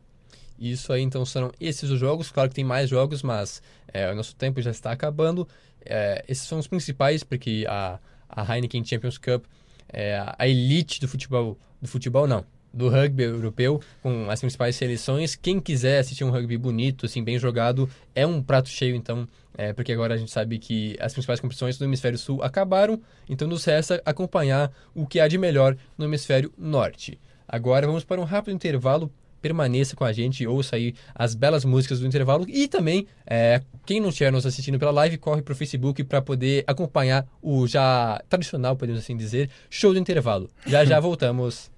Isso 0.58 0.92
aí, 0.92 1.02
então, 1.02 1.24
serão 1.24 1.50
esses 1.58 1.88
os 1.88 1.98
jogos. 1.98 2.30
Claro 2.30 2.50
que 2.50 2.54
tem 2.54 2.64
mais 2.64 2.90
jogos, 2.90 3.22
mas 3.22 3.62
é, 3.88 4.10
o 4.12 4.14
nosso 4.14 4.36
tempo 4.36 4.60
já 4.60 4.70
está 4.70 4.92
acabando. 4.92 5.48
É, 5.84 6.22
esses 6.28 6.46
são 6.46 6.58
os 6.58 6.66
principais, 6.66 7.24
porque 7.24 7.64
a, 7.66 7.98
a 8.28 8.54
Heineken 8.54 8.84
Champions 8.84 9.16
Cup 9.16 9.44
é 9.88 10.22
a 10.38 10.46
elite 10.46 11.00
do 11.00 11.08
futebol. 11.08 11.58
Do 11.80 11.88
futebol, 11.88 12.26
não. 12.26 12.44
Do 12.72 12.88
rugby 12.88 13.24
europeu, 13.24 13.80
com 14.02 14.30
as 14.30 14.40
principais 14.40 14.76
seleções. 14.76 15.34
Quem 15.34 15.58
quiser 15.58 15.98
assistir 15.98 16.24
um 16.24 16.30
rugby 16.30 16.56
bonito, 16.56 17.06
assim, 17.06 17.22
bem 17.22 17.38
jogado, 17.38 17.90
é 18.14 18.26
um 18.26 18.42
prato 18.42 18.68
cheio, 18.68 18.94
então. 18.94 19.28
É, 19.58 19.72
porque 19.72 19.92
agora 19.92 20.14
a 20.14 20.16
gente 20.16 20.30
sabe 20.30 20.58
que 20.58 20.96
as 21.00 21.12
principais 21.12 21.40
competições 21.40 21.76
do 21.76 21.84
Hemisfério 21.84 22.16
Sul 22.16 22.42
acabaram, 22.42 23.00
então 23.28 23.48
nos 23.48 23.64
resta 23.64 24.00
acompanhar 24.06 24.72
o 24.94 25.06
que 25.06 25.18
há 25.18 25.26
de 25.26 25.36
melhor 25.36 25.76
no 25.98 26.04
Hemisfério 26.04 26.52
Norte. 26.56 27.20
Agora 27.46 27.86
vamos 27.86 28.04
para 28.04 28.20
um 28.20 28.24
rápido 28.24 28.54
intervalo 28.54 29.12
permaneça 29.40 29.96
com 29.96 30.04
a 30.04 30.12
gente, 30.12 30.46
ouça 30.46 30.76
aí 30.76 30.94
as 31.14 31.34
belas 31.34 31.64
músicas 31.64 32.00
do 32.00 32.06
intervalo 32.06 32.44
e 32.48 32.68
também, 32.68 33.06
é, 33.26 33.60
quem 33.86 34.00
não 34.00 34.10
estiver 34.10 34.30
nos 34.30 34.46
assistindo 34.46 34.78
pela 34.78 34.90
live, 34.90 35.18
corre 35.18 35.42
para 35.42 35.52
o 35.52 35.56
Facebook 35.56 36.04
para 36.04 36.22
poder 36.22 36.64
acompanhar 36.66 37.26
o 37.42 37.66
já 37.66 38.22
tradicional, 38.28 38.76
podemos 38.76 39.00
assim 39.02 39.16
dizer, 39.16 39.50
show 39.68 39.92
do 39.92 39.98
intervalo. 39.98 40.48
Já 40.66 40.84
já 40.84 41.00
voltamos. 41.00 41.70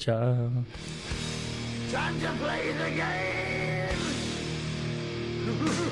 Tchau. 0.00 0.50
Time 1.92 2.20
to 2.20 2.32
play 2.40 2.72
the 2.72 2.90
game! 2.96 3.88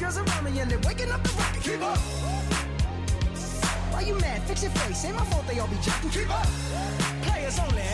girls 0.00 0.16
around 0.16 0.44
me 0.44 0.58
and 0.58 0.70
they're 0.70 0.78
waking 0.80 1.10
up 1.10 1.22
the 1.22 1.28
rocket. 1.38 1.62
Keep 1.62 1.82
up. 1.82 1.98
Why 3.92 4.00
you 4.00 4.14
mad? 4.14 4.42
Fix 4.44 4.62
your 4.62 4.72
face. 4.72 5.04
Ain't 5.04 5.14
my 5.14 5.24
fault 5.26 5.46
they 5.46 5.58
all 5.58 5.68
be 5.68 5.76
jacking. 5.82 6.10
Keep 6.10 6.30
up. 6.30 6.46
Players 7.22 7.58
only. 7.58 7.89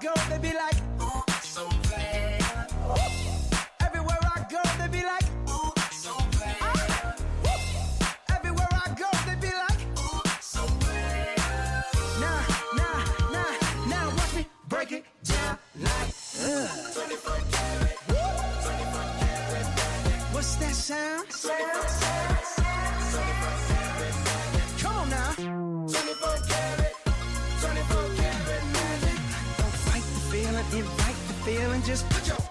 go, 0.00 0.14
they 0.30 0.38
be 0.38 0.54
like, 0.54 0.87
feeling, 31.48 31.82
just 31.82 32.06
put 32.10 32.28
your 32.28 32.47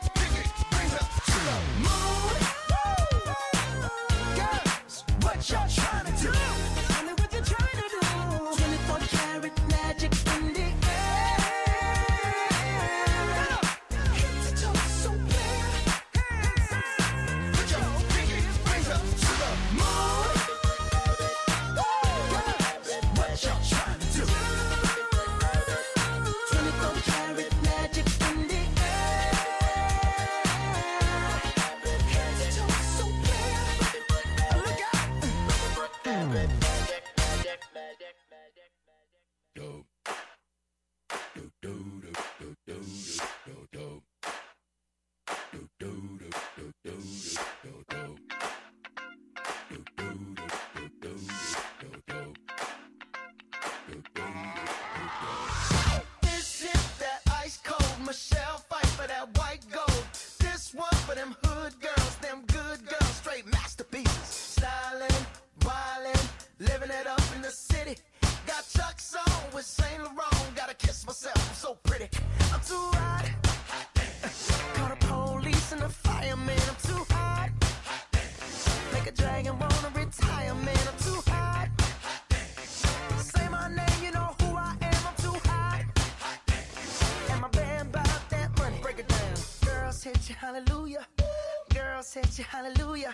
hallelujah. 92.24 93.14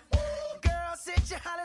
Girl, 0.62 0.96
hallelujah. 1.44 1.62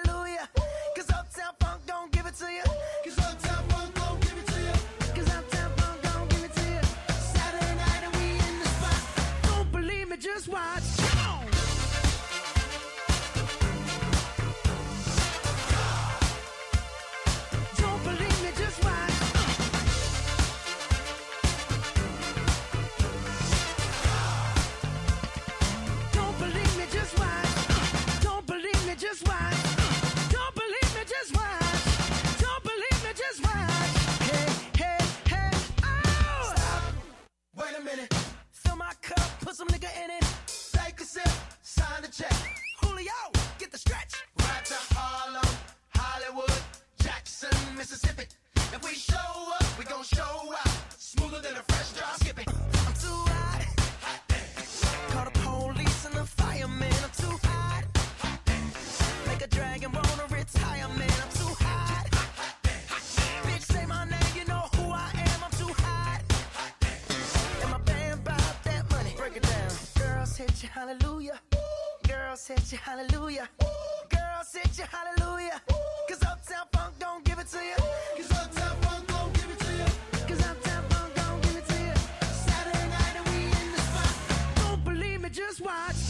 Just 85.49 85.63
watch. 85.63 86.08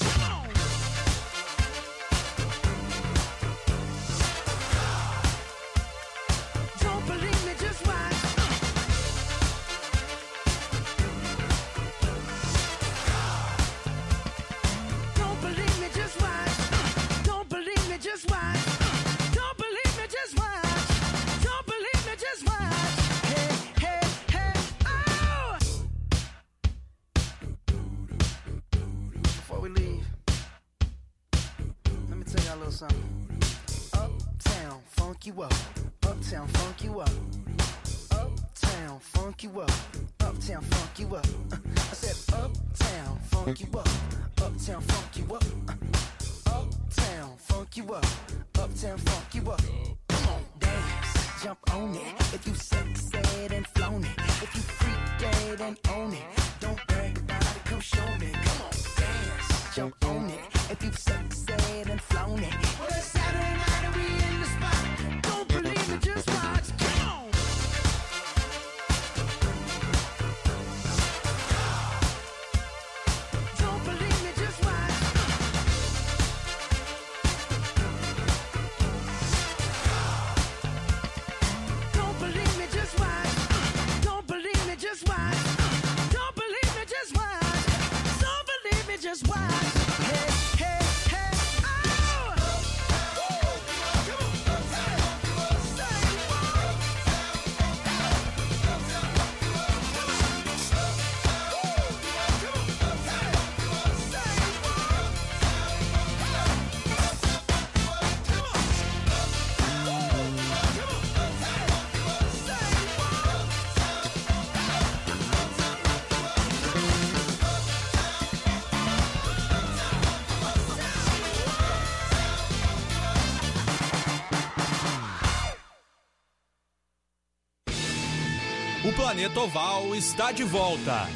Planeta 129.08 129.40
Oval 129.40 129.94
está 129.94 130.32
de 130.32 130.44
volta. 130.44 131.08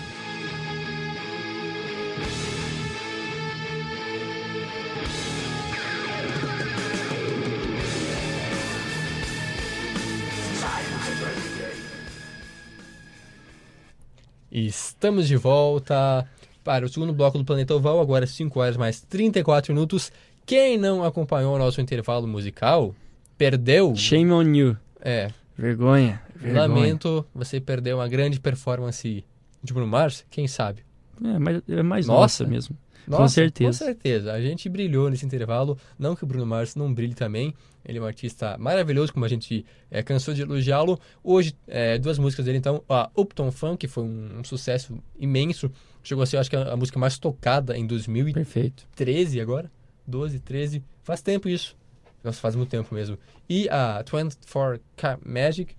Estamos 14.51 15.29
de 15.29 15.37
volta 15.37 16.27
para 16.65 16.87
o 16.87 16.89
segundo 16.89 17.13
bloco 17.13 17.37
do 17.37 17.45
Planeta 17.45 17.75
Oval, 17.75 18.01
agora 18.01 18.27
5 18.27 18.59
horas 18.59 18.79
mais 18.79 19.03
34 19.03 19.75
minutos. 19.75 20.11
Quem 20.47 20.79
não 20.79 21.05
acompanhou 21.05 21.55
o 21.55 21.59
nosso 21.59 21.79
intervalo 21.79 22.27
musical, 22.27 22.95
perdeu. 23.37 23.95
Shame 23.95 24.33
on 24.33 24.55
you. 24.55 24.77
É, 24.99 25.31
Vergonha. 25.59 26.23
Vergonha. 26.43 26.67
lamento, 26.67 27.27
você 27.35 27.61
perdeu 27.61 27.99
uma 27.99 28.09
grande 28.09 28.41
performance 28.41 29.25
de 29.63 29.73
Bruno 29.73 29.89
Mars, 29.89 30.25
quem 30.31 30.47
sabe? 30.49 30.85
É 31.23 31.39
mais, 31.39 31.63
é 31.69 31.83
mais 31.83 32.07
Nossa. 32.07 32.45
nossa 32.45 32.47
mesmo. 32.47 32.77
Nossa, 33.07 33.35
certeza. 33.35 33.67
Com 33.67 33.73
certeza. 33.73 34.33
A 34.33 34.41
gente 34.41 34.69
brilhou 34.69 35.11
nesse 35.11 35.27
intervalo. 35.27 35.77
Não 35.99 36.15
que 36.15 36.25
o 36.25 36.27
Bruno 36.27 36.47
Mars 36.47 36.75
não 36.75 36.93
brilhe 36.93 37.15
também. 37.15 37.55
Ele 37.85 37.99
é 37.99 38.01
um 38.01 38.05
artista 38.05 38.57
maravilhoso, 38.59 39.13
como 39.13 39.25
a 39.25 39.29
gente 39.29 39.67
é, 39.91 40.03
cansou 40.03 40.33
de 40.33 40.43
elogiá-lo. 40.43 40.99
Hoje, 41.23 41.55
é, 41.67 41.99
duas 41.99 42.19
músicas 42.19 42.45
dele, 42.45 42.59
então. 42.59 42.83
A 42.89 43.11
Upton 43.17 43.51
Funk, 43.51 43.79
que 43.79 43.89
foi 43.89 44.05
um, 44.05 44.39
um 44.39 44.45
sucesso 44.45 44.97
imenso. 45.19 45.71
Chegou 46.03 46.23
a 46.23 46.27
ser, 46.27 46.37
eu 46.37 46.41
acho 46.41 46.51
que, 46.51 46.57
a, 46.57 46.73
a 46.73 46.77
música 46.77 46.99
mais 46.99 47.19
tocada 47.19 47.77
em 47.77 47.87
2013 47.87 48.35
Perfeito. 48.35 49.43
agora. 49.43 49.71
12, 50.07 50.39
13. 50.41 50.85
Faz 51.03 51.23
tempo 51.23 51.49
isso. 51.49 51.77
Nossa, 52.23 52.41
faz 52.41 52.55
muito 52.55 52.71
tempo 52.71 52.95
mesmo. 52.95 53.19
E 53.49 53.69
a 53.69 54.03
24K 54.05 55.19
Magic. 55.25 55.75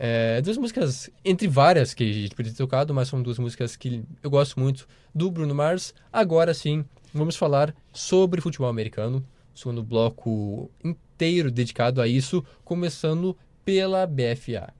É, 0.00 0.40
duas 0.40 0.56
músicas, 0.56 1.10
entre 1.24 1.48
várias 1.48 1.92
que 1.92 2.08
a 2.08 2.12
gente 2.12 2.34
podia 2.36 2.52
ter 2.52 2.58
tocado, 2.58 2.94
mas 2.94 3.08
são 3.08 3.20
duas 3.20 3.36
músicas 3.36 3.74
que 3.74 4.04
eu 4.22 4.30
gosto 4.30 4.60
muito 4.60 4.86
do 5.12 5.28
Bruno 5.28 5.52
Mars. 5.56 5.92
Agora 6.12 6.54
sim, 6.54 6.84
vamos 7.12 7.34
falar 7.34 7.74
sobre 7.92 8.40
futebol 8.40 8.68
americano. 8.68 9.26
Segundo 9.52 9.82
bloco 9.82 10.70
inteiro 10.84 11.50
dedicado 11.50 12.00
a 12.00 12.06
isso, 12.06 12.44
começando 12.64 13.36
pela 13.64 14.06
BFA. 14.06 14.72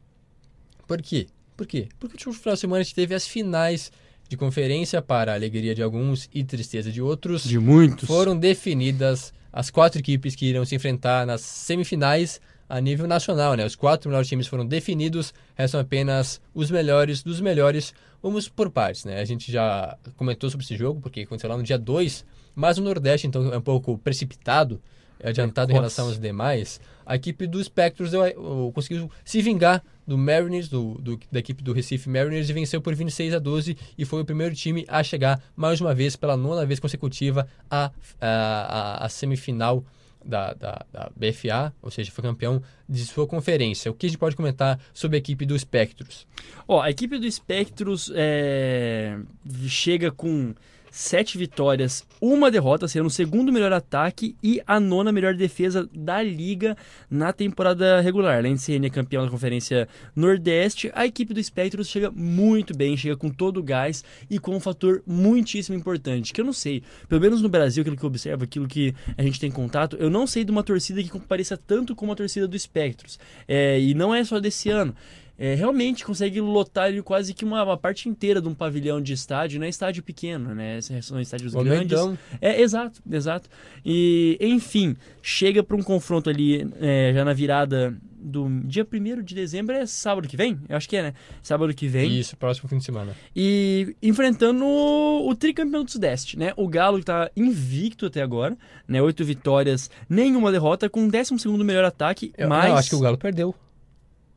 Por 0.86 1.02
quê? 1.02 1.26
Por 1.56 1.66
quê? 1.66 1.88
Porque 1.98 2.14
no 2.14 2.30
último 2.30 2.32
final 2.34 2.54
de 2.54 2.60
semana 2.60 2.80
a 2.80 2.84
gente 2.84 2.94
teve 2.94 3.12
as 3.12 3.26
finais 3.26 3.90
de 4.28 4.36
conferência 4.36 5.02
para 5.02 5.32
a 5.32 5.34
alegria 5.34 5.74
de 5.74 5.82
alguns 5.82 6.30
e 6.32 6.44
tristeza 6.44 6.92
de 6.92 7.02
outros 7.02 7.42
De 7.42 7.58
muitos. 7.58 8.06
foram 8.06 8.38
definidas 8.38 9.32
as 9.52 9.68
quatro 9.68 9.98
equipes 9.98 10.36
que 10.36 10.46
irão 10.46 10.64
se 10.64 10.76
enfrentar 10.76 11.26
nas 11.26 11.40
semifinais 11.40 12.40
a 12.68 12.80
nível 12.80 13.06
nacional, 13.06 13.54
né? 13.54 13.64
Os 13.64 13.74
quatro 13.74 14.08
melhores 14.10 14.28
times 14.28 14.46
foram 14.46 14.66
definidos, 14.66 15.32
restam 15.56 15.80
apenas 15.80 16.40
os 16.54 16.70
melhores 16.70 17.22
dos 17.22 17.40
melhores. 17.40 17.94
Vamos 18.22 18.48
por 18.48 18.68
partes, 18.70 19.04
né? 19.04 19.20
A 19.20 19.24
gente 19.24 19.50
já 19.50 19.96
comentou 20.16 20.50
sobre 20.50 20.64
esse 20.64 20.76
jogo, 20.76 21.00
porque 21.00 21.20
aconteceu 21.20 21.48
lá 21.48 21.56
no 21.56 21.62
dia 21.62 21.78
2, 21.78 22.24
mas 22.54 22.76
o 22.78 22.82
Nordeste, 22.82 23.26
então, 23.26 23.52
é 23.52 23.56
um 23.58 23.62
pouco 23.62 23.96
precipitado, 23.98 24.80
adiantado 25.22 25.70
em 25.70 25.74
Precoce. 25.74 25.96
relação 25.96 26.06
aos 26.08 26.18
demais. 26.20 26.80
A 27.06 27.16
equipe 27.16 27.46
do 27.46 27.62
Spectros 27.62 28.12
eu, 28.12 28.22
eu 28.26 28.70
conseguiu 28.74 29.10
se 29.24 29.40
vingar 29.40 29.82
do 30.06 30.18
Mariners, 30.18 30.68
do, 30.68 30.94
do- 31.00 31.18
da 31.32 31.38
equipe 31.38 31.62
do 31.62 31.72
Recife 31.72 32.08
Mariners, 32.08 32.50
e 32.50 32.52
venceu 32.52 32.80
por 32.82 32.94
26 32.94 33.32
a 33.34 33.38
12 33.38 33.76
e 33.96 34.04
foi 34.04 34.20
o 34.20 34.24
primeiro 34.24 34.54
time 34.54 34.84
a 34.88 35.02
chegar 35.02 35.40
mais 35.56 35.80
uma 35.80 35.94
vez, 35.94 36.16
pela 36.16 36.36
nona 36.36 36.66
vez 36.66 36.78
consecutiva, 36.80 37.46
à 37.70 37.86
a, 38.20 39.00
a, 39.00 39.06
a 39.06 39.08
semifinal 39.08 39.82
da, 40.24 40.52
da, 40.52 40.86
da 40.92 41.10
BFA, 41.16 41.72
ou 41.80 41.90
seja, 41.90 42.10
foi 42.10 42.22
campeão 42.22 42.62
de 42.88 43.04
sua 43.04 43.26
conferência. 43.26 43.90
O 43.90 43.94
que 43.94 44.06
a 44.06 44.08
gente 44.08 44.18
pode 44.18 44.36
comentar 44.36 44.78
sobre 44.92 45.16
a 45.16 45.18
equipe 45.18 45.44
do 45.46 45.58
Spectros? 45.58 46.26
Ó, 46.66 46.80
a 46.80 46.90
equipe 46.90 47.18
do 47.18 47.30
Spectros 47.30 48.10
é, 48.14 49.18
chega 49.66 50.10
com 50.10 50.54
sete 50.90 51.38
vitórias, 51.38 52.04
uma 52.20 52.50
derrota, 52.50 52.88
sendo 52.88 53.06
o 53.06 53.10
segundo 53.10 53.52
melhor 53.52 53.72
ataque 53.72 54.36
e 54.42 54.60
a 54.66 54.80
nona 54.80 55.12
melhor 55.12 55.34
defesa 55.34 55.88
da 55.94 56.22
liga 56.22 56.76
na 57.10 57.32
temporada 57.32 58.00
regular. 58.00 58.38
Além 58.38 58.54
de 58.54 58.60
ser 58.60 58.78
campeão 58.90 59.24
da 59.24 59.30
Conferência 59.30 59.88
Nordeste, 60.14 60.90
a 60.94 61.06
equipe 61.06 61.34
do 61.34 61.42
Spectros 61.42 61.88
chega 61.88 62.10
muito 62.10 62.76
bem, 62.76 62.96
chega 62.96 63.16
com 63.16 63.30
todo 63.30 63.58
o 63.58 63.62
gás 63.62 64.04
e 64.30 64.38
com 64.38 64.56
um 64.56 64.60
fator 64.60 65.02
muitíssimo 65.06 65.76
importante, 65.76 66.32
que 66.32 66.40
eu 66.40 66.44
não 66.44 66.52
sei, 66.52 66.82
pelo 67.08 67.20
menos 67.20 67.42
no 67.42 67.48
Brasil, 67.48 67.82
aquilo 67.82 67.96
que 67.96 68.04
eu 68.04 68.08
observo, 68.08 68.44
aquilo 68.44 68.66
que 68.66 68.94
a 69.16 69.22
gente 69.22 69.40
tem 69.40 69.50
contato, 69.50 69.96
eu 69.96 70.10
não 70.10 70.26
sei 70.26 70.44
de 70.44 70.50
uma 70.50 70.62
torcida 70.62 71.02
que 71.02 71.08
compareça 71.08 71.56
tanto 71.56 71.94
como 71.94 72.12
a 72.12 72.16
torcida 72.16 72.48
do 72.48 72.58
Spectros. 72.58 73.18
É, 73.46 73.80
e 73.80 73.94
não 73.94 74.14
é 74.14 74.24
só 74.24 74.40
desse 74.40 74.70
ano 74.70 74.94
é, 75.38 75.54
realmente 75.54 76.04
consegue 76.04 76.40
lotar 76.40 76.86
ali 76.86 77.00
quase 77.00 77.32
que 77.32 77.44
uma, 77.44 77.62
uma 77.62 77.76
parte 77.76 78.08
inteira 78.08 78.42
de 78.42 78.48
um 78.48 78.54
pavilhão 78.54 79.00
de 79.00 79.12
estádio, 79.12 79.60
não 79.60 79.66
é 79.66 79.68
estádio 79.68 80.02
pequeno, 80.02 80.52
né? 80.52 80.80
São 81.00 81.20
estádios 81.20 81.54
grandes. 81.54 81.96
É, 82.40 82.60
exato, 82.60 83.00
exato. 83.08 83.48
E, 83.84 84.36
enfim, 84.40 84.96
chega 85.22 85.62
para 85.62 85.76
um 85.76 85.82
confronto 85.82 86.28
ali 86.28 86.68
é, 86.80 87.12
já 87.14 87.24
na 87.24 87.32
virada 87.32 87.96
do 88.20 88.48
dia 88.64 88.84
1 88.84 89.22
de 89.22 89.32
dezembro, 89.32 89.76
é 89.76 89.86
sábado 89.86 90.26
que 90.26 90.36
vem? 90.36 90.58
Eu 90.68 90.76
acho 90.76 90.88
que 90.88 90.96
é, 90.96 91.02
né? 91.02 91.14
Sábado 91.40 91.72
que 91.72 91.86
vem. 91.86 92.18
Isso, 92.18 92.36
próximo 92.36 92.68
fim 92.68 92.78
de 92.78 92.84
semana. 92.84 93.14
E 93.34 93.94
enfrentando 94.02 94.64
o, 94.64 95.28
o 95.28 95.36
tricampeão 95.36 95.84
do 95.84 95.90
Sudeste, 95.90 96.36
né? 96.36 96.52
O 96.56 96.66
Galo 96.66 96.98
está 96.98 97.30
invicto 97.36 98.06
até 98.06 98.22
agora, 98.22 98.58
né? 98.88 99.00
Oito 99.00 99.24
vitórias, 99.24 99.88
nenhuma 100.08 100.50
derrota, 100.50 100.88
com 100.88 101.06
o 101.06 101.10
12 101.10 101.34
melhor 101.64 101.84
ataque, 101.84 102.32
Eu, 102.36 102.48
mas... 102.48 102.68
não, 102.68 102.76
acho 102.76 102.90
que 102.90 102.96
o 102.96 103.00
Galo 103.00 103.16
perdeu. 103.16 103.54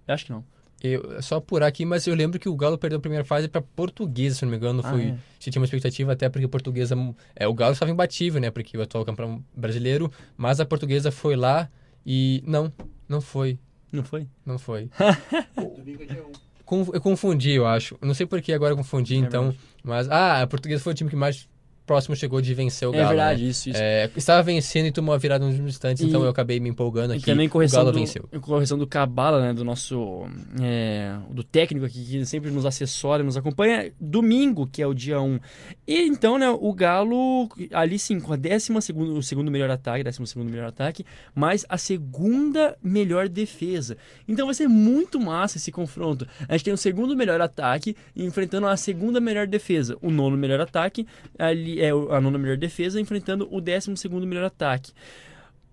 Eu 0.07 0.13
acho 0.13 0.25
que 0.25 0.31
não. 0.31 0.50
Eu, 0.87 1.21
só 1.21 1.35
apurar 1.37 1.67
aqui, 1.67 1.85
mas 1.85 2.07
eu 2.07 2.15
lembro 2.15 2.39
que 2.39 2.49
o 2.49 2.55
Galo 2.55 2.77
perdeu 2.77 2.97
a 2.97 3.01
primeira 3.01 3.23
fase 3.25 3.47
para 3.47 3.61
Portuguesa, 3.61 4.35
se 4.35 4.43
não 4.45 4.51
me 4.51 4.57
engano. 4.57 4.81
Ah, 4.83 4.89
Foi, 4.91 5.03
é. 5.09 5.15
Se 5.39 5.49
tinha 5.51 5.59
uma 5.61 5.65
expectativa 5.65 6.11
até 6.13 6.27
porque 6.29 6.45
a 6.45 6.49
Portuguesa. 6.49 6.95
É, 7.35 7.47
o 7.47 7.53
Galo 7.53 7.73
estava 7.73 7.91
imbatível, 7.91 8.39
né? 8.41 8.49
Porque 8.51 8.77
o 8.77 8.81
atual 8.81 9.05
campeão 9.05 9.43
brasileiro. 9.55 10.11
Mas 10.37 10.59
a 10.59 10.65
Portuguesa 10.65 11.11
foi 11.11 11.35
lá 11.35 11.69
e. 12.05 12.43
Não, 12.45 12.71
não 13.07 13.21
foi. 13.21 13.59
Não 13.91 14.03
foi? 14.03 14.27
Não 14.45 14.57
foi. 14.57 14.89
Conf- 16.65 16.89
Eu 16.93 17.01
confundi, 17.01 17.51
eu 17.51 17.65
acho. 17.67 17.97
Não 18.01 18.13
sei 18.13 18.25
por 18.25 18.41
que 18.41 18.53
agora 18.53 18.71
eu 18.73 18.77
confundi, 18.77 19.15
É 19.15 19.17
então. 19.17 19.53
Mas. 19.83 20.09
Ah, 20.09 20.41
a 20.41 20.47
Portuguesa 20.47 20.81
foi 20.83 20.93
o 20.93 20.95
time 20.95 21.09
que 21.09 21.15
mais 21.15 21.47
próximo 21.91 22.15
chegou 22.15 22.39
de 22.41 22.53
vencer 22.53 22.87
o 22.87 22.93
é 22.93 22.97
Galo. 22.97 23.09
verdade, 23.09 23.43
né? 23.43 23.49
isso, 23.49 23.69
isso. 23.69 23.79
É, 23.81 24.09
estava 24.15 24.41
vencendo 24.41 24.85
e 24.85 24.91
tomou 24.93 25.13
a 25.13 25.17
virada 25.17 25.45
nos 25.45 25.55
instantes, 25.59 26.01
E- 26.03 26.07
então 26.07 26.23
eu 26.23 26.29
acabei 26.29 26.57
me 26.59 26.69
empolgando 26.69 27.13
E 27.13 27.17
aqui. 27.17 27.25
também 27.25 27.47
o 27.47 27.49
correção 27.49 27.79
Galo 27.81 27.91
do, 27.91 27.99
venceu. 27.99 28.29
correção 28.41 28.77
do 28.77 28.87
Cabala, 28.87 29.41
né, 29.41 29.53
do 29.53 29.65
nosso 29.65 30.25
é, 30.61 31.15
do 31.29 31.43
técnico 31.43 31.85
aqui 31.85 32.03
que 32.05 32.25
sempre 32.25 32.49
nos 32.49 32.65
assessora, 32.65 33.23
nos 33.23 33.35
acompanha, 33.35 33.91
domingo, 33.99 34.65
que 34.65 34.81
é 34.81 34.87
o 34.87 34.93
dia 34.93 35.19
1. 35.21 35.39
E 35.87 36.01
então, 36.07 36.37
né, 36.37 36.49
o 36.49 36.73
Galo 36.73 37.49
ali 37.73 37.99
sim 37.99 38.19
com 38.19 38.31
a 38.31 38.37
décima 38.37 38.79
segundo, 38.79 39.17
o 39.17 39.21
segundo 39.23 39.51
melhor 39.51 39.69
ataque, 39.69 40.03
décimo 40.03 40.25
segundo 40.25 40.49
melhor 40.49 40.67
ataque, 40.67 41.05
mas 41.35 41.65
a 41.67 41.77
segunda 41.77 42.77
melhor 42.81 43.27
defesa. 43.27 43.97
Então 44.27 44.45
vai 44.45 44.55
ser 44.55 44.67
muito 44.67 45.19
massa 45.19 45.57
esse 45.57 45.71
confronto. 45.71 46.25
A 46.47 46.53
gente 46.53 46.63
tem 46.65 46.73
o 46.73 46.77
segundo 46.77 47.15
melhor 47.17 47.41
ataque 47.41 47.95
enfrentando 48.15 48.67
a 48.67 48.77
segunda 48.77 49.19
melhor 49.19 49.45
defesa, 49.47 49.97
o 50.01 50.09
nono 50.09 50.37
melhor 50.37 50.61
ataque 50.61 51.05
ali 51.37 51.80
é 51.81 51.89
a 51.89 52.21
nona 52.21 52.37
melhor 52.37 52.57
defesa 52.57 53.01
enfrentando 53.01 53.47
o 53.51 53.59
décimo 53.59 53.97
segundo 53.97 54.27
melhor 54.27 54.45
ataque. 54.45 54.91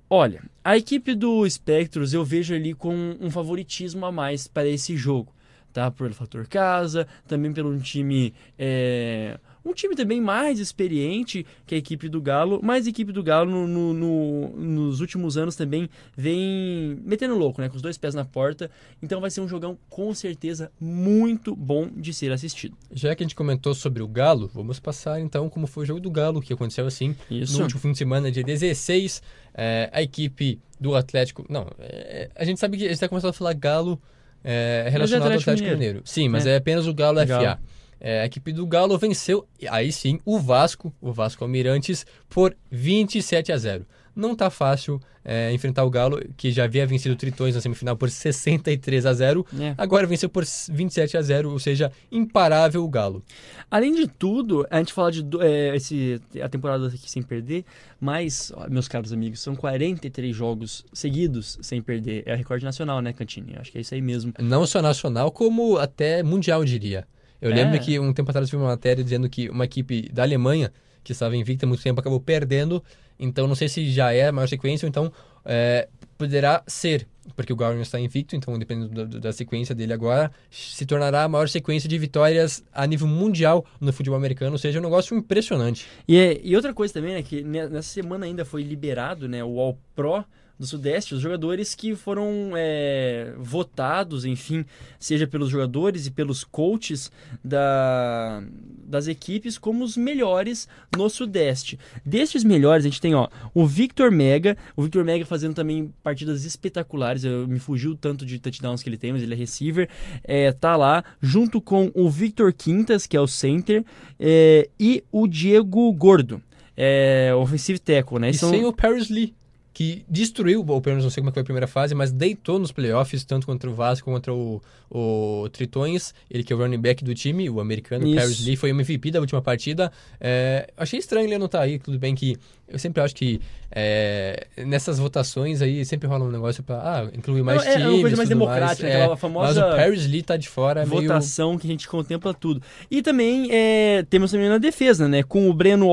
Olha, 0.09 0.43
a 0.65 0.77
equipe 0.77 1.15
do 1.15 1.49
Spectros 1.49 2.15
eu 2.15 2.25
vejo 2.25 2.55
ali 2.55 2.73
com 2.73 3.15
um 3.21 3.31
favoritismo 3.31 4.07
a 4.07 4.11
mais 4.13 4.49
para 4.49 4.67
esse 4.67 4.97
jogo, 4.97 5.35
tá? 5.71 5.91
Pelo 5.91 6.15
fator 6.15 6.47
casa, 6.47 7.07
também 7.27 7.53
pelo 7.53 7.71
um 7.71 7.79
time 7.79 8.33
é, 8.59 9.39
um 9.65 9.73
time 9.73 9.95
também 9.95 10.21
mais 10.21 10.59
experiente 10.61 11.45
que 11.67 11.75
a 11.75 11.79
equipe 11.79 12.09
do 12.09 12.21
Galo, 12.21 12.61
mas 12.63 12.87
a 12.87 12.91
equipe 12.91 13.13
do 13.13 13.23
Galo 13.23 13.51
no- 13.51 13.67
no- 13.67 13.95
no- 13.95 14.49
nos 14.57 15.01
últimos 15.01 15.37
anos 15.37 15.57
também 15.57 15.89
vem 16.17 16.99
metendo 17.05 17.37
louco, 17.37 17.61
né? 17.61 17.69
Com 17.69 17.77
os 17.77 17.83
dois 17.83 17.97
pés 17.99 18.15
na 18.15 18.25
porta. 18.25 18.71
Então 19.03 19.21
vai 19.21 19.31
ser 19.31 19.41
um 19.41 19.49
jogão 19.49 19.77
com 19.89 20.13
certeza 20.15 20.71
muito 20.81 21.55
bom 21.55 21.89
de 21.97 22.13
ser 22.13 22.33
assistido. 22.33 22.77
Já 22.93 23.15
que 23.15 23.23
a 23.23 23.27
gente 23.27 23.35
comentou 23.35 23.75
sobre 23.75 24.03
o 24.03 24.09
Galo, 24.09 24.51
vamos 24.53 24.79
passar 24.81 25.21
então 25.21 25.49
como 25.49 25.67
foi 25.67 25.85
o 25.85 25.87
jogo 25.87 26.01
do 26.01 26.11
Galo, 26.11 26.41
que 26.41 26.53
aconteceu 26.53 26.87
assim 26.87 27.15
Isso. 27.31 27.57
no 27.57 27.63
último 27.65 27.81
fim 27.81 27.93
de 27.93 27.99
semana, 27.99 28.31
dia 28.31 28.43
16. 28.45 29.23
é, 29.61 29.91
a 29.93 30.01
equipe 30.01 30.61
do 30.79 30.95
Atlético. 30.95 31.45
Não, 31.49 31.67
é, 31.81 32.31
a 32.37 32.45
gente 32.45 32.61
sabe 32.61 32.77
que 32.77 32.85
a 32.85 32.87
gente 32.87 32.95
está 32.95 33.09
começando 33.09 33.31
a 33.31 33.33
falar 33.33 33.55
Galo 33.55 34.01
é, 34.45 34.87
relacionado 34.89 35.23
ao 35.23 35.27
Atlético 35.31 35.51
Atlético 35.51 35.65
Mineiro. 35.71 35.79
Mineiro. 35.95 36.03
Sim, 36.05 36.29
mas 36.29 36.47
É. 36.47 36.53
é, 36.53 36.57
apenas 36.59 36.87
o 36.87 36.95
Galo, 36.95 37.17
Galo. 37.27 37.45
FA. 37.45 37.59
É, 38.01 38.21
a 38.21 38.27
equipe 38.27 38.53
do 38.53 38.67
Galo 38.67 38.97
venceu, 38.99 39.47
aí 39.69 39.93
sim, 39.93 40.21
o 40.25 40.39
Vasco, 40.39 40.93
o 41.01 41.13
Vasco 41.13 41.45
Almirantes, 41.45 42.07
por 42.29 42.57
27 42.71 43.53
a 43.53 43.57
0. 43.57 43.87
Não 44.15 44.35
tá 44.35 44.51
fácil 44.51 45.01
é, 45.25 45.53
enfrentar 45.53 45.85
o 45.85 45.91
Galo, 45.91 46.21
que 46.37 46.51
já 46.51 46.65
havia 46.65 46.87
vencido 46.87 47.15
o 47.15 47.19
Tritões 47.19 47.55
na 47.55 47.61
semifinal 47.61 47.97
por 47.97 48.11
63 48.11 49.05
a 49.05 49.13
0. 49.13 49.47
É. 49.61 49.75
Agora 49.77 50.07
venceu 50.07 50.29
por 50.29 50.43
27 50.71 51.17
a 51.17 51.23
0, 51.23 51.53
ou 51.53 51.59
seja, 51.59 51.93
imparável 52.11 52.83
o 52.83 52.89
Galo. 52.89 53.23
Além 53.71 53.95
de 53.95 54.09
tudo, 54.09 54.67
a 54.71 54.79
gente 54.79 54.93
fala 54.93 55.13
de 55.13 55.23
é, 55.41 55.77
esse, 55.77 56.21
a 56.43 56.49
temporada 56.49 56.89
aqui 56.89 57.11
sem 57.11 57.23
perder, 57.23 57.65
mas, 58.01 58.51
ó, 58.57 58.69
meus 58.71 58.89
caros 58.89 59.13
amigos, 59.13 59.41
são 59.41 59.55
43 59.55 60.35
jogos 60.35 60.85
seguidos 60.95 61.59
sem 61.61 61.83
perder. 61.83 62.23
É 62.27 62.35
recorde 62.35 62.65
nacional, 62.65 63.03
né, 63.03 63.13
Cantini? 63.13 63.55
Acho 63.57 63.71
que 63.71 63.79
é 63.79 63.83
isso 63.83 63.95
aí 63.95 64.01
mesmo. 64.01 64.33
Não 64.39 64.67
só 64.67 64.81
nacional, 64.81 65.31
como 65.31 65.77
até 65.77 66.23
mundial, 66.23 66.63
eu 66.63 66.65
diria. 66.65 67.07
Eu 67.41 67.51
É. 67.53 67.55
lembro 67.55 67.79
que 67.81 67.99
um 67.99 68.13
tempo 68.13 68.31
atrás 68.31 68.49
eu 68.53 68.59
vi 68.59 68.63
uma 68.65 68.71
matéria 68.71 69.03
dizendo 69.03 69.29
que 69.29 69.49
uma 69.49 69.65
equipe 69.65 70.09
da 70.13 70.23
Alemanha, 70.23 70.73
que 71.05 71.13
estava 71.13 71.37
invicta 71.37 71.65
há 71.65 71.69
muito 71.69 71.83
tempo, 71.83 72.01
acabou 72.01 72.21
perdendo. 72.21 72.83
Então 73.19 73.47
não 73.49 73.55
sei 73.55 73.69
se 73.69 73.91
já 73.91 74.13
é 74.13 74.29
a 74.29 74.33
maior 74.33 74.47
sequência, 74.49 74.87
ou 74.87 74.89
então 74.89 75.13
é, 75.45 75.89
poderá 76.17 76.63
ser, 76.67 77.07
porque 77.35 77.53
o 77.53 77.57
Gauron 77.57 77.81
está 77.81 77.99
invicto, 77.99 78.37
então 78.37 78.57
dependendo 78.59 79.07
da, 79.07 79.19
da 79.19 79.33
sequência 79.33 79.75
dele 79.75 79.93
agora, 79.93 80.31
se 80.51 80.85
tornará 80.85 81.25
a 81.25 81.29
maior 81.29 81.49
sequência 81.49 81.89
de 81.89 81.97
vitórias 81.99 82.63
a 82.73 82.87
nível 82.87 83.07
mundial 83.09 83.65
no 83.81 83.93
futebol 83.93 84.17
americano, 84.17 84.53
ou 84.53 84.59
seja, 84.59 84.79
um 84.79 84.83
negócio 84.83 85.17
impressionante. 85.17 85.87
E, 86.07 86.17
é- 86.17 86.41
e 86.45 86.55
outra 86.55 86.73
coisa 86.75 86.93
também, 86.95 87.15
né, 87.15 87.23
que 87.23 87.43
ne- 87.43 87.69
nessa 87.69 87.89
semana 87.89 88.27
ainda 88.27 88.45
foi 88.45 88.63
liberado, 88.63 89.29
né, 89.29 89.43
o 89.43 89.59
All 89.59 89.79
Pro 89.97 90.25
do 90.59 90.67
Sudeste, 90.67 91.15
os 91.15 91.21
jogadores 91.21 91.75
que 91.75 91.95
foram 91.95 92.51
é, 92.57 93.33
votados, 93.39 94.25
enfim, 94.25 94.65
seja 94.99 95.27
pelos 95.27 95.51
jogadores 95.51 96.07
e 96.07 96.11
pelos 96.11 96.43
coaches 96.43 97.13
da, 97.45 98.43
das 98.85 99.07
equipes 99.07 99.57
como 99.57 99.85
os 99.85 99.97
melhores 99.97 100.69
no 100.97 101.09
Sudeste. 101.09 101.79
Destes 102.05 102.43
melhores, 102.43 102.85
a 102.85 102.89
gente 102.89 103.01
tem 103.01 103.15
ó, 103.15 103.29
o 103.55 103.67
Victor 103.67 104.11
Mega, 104.11 104.57
o 104.77 104.83
Victor 104.83 105.05
Mega 105.05 105.25
fazendo 105.25 105.55
também 105.55 105.95
partidas 106.03 106.45
espetaculares, 106.45 107.23
eu, 107.25 107.47
me 107.47 107.59
fugiu 107.61 107.95
tanto 107.95 108.27
de 108.27 108.39
touchdowns 108.41 108.83
que 108.83 108.89
ele 108.89 108.99
tem, 108.99 109.13
mas 109.13 109.23
ele 109.23 109.35
é 109.35 109.37
receiver, 109.37 109.89
é, 110.25 110.51
tá 110.51 110.75
lá, 110.77 111.05
junto 111.21 111.61
com 111.61 111.91
o 111.95 112.11
Victor 112.11 112.53
Quintas, 112.53 113.07
que 113.07 113.17
é 113.17 113.21
o 113.21 113.29
center, 113.29 113.85
é, 114.19 114.69
e 114.79 115.05
o 115.13 115.29
Diego 115.29 115.93
Gordo, 115.93 116.43
é, 116.77 117.33
offensive 117.35 117.79
tackle, 117.79 118.19
né? 118.19 118.31
E 118.31 118.35
São- 118.35 118.51
sem 118.51 118.65
o 118.65 118.73
Paris 118.73 119.09
Lee, 119.09 119.35
que 119.79 120.05
destruiu, 120.09 120.65
ou 120.67 120.81
pelo 120.81 120.95
menos 120.95 121.05
não 121.05 121.11
sei 121.11 121.21
como 121.21 121.29
é 121.29 121.31
que 121.31 121.35
foi 121.35 121.43
a 121.43 121.45
primeira 121.45 121.69
fase, 121.69 121.95
mas 121.95 122.11
deitou 122.11 122.59
nos 122.59 122.73
playoffs, 122.73 123.23
tanto 123.23 123.47
contra 123.47 123.71
o 123.71 123.75
Vasco 123.75 124.11
contra 124.11 124.35
o, 124.35 124.61
o 124.91 125.49
Tritões, 125.53 126.13
ele 126.29 126.43
que 126.43 126.53
é 126.53 126.57
o 126.57 126.59
running 126.59 126.81
back 126.81 127.05
do 127.05 127.15
time, 127.15 127.49
o 127.49 127.61
americano, 127.61 128.05
Isso. 128.05 128.17
Paris 128.17 128.45
Lee, 128.45 128.57
foi 128.57 128.73
o 128.73 128.75
MVP 128.75 129.13
da 129.13 129.21
última 129.21 129.41
partida. 129.41 129.93
É, 130.21 130.69
achei 130.77 130.99
estranho 130.99 131.29
ele 131.29 131.39
não 131.39 131.47
estar 131.47 131.61
aí, 131.61 131.79
tudo 131.79 131.97
bem 131.97 132.13
que 132.17 132.37
eu 132.67 132.77
sempre 132.77 133.01
acho 133.01 133.15
que 133.15 133.41
é, 133.71 134.49
nessas 134.67 134.99
votações 134.99 135.63
aí 135.63 135.85
sempre 135.85 136.09
rola 136.09 136.25
um 136.25 136.33
negócio 136.33 136.61
pra 136.65 136.77
ah, 136.83 137.11
incluir 137.17 137.45
mais 137.45 137.65
Não, 137.65 137.71
é 137.71 137.77
times, 137.77 137.89
uma 137.89 138.01
coisa 138.01 138.17
mais 138.17 138.29
democrática, 138.29 138.83
mais. 138.83 138.97
aquela 138.97 139.15
É, 139.15 139.17
famosa 139.17 139.61
Mas 139.61 139.75
o 139.75 139.77
Paris 139.77 140.07
Lee 140.09 140.23
tá 140.25 140.37
de 140.37 140.49
fora, 140.49 140.83
é 140.83 140.87
meio... 140.87 141.03
votação 141.03 141.57
que 141.57 141.69
a 141.69 141.71
gente 141.71 141.87
contempla 141.87 142.35
tudo. 142.35 142.61
E 142.91 143.01
também 143.01 143.47
é, 143.53 144.05
temos 144.11 144.33
também 144.33 144.49
na 144.49 144.59
defesa, 144.59 145.07
né? 145.07 145.23
Com 145.23 145.49
o 145.49 145.55
Breno 145.55 145.89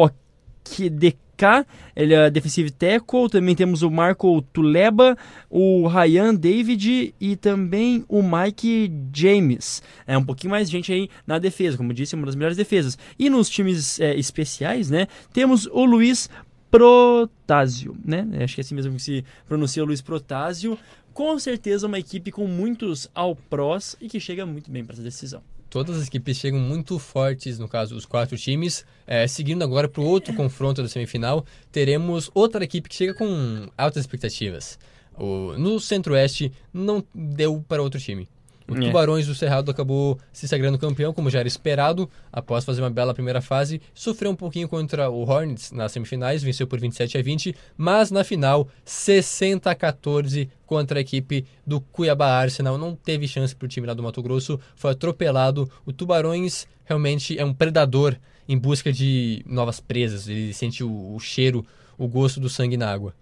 OKDK, 1.36 1.68
ele 1.96 2.14
é 2.14 2.30
defensive 2.30 2.72
tackle. 2.72 3.30
Também 3.30 3.56
temos 3.56 3.82
o 3.82 3.92
Marco 3.92 4.42
Tuleba, 4.42 5.18
o 5.50 5.88
Ryan 5.88 6.34
David 6.34 7.14
e 7.20 7.36
também 7.36 8.04
o 8.08 8.24
Mike 8.24 8.92
James. 9.14 9.84
É 10.08 10.18
um 10.18 10.24
pouquinho 10.24 10.52
mais 10.52 10.70
gente 10.70 10.92
aí 10.92 11.10
na 11.28 11.38
defesa, 11.38 11.78
como 11.78 11.94
disse, 11.94 12.16
uma 12.16 12.26
das 12.26 12.36
melhores 12.36 12.58
defesas. 12.58 12.98
E 13.20 13.30
nos 13.30 13.50
times 13.50 14.00
é, 14.00 14.16
especiais, 14.16 14.90
né? 14.90 15.08
Temos 15.34 15.66
o 15.68 15.86
Luiz 15.86 16.30
Protásio, 16.72 17.96
né? 18.04 18.28
Acho 18.44 18.56
que 18.56 18.62
é 18.62 18.64
assim 18.64 18.76
mesmo 18.76 18.96
que 18.96 19.02
se 19.02 19.26
pronuncia 19.48 19.84
Luiz 19.84 20.02
Protásio. 20.02 20.78
Com 21.16 21.40
certeza 21.40 21.88
uma 21.88 21.98
equipe 21.98 22.30
com 22.30 22.46
muitos 22.46 23.10
all-pros 23.16 23.96
e 24.02 24.10
que 24.10 24.20
chega 24.20 24.46
muito 24.46 24.70
bem 24.70 24.84
para 24.84 24.96
essa 24.96 25.02
decisão. 25.02 25.42
Todas 25.70 25.96
as 25.96 26.08
equipes 26.08 26.36
chegam 26.36 26.60
muito 26.60 27.00
fortes, 27.00 27.58
no 27.58 27.70
caso, 27.70 27.96
os 27.96 28.06
quatro 28.06 28.38
times. 28.38 28.86
É, 29.08 29.26
seguindo 29.26 29.64
agora 29.64 29.88
para 29.88 30.02
o 30.02 30.06
outro 30.06 30.34
confronto 30.36 30.84
da 30.84 30.90
semifinal, 30.90 31.46
teremos 31.72 32.30
outra 32.34 32.66
equipe 32.66 32.90
que 32.90 32.96
chega 32.96 33.14
com 33.14 33.66
altas 33.78 34.04
expectativas. 34.04 34.78
O, 35.18 35.54
no 35.58 35.80
Centro-Oeste 35.80 36.52
não 36.74 37.02
deu 37.14 37.64
para 37.66 37.82
outro 37.82 37.98
time. 37.98 38.28
O 38.68 38.76
É. 38.76 38.80
Tubarões 38.80 39.28
do 39.28 39.36
Cerrado 39.36 39.70
acabou 39.70 40.20
se 40.34 40.48
sagrando 40.48 40.78
campeão, 40.78 41.14
como 41.14 41.30
já 41.30 41.40
era 41.40 41.48
esperado, 41.48 42.10
após 42.32 42.66
fazer 42.66 42.82
uma 42.82 42.90
bela 42.90 43.14
primeira 43.14 43.42
fase. 43.42 43.82
Sofreu 43.94 44.32
um 44.32 44.36
pouquinho 44.36 44.68
contra 44.68 45.10
o 45.10 45.22
Hornets 45.22 45.72
nas 45.72 45.92
semifinais, 45.92 46.42
venceu 46.42 46.66
por 46.66 46.80
27 46.80 47.18
a 47.18 47.22
20, 47.22 47.56
mas 47.78 48.10
na 48.10 48.24
final, 48.24 48.68
60 48.84 49.70
a 49.70 49.76
14 49.76 50.50
contra 50.66 51.00
a 51.00 51.02
equipe 51.02 51.46
do 51.66 51.80
Cuiabá 51.80 52.28
Arsenal. 52.28 52.78
Não 52.78 52.96
teve 52.96 53.28
chance 53.28 53.56
para 53.56 53.66
o 53.66 53.70
time 53.70 53.86
lá 53.86 53.94
do 53.94 54.02
Mato 54.02 54.22
Grosso, 54.24 54.60
foi 54.76 54.92
atropelado. 54.92 55.70
O 55.86 55.94
Tubarões 55.94 56.68
realmente 56.86 57.38
é 57.38 57.46
um 57.46 57.54
predador 57.54 58.16
em 58.48 58.58
busca 58.58 58.92
de 58.92 59.44
novas 59.46 59.80
presas, 59.80 60.28
ele 60.28 60.54
sente 60.54 60.84
o, 60.84 61.16
o 61.16 61.20
cheiro, 61.20 61.66
o 61.98 62.08
gosto 62.08 62.40
do 62.40 62.50
sangue 62.50 62.78
na 62.78 62.92
água. 62.92 63.14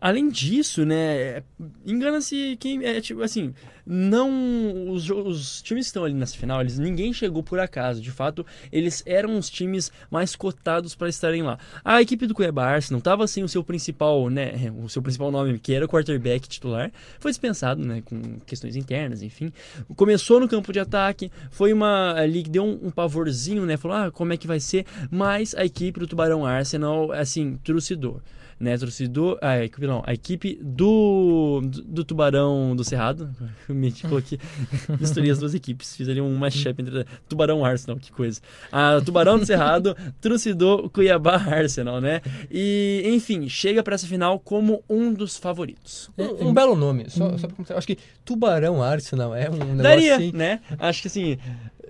Além 0.00 0.28
disso, 0.28 0.84
né, 0.84 1.42
engana-se 1.84 2.56
quem 2.60 2.84
é 2.84 3.00
tipo 3.00 3.22
assim, 3.22 3.54
não 3.86 4.90
os, 4.90 5.08
os 5.08 5.62
times 5.62 5.86
que 5.86 5.88
estão 5.88 6.04
ali 6.04 6.12
nessa 6.12 6.36
final, 6.36 6.60
eles 6.60 6.78
ninguém 6.78 7.12
chegou 7.12 7.42
por 7.42 7.58
acaso. 7.60 8.02
De 8.02 8.10
fato, 8.10 8.44
eles 8.72 9.02
eram 9.06 9.38
os 9.38 9.48
times 9.48 9.92
mais 10.10 10.34
cotados 10.34 10.94
para 10.94 11.08
estarem 11.08 11.42
lá. 11.42 11.58
A 11.84 12.02
equipe 12.02 12.26
do 12.26 12.34
Cuiabá 12.34 12.66
Arsenal 12.66 12.98
estava 12.98 13.26
sem 13.26 13.44
o 13.44 13.48
seu 13.48 13.62
principal, 13.62 14.28
né, 14.28 14.72
o 14.82 14.88
seu 14.88 15.00
principal 15.00 15.30
nome, 15.30 15.58
que 15.58 15.72
era 15.72 15.84
o 15.84 15.88
quarterback 15.88 16.48
titular, 16.48 16.90
foi 17.18 17.30
dispensado, 17.30 17.84
né, 17.84 18.02
com 18.04 18.38
questões 18.40 18.76
internas, 18.76 19.22
enfim. 19.22 19.52
Começou 19.94 20.40
no 20.40 20.48
campo 20.48 20.72
de 20.72 20.80
ataque, 20.80 21.30
foi 21.50 21.72
uma 21.72 22.12
ali 22.14 22.42
que 22.42 22.50
deu 22.50 22.64
um, 22.64 22.88
um 22.88 22.90
pavorzinho, 22.90 23.64
né, 23.64 23.76
falou: 23.76 23.96
"Ah, 23.96 24.10
como 24.10 24.32
é 24.32 24.36
que 24.36 24.46
vai 24.46 24.60
ser?", 24.60 24.84
mas 25.10 25.54
a 25.54 25.64
equipe 25.64 26.00
do 26.00 26.06
Tubarão 26.06 26.44
Arsenal, 26.44 27.12
assim, 27.12 27.58
trucidou 27.62 28.20
né, 28.58 28.76
torcedor, 28.78 29.38
a 29.42 29.62
equipe 29.64 29.86
não, 29.86 30.02
a 30.06 30.14
equipe 30.14 30.58
do, 30.62 31.60
do, 31.62 31.82
do 31.82 32.04
Tubarão 32.04 32.74
do 32.74 32.82
Cerrado, 32.82 33.28
me 33.68 33.92
coloquei, 33.92 34.38
misturei 34.98 35.30
as 35.30 35.38
duas 35.38 35.54
equipes, 35.54 35.94
fiz 35.94 36.08
ali 36.08 36.20
um 36.20 36.34
mashup 36.36 36.80
entre 36.80 37.04
Tubarão 37.28 37.64
Arsenal, 37.64 37.98
que 37.98 38.10
coisa. 38.10 38.40
A 38.72 39.00
Tubarão 39.04 39.38
do 39.38 39.44
Cerrado 39.44 39.94
trucidou 40.20 40.86
o 40.86 40.90
Cuiabá 40.90 41.36
Arsenal, 41.36 42.00
né? 42.00 42.22
E, 42.50 43.02
enfim, 43.06 43.48
chega 43.48 43.82
para 43.82 43.94
essa 43.94 44.06
final 44.06 44.38
como 44.40 44.82
um 44.88 45.12
dos 45.12 45.36
favoritos. 45.36 46.10
Um, 46.16 46.48
um 46.48 46.54
belo 46.54 46.74
nome, 46.74 47.04
só, 47.08 47.36
só 47.36 47.46
pra 47.46 47.56
comentar, 47.56 47.76
acho 47.76 47.86
que 47.86 47.98
Tubarão 48.24 48.82
Arsenal 48.82 49.34
é 49.34 49.50
um 49.50 49.52
negócio 49.56 49.82
Daria, 49.82 50.16
assim... 50.16 50.32
né? 50.32 50.60
Acho 50.78 51.02
que 51.02 51.08
assim, 51.08 51.38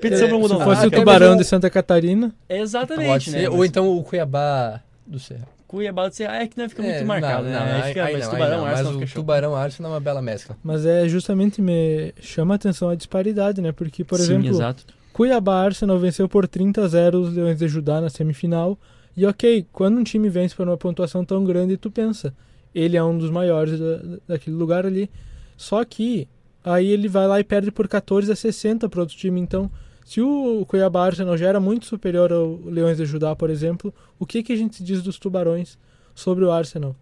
petição 0.00 0.26
É, 0.26 0.28
pra 0.30 0.38
mudar 0.38 0.58
Se 0.58 0.64
fosse 0.64 0.84
Ah, 0.84 0.88
o 0.88 0.90
Tubarão 0.90 1.26
mesmo- 1.28 1.42
de 1.42 1.44
Santa 1.48 1.70
Catarina, 1.70 2.34
Exatamente, 2.48 3.30
né? 3.30 3.40
ser, 3.42 3.50
ou 3.50 3.64
então 3.64 3.96
o 3.96 4.02
Cuiabá 4.02 4.80
do 5.06 5.20
Cerrado. 5.20 5.55
Cuiabá 5.66 6.08
do 6.08 6.14
Cerrado 6.14 6.36
é 6.42 6.46
que 6.46 6.56
não 6.58 6.68
fica 6.68 6.82
muito 6.82 6.96
É, 6.96 7.04
marcado, 7.04 7.44
não, 7.44 7.50
né? 7.50 7.58
não, 7.58 7.82
Aí 7.82 7.88
fica, 7.88 8.04
aí 8.04 8.12
mas 8.14 8.22
não, 8.24 8.30
aí 8.30 8.36
Tubarão 8.38 8.58
não, 8.58 8.66
Arsenal 8.66 8.92
mas 8.92 9.00
fica 9.08 9.18
o. 9.18 9.22
Tubarão 9.22 9.56
Arsenal 9.56 9.90
é 9.90 9.94
uma 9.94 10.00
bela 10.00 10.22
mescla. 10.22 10.56
mas 10.62 10.86
é 10.86 11.08
justamente 11.08 11.60
me 11.60 12.12
chama 12.20 12.54
a 12.54 12.56
atenção 12.56 12.88
a 12.88 12.94
disparidade, 12.94 13.60
né? 13.60 13.72
Porque, 13.72 14.04
por 14.04 14.18
Sim, 14.18 14.24
exemplo, 14.24 14.48
exato. 14.50 14.84
Cuiabá 15.12 15.62
Arsenal 15.64 15.98
venceu 15.98 16.28
por 16.28 16.46
30 16.46 16.82
a 16.84 16.88
0 16.88 17.20
os 17.20 17.34
Leões 17.34 17.58
de 17.58 17.66
Judá 17.68 18.00
na 18.00 18.08
semifinal. 18.10 18.78
E 19.16 19.24
ok, 19.24 19.66
quando 19.72 19.98
um 19.98 20.04
time 20.04 20.28
vence 20.28 20.54
por 20.54 20.68
uma 20.68 20.76
pontuação 20.76 21.24
tão 21.24 21.42
grande, 21.42 21.76
tu 21.78 21.90
pensa, 21.90 22.34
ele 22.74 22.96
é 22.98 23.02
um 23.02 23.16
dos 23.16 23.30
maiores 23.30 23.80
da, 23.80 23.98
daquele 24.28 24.54
lugar 24.56 24.84
ali. 24.84 25.10
Só 25.56 25.82
que 25.86 26.28
aí 26.62 26.86
ele 26.88 27.08
vai 27.08 27.26
lá 27.26 27.40
e 27.40 27.44
perde 27.44 27.70
por 27.72 27.88
14 27.88 28.30
a 28.30 28.36
60 28.36 28.88
para 28.90 29.00
outro 29.00 29.16
time. 29.16 29.40
Então, 29.40 29.70
Se 30.06 30.20
o 30.20 30.64
Cuiabá 30.66 31.04
Arsenal 31.06 31.36
já 31.36 31.48
era 31.48 31.58
muito 31.58 31.84
superior 31.84 32.32
ao 32.32 32.60
Leões 32.64 32.96
de 32.96 33.04
Judá, 33.04 33.34
por 33.34 33.50
exemplo, 33.50 33.92
o 34.20 34.24
que, 34.24 34.40
que 34.40 34.52
a 34.52 34.56
gente 34.56 34.80
diz 34.80 35.02
dos 35.02 35.18
Tubarões 35.18 35.76
sobre 36.14 36.44
o 36.44 36.52
Arsenal? 36.52 36.94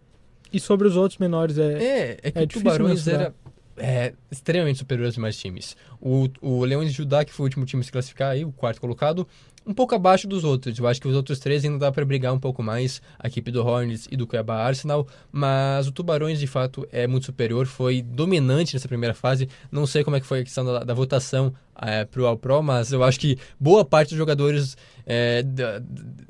E 0.51 0.59
sobre 0.59 0.89
os 0.89 0.97
outros 0.97 1.19
menores? 1.19 1.59
É, 1.59 1.83
É, 1.85 2.19
é 2.23 2.31
que 2.31 2.39
É 2.39 2.47
Tubarões 2.47 3.07
era 3.07 3.35
é, 3.77 4.15
extremamente 4.31 4.79
superior 4.79 5.05
aos 5.05 5.15
demais 5.17 5.37
times. 5.37 5.77
O, 6.01 6.31
o 6.41 6.65
Leões 6.65 6.89
de 6.89 6.97
Judá, 6.97 7.27
que 7.27 7.33
foi 7.35 7.45
o 7.45 7.47
último 7.47 7.67
time 7.67 7.83
a 7.83 7.85
se 7.85 7.93
classificar 7.93 8.31
aí, 8.31 8.43
o 8.43 8.51
quarto 8.51 8.81
colocado, 8.81 9.29
um 9.67 9.73
pouco 9.73 9.95
abaixo 9.95 10.29
dos 10.29 10.45
outros. 10.45 10.79
Eu 10.79 10.87
acho 10.87 11.01
que 11.01 11.09
os 11.09 11.17
outros 11.17 11.39
três 11.39 11.65
ainda 11.65 11.79
dá 11.79 11.91
para 11.93 12.05
brigar 12.05 12.33
um 12.33 12.39
pouco 12.39 12.63
mais, 12.63 13.01
a 13.19 13.29
equipe 13.29 13.51
do 13.51 13.65
Hornets 13.65 14.07
e 14.11 14.17
do 14.17 14.27
Cuiabá 14.27 14.57
Arsenal, 14.63 15.07
mas 15.33 15.87
o 15.87 15.93
Tubarões, 15.93 16.39
de 16.39 16.47
fato, 16.47 16.87
é 16.93 17.07
muito 17.07 17.27
superior, 17.27 17.67
foi 17.67 18.03
dominante 18.03 18.75
nessa 18.75 18.89
primeira 18.89 19.15
fase. 19.15 19.49
Não 19.73 19.87
sei 19.87 20.05
como 20.05 20.17
é 20.17 20.21
que 20.21 20.27
foi 20.27 20.41
a 20.41 20.45
questão 20.45 20.65
da, 20.65 20.81
da 20.85 20.95
votação 20.95 21.53
é, 21.81 22.05
pro 22.05 22.27
All 22.27 22.37
Pro, 22.37 22.63
mas 22.63 22.93
eu 22.93 23.03
acho 23.03 23.19
que 23.19 23.39
boa 23.59 23.85
parte 23.85 24.11
dos 24.11 24.19
jogadores, 24.19 24.77
é, 25.07 25.43
da- 25.43 25.83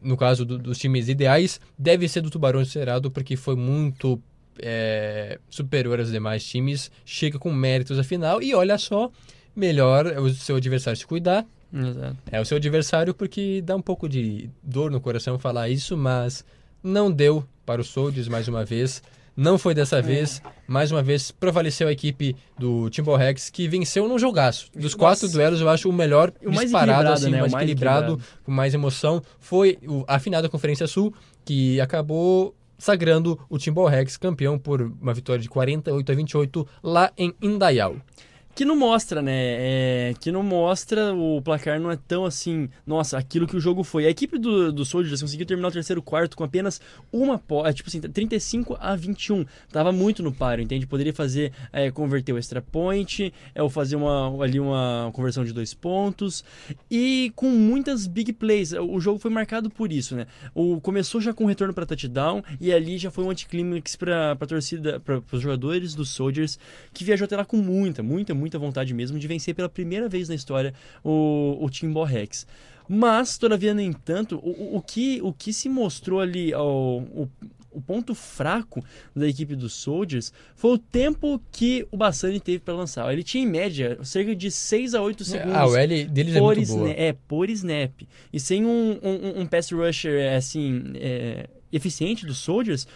no 0.02 0.16
caso 0.16 0.44
do- 0.44 0.58
dos 0.58 0.78
times 0.78 1.08
ideais, 1.08 1.60
deve 1.78 2.08
ser 2.08 2.20
do 2.20 2.30
Tubarões 2.30 2.68
Cerrado, 2.70 3.10
porque 3.10 3.36
foi 3.36 3.56
muito 3.56 4.20
é, 4.62 5.40
superior 5.50 5.98
aos 5.98 6.12
demais 6.12 6.44
times, 6.44 6.88
chega 7.04 7.38
com 7.40 7.52
méritos 7.52 7.98
à 7.98 8.04
final 8.04 8.40
e 8.40 8.54
olha 8.54 8.78
só, 8.78 9.10
melhor 9.54 10.06
o 10.18 10.30
seu 10.30 10.56
adversário 10.56 10.96
se 10.98 11.04
cuidar. 11.06 11.44
Exato. 11.74 12.16
É 12.30 12.40
o 12.40 12.44
seu 12.44 12.56
adversário 12.56 13.12
porque 13.12 13.60
dá 13.62 13.74
um 13.74 13.82
pouco 13.82 14.08
de 14.08 14.48
dor 14.62 14.90
no 14.90 15.00
coração 15.00 15.38
falar 15.38 15.68
isso, 15.68 15.96
mas 15.96 16.44
não 16.82 17.10
deu 17.10 17.44
para 17.66 17.80
os 17.80 17.88
Soldiers 17.88 18.28
mais 18.28 18.46
uma 18.48 18.64
vez. 18.64 19.02
Não 19.36 19.58
foi 19.58 19.74
dessa 19.74 20.00
vez. 20.00 20.40
Mais 20.68 20.92
uma 20.92 21.02
vez 21.02 21.32
prevaleceu 21.32 21.88
a 21.88 21.92
equipe 21.92 22.36
do 22.56 22.88
Timberrex 22.88 23.50
que 23.50 23.66
venceu 23.66 24.06
num 24.08 24.16
jogaço. 24.16 24.70
Dos 24.72 24.94
quatro 24.94 25.24
Nossa. 25.26 25.36
duelos, 25.36 25.60
eu 25.60 25.68
acho 25.68 25.88
o 25.88 25.92
melhor 25.92 26.32
O 26.40 26.50
mais 26.52 26.70
disparado, 26.70 27.08
assim, 27.08 27.30
né? 27.30 27.38
o 27.38 27.40
mais 27.40 27.52
O 27.52 27.56
mais 27.56 27.64
equilibrado, 27.64 28.04
equilibrado. 28.12 28.38
com 28.44 28.52
mais 28.52 28.74
emoção. 28.74 29.20
Foi 29.40 29.76
o- 29.88 30.04
a 30.06 30.20
final 30.20 30.40
da 30.40 30.48
Conferência 30.48 30.86
Sul 30.86 31.12
que 31.44 31.80
acabou 31.80 32.54
sagrando 32.78 33.36
o 33.50 33.58
Timberrex 33.58 34.16
campeão 34.16 34.56
por 34.56 34.80
uma 34.82 35.12
vitória 35.12 35.42
de 35.42 35.48
48 35.48 36.12
a 36.12 36.14
28 36.14 36.68
lá 36.80 37.10
em 37.18 37.34
Indaial. 37.42 37.96
Que 38.54 38.64
não 38.64 38.76
mostra, 38.76 39.20
né? 39.20 39.32
É, 39.34 40.14
que 40.20 40.30
não 40.30 40.42
mostra, 40.42 41.12
o 41.12 41.42
placar 41.42 41.80
não 41.80 41.90
é 41.90 41.96
tão 41.96 42.24
assim, 42.24 42.68
nossa, 42.86 43.18
aquilo 43.18 43.48
que 43.48 43.56
o 43.56 43.60
jogo 43.60 43.82
foi. 43.82 44.06
A 44.06 44.10
equipe 44.10 44.38
do, 44.38 44.72
do 44.72 44.84
Soldiers 44.84 45.20
conseguiu 45.20 45.44
terminar 45.44 45.68
o 45.68 45.72
terceiro 45.72 46.00
quarto 46.00 46.36
com 46.36 46.44
apenas 46.44 46.80
uma 47.12 47.36
posse, 47.36 47.74
tipo 47.74 47.88
assim, 47.88 48.00
35 48.00 48.76
a 48.78 48.94
21. 48.94 49.44
Tava 49.72 49.90
muito 49.90 50.22
no 50.22 50.32
páreo, 50.32 50.62
entende? 50.62 50.86
Poderia 50.86 51.12
fazer, 51.12 51.52
é, 51.72 51.90
converter 51.90 52.32
o 52.32 52.38
extra 52.38 52.62
point, 52.62 53.34
é, 53.56 53.60
ou 53.60 53.68
fazer 53.68 53.96
uma, 53.96 54.44
ali 54.44 54.60
uma 54.60 55.10
conversão 55.12 55.44
de 55.44 55.52
dois 55.52 55.74
pontos. 55.74 56.44
E 56.88 57.32
com 57.34 57.48
muitas 57.48 58.06
big 58.06 58.32
plays. 58.32 58.72
O 58.72 59.00
jogo 59.00 59.18
foi 59.18 59.32
marcado 59.32 59.68
por 59.68 59.90
isso, 59.90 60.14
né? 60.14 60.28
O, 60.54 60.80
começou 60.80 61.20
já 61.20 61.34
com 61.34 61.42
um 61.42 61.48
retorno 61.48 61.74
para 61.74 61.86
touchdown, 61.86 62.40
e 62.60 62.72
ali 62.72 62.98
já 62.98 63.10
foi 63.10 63.24
um 63.24 63.30
anticlímax 63.30 63.96
para 63.96 64.36
torcida, 64.46 65.00
para 65.00 65.20
os 65.32 65.42
jogadores 65.42 65.92
dos 65.92 66.10
Soldiers, 66.10 66.56
que 66.92 67.02
viajou 67.02 67.24
até 67.24 67.36
lá 67.36 67.44
com 67.44 67.56
muita, 67.56 68.00
muita, 68.00 68.32
muita 68.32 68.43
vontade 68.58 68.92
mesmo 68.94 69.18
de 69.18 69.26
vencer 69.28 69.54
pela 69.54 69.68
primeira 69.68 70.08
vez 70.08 70.28
na 70.28 70.34
história 70.34 70.72
o, 71.02 71.56
o 71.60 71.68
Timbó 71.70 72.04
Rex. 72.04 72.46
Mas, 72.88 73.38
todavia, 73.38 73.72
nem 73.72 73.92
tanto, 73.92 74.36
o, 74.36 74.50
o- 74.50 74.76
o 74.76 74.82
que, 74.82 75.20
o 75.22 75.32
que 75.32 75.52
se 75.52 75.68
mostrou 75.70 76.20
ali, 76.20 76.52
ao, 76.52 76.98
o, 76.98 77.28
o 77.72 77.80
ponto 77.80 78.14
fraco 78.14 78.84
da 79.16 79.26
equipe 79.26 79.56
dos 79.56 79.72
Soldiers 79.72 80.32
foi 80.54 80.72
o 80.74 80.78
tempo 80.78 81.40
que 81.50 81.86
o 81.90 81.96
Bassani 81.96 82.38
teve 82.38 82.58
para 82.58 82.74
lançar. 82.74 83.10
Ele 83.12 83.22
tinha, 83.24 83.42
em 83.42 83.46
média, 83.46 83.98
cerca 84.04 84.36
de 84.36 84.50
6 84.50 84.94
a 84.94 85.00
8 85.02 85.24
segundos 85.24 85.56
A 85.56 85.66
OL 85.66 85.76
deles 86.10 86.36
é 86.36 86.38
por, 86.38 86.56
muito 86.56 86.68
boa. 86.76 86.90
é, 86.90 87.12
por 87.26 87.48
snap. 87.50 88.02
E 88.32 88.38
sem 88.38 88.66
um, 88.66 88.98
um, 89.02 89.40
um 89.40 89.46
pass 89.46 89.72
rusher 89.72 90.20
é, 90.20 90.36
assim, 90.36 90.92
é, 90.96 91.48
eficiente 91.72 92.26
dos 92.26 92.36
Soldiers, 92.38 92.86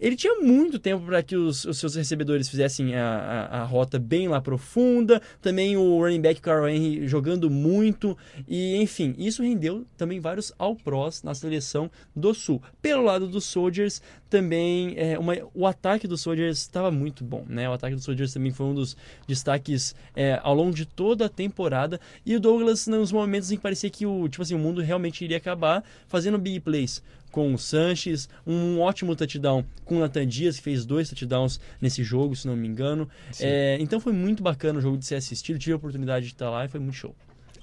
ele 0.00 0.16
tinha 0.16 0.36
muito 0.36 0.78
tempo 0.78 1.04
para 1.04 1.22
que 1.22 1.36
os, 1.36 1.64
os 1.66 1.78
seus 1.78 1.94
recebedores 1.94 2.48
fizessem 2.48 2.94
a, 2.94 3.48
a, 3.50 3.60
a 3.60 3.64
rota 3.64 3.98
bem 3.98 4.28
lá 4.28 4.40
profunda. 4.40 5.20
Também 5.42 5.76
o 5.76 5.98
running 5.98 6.22
back 6.22 6.40
Carl 6.40 6.66
Henry 6.66 7.06
jogando 7.06 7.50
muito. 7.50 8.16
E, 8.48 8.76
enfim, 8.76 9.14
isso 9.18 9.42
rendeu 9.42 9.84
também 9.98 10.18
vários 10.18 10.52
All-Pros 10.58 11.22
na 11.22 11.34
seleção 11.34 11.90
do 12.16 12.32
Sul. 12.32 12.62
Pelo 12.80 13.02
lado 13.02 13.28
dos 13.28 13.44
Soldiers, 13.44 14.00
também 14.30 14.94
é, 14.96 15.18
uma, 15.18 15.34
o 15.52 15.66
ataque 15.66 16.08
dos 16.08 16.22
Soldiers 16.22 16.58
estava 16.58 16.90
muito 16.90 17.22
bom. 17.22 17.44
Né? 17.46 17.68
O 17.68 17.72
ataque 17.72 17.94
dos 17.94 18.04
Soldiers 18.04 18.32
também 18.32 18.52
foi 18.52 18.66
um 18.66 18.74
dos 18.74 18.96
destaques 19.28 19.94
é, 20.16 20.40
ao 20.42 20.54
longo 20.54 20.74
de 20.74 20.86
toda 20.86 21.26
a 21.26 21.28
temporada. 21.28 22.00
E 22.24 22.34
o 22.34 22.40
Douglas, 22.40 22.86
nos 22.86 23.12
momentos 23.12 23.52
em 23.52 23.56
que 23.56 23.62
parecia 23.62 23.90
que 23.90 24.06
o, 24.06 24.26
tipo 24.28 24.42
assim, 24.42 24.54
o 24.54 24.58
mundo 24.58 24.80
realmente 24.80 25.22
iria 25.22 25.36
acabar, 25.36 25.84
fazendo 26.08 26.38
big 26.38 26.60
plays 26.60 27.02
com 27.30 27.54
o 27.54 27.58
Sanches, 27.58 28.28
um 28.46 28.80
ótimo 28.80 29.14
touchdown 29.16 29.64
com 29.84 29.96
o 29.96 30.00
Nathan 30.00 30.26
Dias, 30.26 30.56
que 30.56 30.62
fez 30.62 30.84
dois 30.84 31.08
touchdowns 31.08 31.60
nesse 31.80 32.02
jogo, 32.02 32.34
se 32.36 32.46
não 32.46 32.56
me 32.56 32.66
engano. 32.68 33.08
É, 33.38 33.76
então 33.80 34.00
foi 34.00 34.12
muito 34.12 34.42
bacana 34.42 34.78
o 34.78 34.82
jogo 34.82 34.98
de 34.98 35.06
ser 35.06 35.14
assistido, 35.16 35.58
tive 35.58 35.72
a 35.72 35.76
oportunidade 35.76 36.26
de 36.26 36.32
estar 36.32 36.50
lá 36.50 36.64
e 36.64 36.68
foi 36.68 36.80
muito 36.80 36.94
show. 36.94 37.14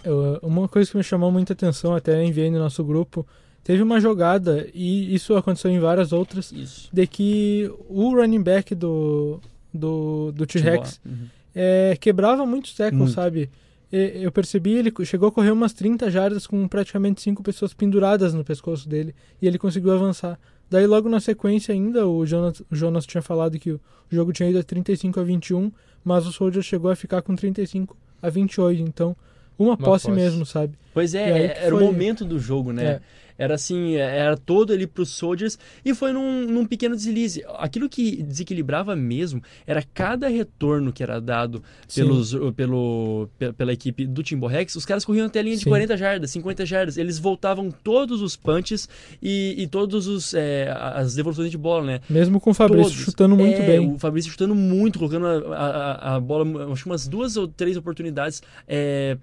Eu- 0.03 0.39
uma 0.43 0.67
coisa 0.67 0.89
que 0.89 0.97
me 0.97 1.03
chamou 1.03 1.31
muita 1.31 1.53
atenção, 1.53 1.95
até 1.95 2.23
enviei 2.23 2.49
no 2.49 2.59
nosso 2.59 2.83
grupo, 2.83 3.25
teve 3.63 3.83
uma 3.83 3.99
jogada, 3.99 4.67
e 4.73 5.13
isso 5.13 5.35
aconteceu 5.35 5.69
em 5.71 5.79
várias 5.79 6.13
outras, 6.13 6.51
Isso. 6.51 6.89
de 6.93 7.05
que 7.05 7.69
o 7.89 8.11
running 8.15 8.41
back 8.41 8.73
do, 8.73 9.41
do, 9.73 10.31
do 10.31 10.45
T-Rex 10.45 11.01
Uhum. 11.05 11.27
é, 11.53 11.97
quebrava 11.99 12.45
muitos 12.45 12.73
tackles, 12.73 12.99
Muito. 12.99 13.13
sabe? 13.13 13.49
Eu 13.91 14.31
percebi, 14.31 14.73
ele 14.73 14.91
chegou 15.05 15.29
a 15.29 15.31
correr 15.31 15.51
umas 15.51 15.71
30 15.73 16.11
jardas 16.11 16.45
com 16.45 16.67
praticamente 16.67 17.21
cinco 17.21 17.41
pessoas 17.41 17.73
penduradas 17.73 18.33
no 18.33 18.43
pescoço 18.43 18.87
dele, 18.87 19.15
e 19.41 19.47
ele 19.47 19.57
conseguiu 19.57 19.93
avançar. 19.93 20.37
Daí 20.69 20.85
logo 20.85 21.07
na 21.07 21.21
sequência 21.21 21.73
ainda, 21.73 22.05
o 22.05 22.25
Jonas, 22.25 22.61
o 22.69 22.75
Jonas 22.75 23.05
tinha 23.05 23.21
falado 23.21 23.57
que 23.57 23.71
o 23.71 23.79
jogo 24.09 24.33
tinha 24.33 24.49
ido 24.49 24.59
a 24.59 24.63
35 24.63 25.19
a 25.19 25.23
21, 25.23 25.71
mas 26.03 26.27
o 26.27 26.31
Soldier 26.33 26.61
chegou 26.61 26.91
a 26.91 26.95
ficar 26.95 27.21
com 27.21 27.33
35 27.35 27.95
a 28.21 28.29
28, 28.29 28.81
então 28.81 29.15
uma, 29.57 29.77
posse, 29.77 30.07
posse. 30.07 30.11
mesmo, 30.11 30.45
sabe? 30.45 30.73
Pois 30.93 31.15
é, 31.15 31.29
é- 31.45 31.57
era 31.65 31.73
o 31.75 31.79
foi- 31.79 31.87
momento 31.87 32.25
do 32.25 32.37
jogo, 32.37 32.73
né? 32.73 32.85
É. 32.85 33.01
Era 33.37 33.55
assim, 33.55 33.95
é- 33.95 34.17
era 34.17 34.37
todo 34.37 34.73
ali 34.73 34.87
pros 34.87 35.09
Soldiers 35.09 35.57
e 35.85 35.93
foi 35.93 36.11
num, 36.11 36.45
num 36.45 36.65
pequeno 36.65 36.95
deslize. 36.95 37.43
Aquilo 37.57 37.87
que 37.89 38.21
desequilibrava 38.23 38.95
mesmo 38.95 39.41
era 39.65 39.83
cada 39.93 40.27
retorno 40.27 40.91
que 40.91 41.03
era 41.03 41.19
dado 41.21 41.61
Sim. 41.87 42.01
pelos, 42.01 42.35
pelo, 42.55 43.29
pe- 43.37 43.53
pela 43.53 43.73
equipe 43.73 44.05
do 44.05 44.23
Timberrex. 44.23 44.75
Os 44.75 44.85
caras 44.85 45.05
corriam 45.05 45.25
até 45.27 45.39
a 45.39 45.43
linha 45.43 45.55
de 45.57 45.63
Sim. 45.63 45.69
40 45.69 45.97
jardas, 45.97 46.31
50 46.31 46.65
jardas. 46.65 46.97
Eles 46.97 47.17
voltavam 47.19 47.69
todos 47.71 48.21
os 48.21 48.35
punches 48.35 48.87
e, 49.21 49.55
e 49.57 49.67
todos 49.67 50.07
os 50.07 50.33
é, 50.33 50.73
as 50.95 51.15
devoluções 51.15 51.51
de 51.51 51.57
bola, 51.57 51.85
né? 51.85 52.01
Mesmo 52.09 52.39
com 52.39 52.51
o 52.51 52.53
Fabrício 52.53 52.91
Todos. 52.91 53.05
chutando 53.05 53.35
muito 53.35 53.61
É, 53.61 53.65
bem. 53.65 53.93
O 53.93 53.99
Fabrício 53.99 54.31
chutando 54.31 54.55
muito, 54.55 54.99
colocando 54.99 55.25
a, 55.27 55.37
a- 55.53 56.15
a 56.15 56.19
bola, 56.19 56.71
acho 56.71 56.83
que 56.83 56.89
umas 56.89 57.07
duas 57.07 57.37
ou 57.37 57.47
três 57.47 57.77
oportunidades 57.77 58.41
é, 58.67 59.17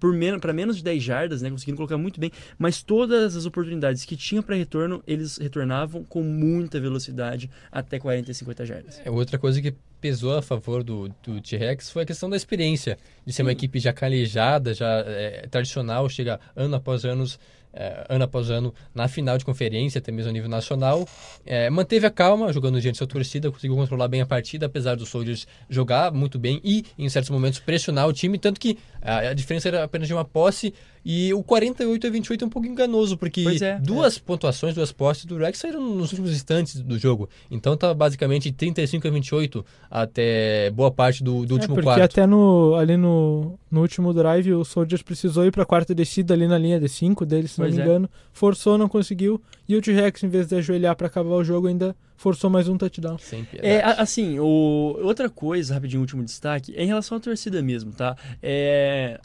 por 0.00 0.12
menos, 0.12 0.40
para 0.40 0.52
menos 0.52 0.76
de 0.76 0.84
10 0.84 1.02
jardas, 1.02 1.42
né? 1.42 1.50
Conseguindo 1.50 1.76
colocar 1.76 1.96
muito 1.98 2.18
bem. 2.20 2.30
Mas 2.58 2.82
todas 2.82 3.36
as 3.36 3.44
oportunidades 3.52 4.04
que 4.04 4.16
tinha 4.16 4.42
para 4.42 4.56
retorno, 4.56 5.02
eles 5.06 5.36
retornavam 5.36 6.02
com 6.04 6.22
muita 6.22 6.80
velocidade 6.80 7.50
até 7.70 7.98
40 7.98 8.30
e 8.30 8.34
50 8.34 8.66
jardas. 8.66 9.00
É, 9.04 9.10
outra 9.10 9.38
coisa 9.38 9.60
que 9.60 9.74
pesou 10.00 10.36
a 10.36 10.42
favor 10.42 10.82
do, 10.82 11.08
do 11.22 11.40
T-Rex 11.40 11.90
foi 11.90 12.02
a 12.02 12.06
questão 12.06 12.28
da 12.28 12.36
experiência, 12.36 12.98
de 13.24 13.32
ser 13.32 13.42
uma 13.42 13.52
equipe 13.52 13.78
já 13.78 13.92
calejada, 13.92 14.74
já 14.74 15.04
é, 15.06 15.46
tradicional, 15.48 16.08
chega 16.08 16.40
ano 16.56 16.74
após 16.74 17.04
anos, 17.04 17.38
é, 17.72 18.04
ano 18.08 18.24
após 18.24 18.50
ano 18.50 18.74
na 18.92 19.06
final 19.06 19.38
de 19.38 19.44
conferência, 19.44 20.00
até 20.00 20.10
mesmo 20.10 20.30
a 20.30 20.32
nível 20.32 20.48
nacional. 20.48 21.06
É, 21.46 21.70
manteve 21.70 22.04
a 22.04 22.10
calma, 22.10 22.52
jogando 22.52 22.80
diante 22.80 22.96
da 22.96 22.98
sua 22.98 23.06
torcida, 23.06 23.50
conseguiu 23.50 23.76
controlar 23.76 24.08
bem 24.08 24.20
a 24.20 24.26
partida, 24.26 24.66
apesar 24.66 24.96
dos 24.96 25.08
Soldiers 25.08 25.46
jogar 25.70 26.10
muito 26.10 26.38
bem 26.38 26.60
e, 26.64 26.84
em 26.98 27.08
certos 27.08 27.30
momentos, 27.30 27.60
pressionar 27.60 28.08
o 28.08 28.12
time, 28.12 28.38
tanto 28.38 28.58
que 28.58 28.78
a, 29.00 29.18
a 29.18 29.34
diferença 29.34 29.68
era 29.68 29.84
apenas 29.84 30.08
de 30.08 30.14
uma 30.14 30.24
posse 30.24 30.74
e 31.04 31.32
o 31.34 31.42
48 31.42 32.06
a 32.06 32.10
28 32.10 32.44
é 32.44 32.46
um 32.46 32.50
pouco 32.50 32.68
enganoso, 32.68 33.16
porque 33.16 33.44
é, 33.60 33.78
duas 33.80 34.18
pontuações, 34.18 34.74
duas 34.74 34.92
posses 34.92 35.24
do 35.24 35.36
Rex 35.36 35.58
saíram 35.58 35.80
nos 35.94 36.10
últimos 36.12 36.30
instantes 36.32 36.80
do 36.80 36.98
jogo. 36.98 37.28
Então 37.50 37.76
tá 37.76 37.92
basicamente 37.92 38.52
35 38.52 39.06
a 39.08 39.10
28 39.10 39.64
até 39.90 40.70
boa 40.70 40.90
parte 40.90 41.22
do, 41.22 41.44
do 41.44 41.54
É, 41.54 41.58
último 41.58 41.74
porque 41.74 41.84
quarto. 41.86 42.02
até 42.02 42.26
no, 42.26 42.74
ali 42.76 42.96
no, 42.96 43.58
no 43.70 43.80
último 43.80 44.12
drive 44.14 44.52
o 44.54 44.64
Soldiers 44.64 45.02
precisou 45.02 45.44
ir 45.44 45.50
pra 45.50 45.64
quarta 45.64 45.94
descida 45.94 46.34
ali 46.34 46.46
na 46.46 46.58
linha 46.58 46.78
de 46.80 46.88
5 46.88 47.24
dele, 47.26 47.48
se 47.48 47.56
Pois 47.56 47.70
não 47.70 47.76
me 47.76 47.82
é. 47.82 47.84
engano. 47.84 48.10
Forçou, 48.32 48.76
não 48.78 48.88
conseguiu. 48.88 49.40
E 49.68 49.76
o 49.76 49.80
T-Rex, 49.82 50.22
em 50.24 50.28
vez 50.28 50.46
de 50.48 50.56
ajoelhar 50.56 50.94
pra 50.96 51.06
acabar 51.06 51.30
o 51.34 51.44
jogo, 51.44 51.66
ainda 51.66 51.94
forçou 52.16 52.48
mais 52.48 52.68
um 52.68 52.76
touchdown. 52.78 53.18
Sem 53.18 53.44
piedade. 53.44 53.72
É, 53.74 53.82
a- 53.82 53.94
assim, 54.02 54.38
o, 54.38 54.98
outra 55.02 55.28
coisa, 55.28 55.74
rapidinho, 55.74 56.00
último 56.00 56.22
destaque, 56.24 56.72
é 56.76 56.84
em 56.84 56.86
relação 56.86 57.16
à 57.16 57.20
torcida 57.20 57.60
mesmo, 57.62 57.92
tá? 57.92 58.16
É, 58.42 59.18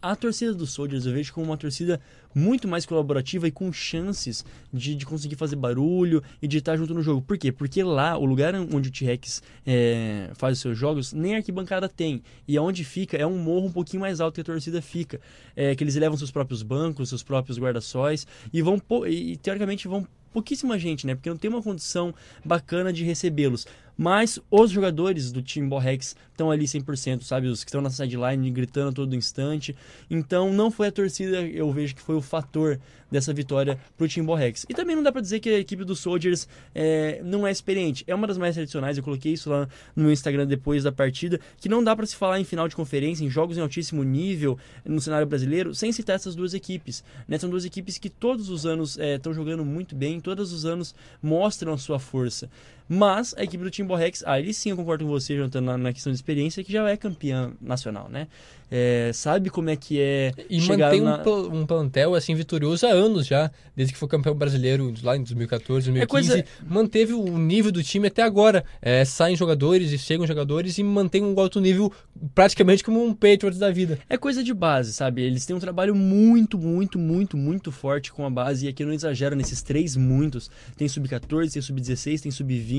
a 0.00 0.14
torcida 0.14 0.54
do 0.54 0.66
Soldiers 0.66 1.06
eu 1.06 1.12
vejo 1.12 1.32
como 1.32 1.46
uma 1.46 1.56
torcida 1.56 2.00
muito 2.34 2.68
mais 2.68 2.84
colaborativa 2.84 3.48
e 3.48 3.50
com 3.50 3.72
chances 3.72 4.44
de, 4.72 4.94
de 4.94 5.06
conseguir 5.06 5.36
fazer 5.36 5.56
barulho 5.56 6.22
e 6.40 6.46
de 6.46 6.58
estar 6.58 6.76
junto 6.76 6.92
no 6.92 7.02
jogo. 7.02 7.22
Por 7.22 7.38
quê? 7.38 7.50
Porque 7.50 7.82
lá, 7.82 8.16
o 8.16 8.24
lugar 8.24 8.54
onde 8.54 8.88
o 8.88 8.92
T-Rex 8.92 9.42
é, 9.66 10.30
faz 10.34 10.58
os 10.58 10.60
seus 10.60 10.76
jogos, 10.76 11.12
nem 11.12 11.36
arquibancada 11.36 11.88
tem. 11.88 12.22
E 12.46 12.56
aonde 12.56 12.84
fica 12.84 13.16
é 13.16 13.26
um 13.26 13.38
morro 13.38 13.66
um 13.66 13.72
pouquinho 13.72 14.02
mais 14.02 14.20
alto 14.20 14.34
que 14.34 14.40
a 14.42 14.44
torcida 14.44 14.82
fica. 14.82 15.20
É, 15.54 15.74
que 15.74 15.82
eles 15.82 15.96
levam 15.96 16.16
seus 16.16 16.30
próprios 16.30 16.62
bancos, 16.62 17.08
seus 17.08 17.22
próprios 17.22 17.58
guarda-sóis 17.58 18.26
e 18.52 18.60
vão, 18.60 18.80
e, 19.08 19.36
teoricamente, 19.38 19.88
vão 19.88 20.06
pouquíssima 20.36 20.78
gente, 20.78 21.06
né? 21.06 21.14
Porque 21.14 21.30
não 21.30 21.36
tem 21.38 21.48
uma 21.48 21.62
condição 21.62 22.14
bacana 22.44 22.92
de 22.92 23.02
recebê-los. 23.02 23.66
Mas 23.96 24.38
os 24.50 24.70
jogadores 24.70 25.32
do 25.32 25.40
time 25.40 25.68
Borrex 25.68 26.14
estão 26.32 26.50
ali 26.50 26.66
100%, 26.66 27.22
sabe? 27.22 27.48
Os 27.48 27.64
que 27.64 27.70
estão 27.70 27.80
na 27.80 27.90
sideline 27.90 28.50
gritando 28.50 28.90
a 28.90 28.92
todo 28.92 29.16
instante. 29.16 29.74
Então 30.10 30.52
não 30.52 30.70
foi 30.70 30.88
a 30.88 30.92
torcida, 30.92 31.40
eu 31.42 31.72
vejo 31.72 31.94
que 31.94 32.02
foi 32.02 32.14
o 32.14 32.20
fator 32.20 32.78
dessa 33.10 33.32
vitória 33.32 33.78
pro 33.96 34.06
time 34.06 34.26
Borrex. 34.26 34.66
E 34.68 34.74
também 34.74 34.94
não 34.94 35.02
dá 35.02 35.10
pra 35.10 35.20
dizer 35.20 35.40
que 35.40 35.48
a 35.48 35.58
equipe 35.58 35.84
dos 35.84 36.00
Soldiers 36.00 36.46
é, 36.74 37.20
não 37.24 37.46
é 37.46 37.50
experiente. 37.50 38.04
É 38.06 38.14
uma 38.14 38.26
das 38.26 38.36
mais 38.36 38.54
tradicionais, 38.54 38.98
eu 38.98 39.04
coloquei 39.04 39.32
isso 39.32 39.48
lá 39.48 39.68
no 39.94 40.04
meu 40.04 40.12
Instagram 40.12 40.46
depois 40.46 40.84
da 40.84 40.92
partida, 40.92 41.40
que 41.58 41.68
não 41.68 41.82
dá 41.82 41.94
pra 41.96 42.04
se 42.04 42.16
falar 42.16 42.40
em 42.40 42.44
final 42.44 42.68
de 42.68 42.76
conferência, 42.76 43.24
em 43.24 43.30
jogos 43.30 43.56
em 43.56 43.60
altíssimo 43.60 44.02
nível 44.02 44.58
no 44.84 45.00
cenário 45.00 45.26
brasileiro, 45.26 45.74
sem 45.74 45.90
citar 45.92 46.16
essas 46.16 46.34
duas 46.34 46.52
equipes. 46.52 47.02
Né? 47.26 47.38
São 47.38 47.48
duas 47.48 47.64
equipes 47.64 47.96
que 47.96 48.10
todos 48.10 48.50
os 48.50 48.66
anos 48.66 48.98
estão 48.98 49.32
jogando 49.32 49.64
muito 49.64 49.94
bem, 49.94 50.20
todos 50.20 50.52
os 50.52 50.66
anos 50.66 50.94
mostram 51.22 51.72
a 51.72 51.78
sua 51.78 51.98
força. 51.98 52.50
Mas 52.88 53.34
a 53.36 53.42
equipe 53.44 53.62
do 53.64 53.70
Team 53.70 53.86
Borrex, 53.88 54.22
aí 54.26 54.52
sim 54.54 54.70
eu 54.70 54.76
concordo 54.76 55.04
com 55.04 55.10
você, 55.10 55.36
Jonathan, 55.36 55.60
na, 55.60 55.76
na 55.78 55.92
questão 55.92 56.12
de 56.12 56.16
experiência, 56.16 56.62
que 56.62 56.72
já 56.72 56.88
é 56.88 56.96
campeã 56.96 57.52
nacional, 57.60 58.08
né? 58.08 58.28
É, 58.68 59.12
sabe 59.14 59.48
como 59.48 59.70
é 59.70 59.76
que 59.76 60.00
é 60.00 60.32
E 60.50 60.60
chegar 60.60 60.86
mantém 60.86 61.00
na... 61.00 61.22
um, 61.24 61.60
um 61.60 61.66
plantel 61.66 62.16
assim 62.16 62.34
vitorioso 62.34 62.84
há 62.84 62.90
anos 62.90 63.24
já, 63.24 63.48
desde 63.76 63.92
que 63.92 63.98
foi 63.98 64.08
campeão 64.08 64.34
brasileiro 64.34 64.92
lá 65.04 65.16
em 65.16 65.20
2014, 65.22 65.92
2015. 65.92 66.02
É 66.02 66.06
coisa- 66.06 66.44
Manteve 66.68 67.12
o 67.12 67.38
nível 67.38 67.70
do 67.70 67.80
time 67.80 68.08
até 68.08 68.22
agora. 68.22 68.64
É, 68.82 69.04
saem 69.04 69.36
jogadores 69.36 69.92
e 69.92 69.98
chegam 69.98 70.26
jogadores 70.26 70.78
e 70.78 70.82
mantém 70.82 71.22
um 71.22 71.38
alto 71.38 71.60
nível 71.60 71.92
praticamente 72.34 72.82
como 72.82 73.04
um 73.04 73.14
Patriots 73.14 73.58
da 73.58 73.70
vida. 73.70 74.00
É 74.08 74.16
coisa 74.16 74.42
de 74.42 74.52
base, 74.52 74.92
sabe? 74.92 75.22
Eles 75.22 75.46
têm 75.46 75.54
um 75.54 75.60
trabalho 75.60 75.94
muito, 75.94 76.58
muito, 76.58 76.98
muito, 76.98 77.36
muito 77.36 77.70
forte 77.70 78.12
com 78.12 78.26
a 78.26 78.30
base. 78.30 78.66
E 78.66 78.68
aqui 78.68 78.82
eu 78.82 78.86
não 78.88 78.94
exagero 78.94 79.36
nesses 79.36 79.62
três 79.62 79.94
muitos. 79.94 80.50
Tem 80.76 80.88
sub-14, 80.88 81.52
tem 81.52 81.62
sub-16, 81.62 82.20
tem 82.22 82.32
sub-20. 82.32 82.75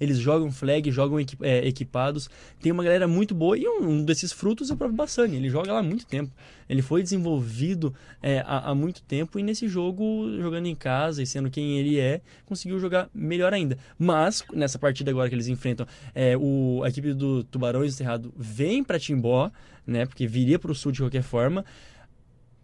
Eles 0.00 0.18
jogam 0.18 0.50
flag, 0.50 0.90
jogam 0.90 1.18
é, 1.18 1.66
equipados. 1.66 2.30
Tem 2.60 2.70
uma 2.70 2.84
galera 2.84 3.08
muito 3.08 3.34
boa. 3.34 3.58
E 3.58 3.66
um, 3.66 3.88
um 3.88 4.04
desses 4.04 4.32
frutos 4.32 4.70
é 4.70 4.74
o 4.74 4.76
próprio 4.76 4.96
Bassani. 4.96 5.36
Ele 5.36 5.50
joga 5.50 5.72
lá 5.72 5.80
há 5.80 5.82
muito 5.82 6.06
tempo. 6.06 6.32
Ele 6.68 6.82
foi 6.82 7.02
desenvolvido 7.02 7.92
é, 8.22 8.40
há, 8.46 8.70
há 8.70 8.74
muito 8.74 9.02
tempo. 9.02 9.38
E 9.38 9.42
nesse 9.42 9.68
jogo, 9.68 10.30
jogando 10.40 10.66
em 10.66 10.74
casa 10.74 11.22
e 11.22 11.26
sendo 11.26 11.50
quem 11.50 11.78
ele 11.78 11.98
é, 11.98 12.20
conseguiu 12.46 12.78
jogar 12.78 13.08
melhor 13.12 13.52
ainda. 13.52 13.76
Mas, 13.98 14.44
nessa 14.52 14.78
partida 14.78 15.10
agora 15.10 15.28
que 15.28 15.34
eles 15.34 15.48
enfrentam, 15.48 15.86
é, 16.14 16.36
o, 16.36 16.82
a 16.84 16.88
equipe 16.88 17.12
do 17.12 17.42
Tubarões 17.44 17.94
Encerrado 17.94 18.32
vem 18.36 18.84
para 18.84 18.98
Timbó, 18.98 19.50
né? 19.86 20.06
Porque 20.06 20.26
viria 20.26 20.58
para 20.58 20.70
o 20.70 20.74
sul 20.74 20.92
de 20.92 21.00
qualquer 21.00 21.22
forma. 21.22 21.64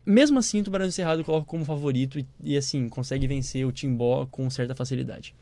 Mesmo 0.06 0.38
assim, 0.38 0.60
o 0.60 0.64
Tubarão 0.64 0.86
Encerrado 0.86 1.24
coloca 1.24 1.44
como 1.46 1.64
favorito 1.64 2.20
e, 2.20 2.26
e, 2.40 2.56
assim, 2.56 2.88
consegue 2.88 3.26
vencer 3.26 3.66
o 3.66 3.72
Timbó 3.72 4.24
com 4.26 4.48
certa 4.48 4.72
facilidade. 4.72 5.34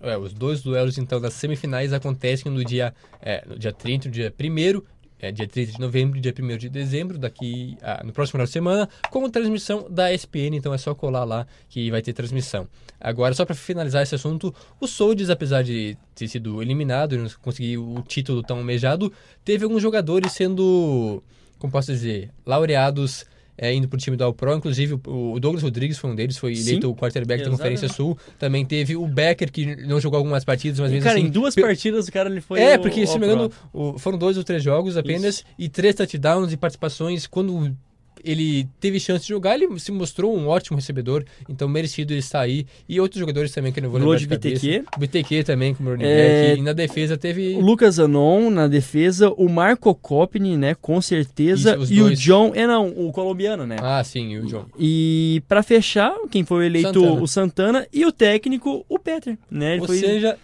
É, 0.00 0.16
os 0.16 0.32
dois 0.32 0.62
duelos, 0.62 0.96
então, 0.98 1.20
das 1.20 1.34
semifinais 1.34 1.92
acontecem 1.92 2.50
no 2.50 2.64
dia, 2.64 2.94
é, 3.20 3.44
no 3.46 3.58
dia 3.58 3.72
30 3.72 4.06
e 4.06 4.08
no 4.08 4.14
dia 4.14 4.32
1 4.38 4.82
é, 5.22 5.30
dia 5.30 5.46
30 5.46 5.72
de 5.72 5.78
novembro 5.80 6.16
e 6.16 6.20
dia 6.22 6.32
1 6.32 6.56
de 6.56 6.70
dezembro, 6.70 7.18
daqui 7.18 7.76
a- 7.82 8.02
no 8.02 8.10
próximo 8.10 8.32
final 8.32 8.46
de 8.46 8.52
semana, 8.52 8.88
com 9.10 9.28
transmissão 9.28 9.86
da 9.90 10.10
ESPN, 10.10 10.56
então 10.56 10.72
é 10.72 10.78
só 10.78 10.94
colar 10.94 11.24
lá 11.24 11.46
que 11.68 11.90
vai 11.90 12.00
ter 12.00 12.14
transmissão. 12.14 12.66
Agora, 12.98 13.34
só 13.34 13.44
para 13.44 13.54
finalizar 13.54 14.02
esse 14.02 14.14
assunto, 14.14 14.54
o 14.80 14.86
Soldiers, 14.86 15.28
apesar 15.28 15.62
de 15.62 15.96
ter 16.14 16.26
sido 16.28 16.62
eliminado 16.62 17.14
e 17.14 17.18
não 17.18 17.28
conseguir 17.42 17.76
o 17.76 18.02
título 18.02 18.42
tão 18.42 18.56
almejado, 18.58 19.12
teve 19.44 19.64
alguns 19.64 19.82
jogadores 19.82 20.32
sendo, 20.32 21.22
como 21.58 21.70
posso 21.70 21.92
dizer, 21.92 22.30
laureados 22.46 23.26
é, 23.62 23.74
indo 23.74 23.86
pro 23.86 23.98
time 23.98 24.16
do 24.16 24.24
All 24.24 24.32
Pro, 24.32 24.54
inclusive 24.56 24.94
o 25.06 25.32
o 25.34 25.38
Douglas 25.38 25.62
Rodrigues 25.62 25.98
foi 25.98 26.10
um 26.10 26.14
deles, 26.14 26.38
foi 26.38 26.56
Sim, 26.56 26.70
eleito 26.70 26.90
o 26.90 26.96
quarterback 26.96 27.44
da 27.44 27.50
Conferência 27.50 27.88
Sul. 27.88 28.16
Também 28.38 28.64
teve 28.64 28.96
o 28.96 29.06
Becker, 29.06 29.52
que 29.52 29.76
não 29.86 30.00
jogou 30.00 30.16
algumas 30.16 30.44
partidas, 30.44 30.80
mas 30.80 30.90
E, 30.90 30.94
mesmo 30.94 31.06
cara, 31.06 31.18
assim... 31.18 31.28
em 31.28 31.30
duas 31.30 31.54
pe- 31.54 31.60
partidas 31.60 32.08
o 32.08 32.12
cara 32.12 32.30
ele 32.30 32.40
foi. 32.40 32.58
é, 32.60 32.78
porque, 32.78 33.06
se 33.06 33.18
não 33.18 33.20
me 33.20 33.26
engano, 33.26 33.52
foram 33.98 34.16
dois 34.16 34.36
ou 34.38 34.42
três 34.44 34.62
jogos 34.62 34.96
apenas 34.96 35.44
e 35.58 35.68
três 35.68 35.94
touchdowns 35.94 36.52
e 36.52 36.56
participações. 36.56 37.26
Quando 37.26 37.76
ele 38.24 38.68
teve 38.78 38.98
chance 39.00 39.22
de 39.22 39.28
jogar, 39.28 39.54
ele 39.54 39.78
se 39.78 39.90
mostrou 39.92 40.36
um 40.36 40.48
ótimo 40.48 40.76
recebedor, 40.76 41.24
então 41.48 41.68
merecido 41.68 42.12
ele 42.12 42.20
estar 42.20 42.40
aí. 42.40 42.66
E 42.88 43.00
outros 43.00 43.18
jogadores 43.20 43.52
também 43.52 43.72
que 43.72 43.78
eu 43.80 43.84
não 43.84 43.90
vou 43.90 44.00
lembrar 44.00 44.18
de. 44.18 44.26
BTQ. 44.26 44.84
BTQ 44.98 45.44
também, 45.44 45.74
como 45.74 45.88
o 45.90 45.92
running 45.92 46.04
É, 46.04 46.48
back. 46.48 46.60
E 46.60 46.62
na 46.62 46.72
defesa 46.72 47.16
teve... 47.16 47.54
O 47.54 47.60
Lucas 47.60 47.98
Anon 47.98 48.50
na 48.50 48.66
defesa, 48.66 49.30
o 49.30 49.48
Marco 49.48 49.94
Copni, 49.94 50.56
né, 50.56 50.74
com 50.80 51.00
certeza, 51.00 51.76
Isso, 51.76 51.92
e 51.92 51.96
dois. 51.98 52.18
o 52.18 52.22
John, 52.22 52.52
é 52.54 52.66
não, 52.66 52.88
o 52.88 53.12
colombiano, 53.12 53.66
né? 53.66 53.76
Ah, 53.80 54.02
sim, 54.04 54.38
o 54.38 54.46
John. 54.46 54.66
E 54.78 55.42
pra 55.48 55.62
fechar, 55.62 56.14
quem 56.30 56.44
foi 56.44 56.66
eleito 56.66 57.00
Santana. 57.00 57.22
o 57.22 57.26
Santana 57.28 57.86
e 57.92 58.04
o 58.04 58.12
técnico 58.12 58.84
o 58.88 58.98
Peter, 58.98 59.36
né? 59.50 59.72
Ele 59.72 59.80
Ou 59.82 59.86
foi 59.86 59.98
seja, 59.98 60.36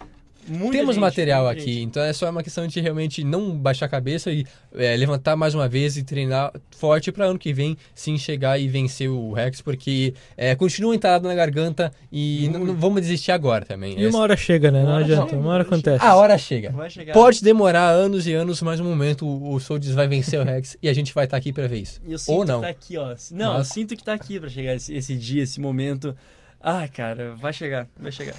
muita 0.47 0.71
temos 0.77 0.95
gente, 0.95 1.01
material 1.01 1.45
muita 1.45 1.61
aqui, 1.61 1.73
gente. 1.73 1.83
então 1.83 2.03
é 2.03 2.13
só 2.13 2.29
uma 2.29 2.41
questão 2.43 2.65
de 2.67 2.79
realmente 2.79 3.23
não 3.23 3.57
baixar 3.57 3.85
a 3.85 3.89
cabeça 3.89 4.31
e 4.31 4.45
é, 4.75 4.95
levantar 4.95 5.35
mais 5.35 5.53
uma 5.55 5.67
vez 5.67 5.97
e 5.97 6.03
treinar 6.03 6.51
forte 6.75 7.11
para 7.11 7.25
ano 7.25 7.37
que 7.39 7.51
vem 7.53 7.77
sim 7.93 8.17
chegar 8.17 8.59
e 8.59 8.67
vencer 8.67 9.09
o 9.09 9.33
Rex, 9.33 9.61
porque 9.61 10.13
é, 10.35 10.55
continua 10.55 10.95
entalado 10.95 11.27
na 11.27 11.33
garganta 11.35 11.91
e 12.11 12.49
não, 12.51 12.65
não 12.65 12.75
vamos 12.75 13.01
desistir 13.01 13.31
agora 13.31 13.65
também. 13.65 13.97
E 13.99 14.05
É- 14.05 14.09
uma 14.09 14.19
hora 14.19 14.37
chega, 14.37 14.71
né? 14.71 14.79
Uma 14.79 14.85
Não 14.87 14.93
hora 14.95 15.03
adianta, 15.05 15.29
chega, 15.29 15.41
uma 15.41 15.51
hora 15.53 15.63
acontece. 15.63 16.05
a 16.05 16.15
hora 16.15 16.37
chega. 16.37 16.73
Pode 17.13 17.43
demorar 17.43 17.89
anos 17.89 18.27
e 18.27 18.33
anos, 18.33 18.61
mas 18.61 18.79
um 18.79 18.83
momento 18.85 19.25
o, 19.27 19.59
Soldiers 19.59 19.93
vai 19.95 20.07
vencer 20.07 20.39
o 20.39 20.43
Rex 20.43 20.77
e 20.81 20.87
a 20.89 20.93
gente 20.93 21.13
vai 21.13 21.25
estar 21.25 21.37
aqui 21.37 21.51
para 21.51 21.67
ver 21.67 21.79
isso. 21.81 21.99
E 22.05 22.11
eu 22.13 22.17
sinto 22.17 22.35
Ou 22.37 22.45
não. 22.45 22.59
que 22.61 22.65
tá 22.65 22.69
aqui, 22.71 22.97
ó. 22.97 23.15
Não, 23.31 23.51
eu 23.53 23.57
Mas- 23.59 23.67
sinto 23.69 23.95
que 23.95 24.03
tá 24.03 24.13
aqui 24.13 24.39
pra 24.39 24.49
chegar 24.49 24.75
esse, 24.75 24.93
esse 24.93 25.15
dia, 25.15 25.43
esse 25.43 25.59
momento. 25.59 26.15
Ah, 26.59 26.87
cara, 26.87 27.35
vai 27.35 27.53
chegar, 27.53 27.87
vai 27.99 28.11
chegar. 28.11 28.35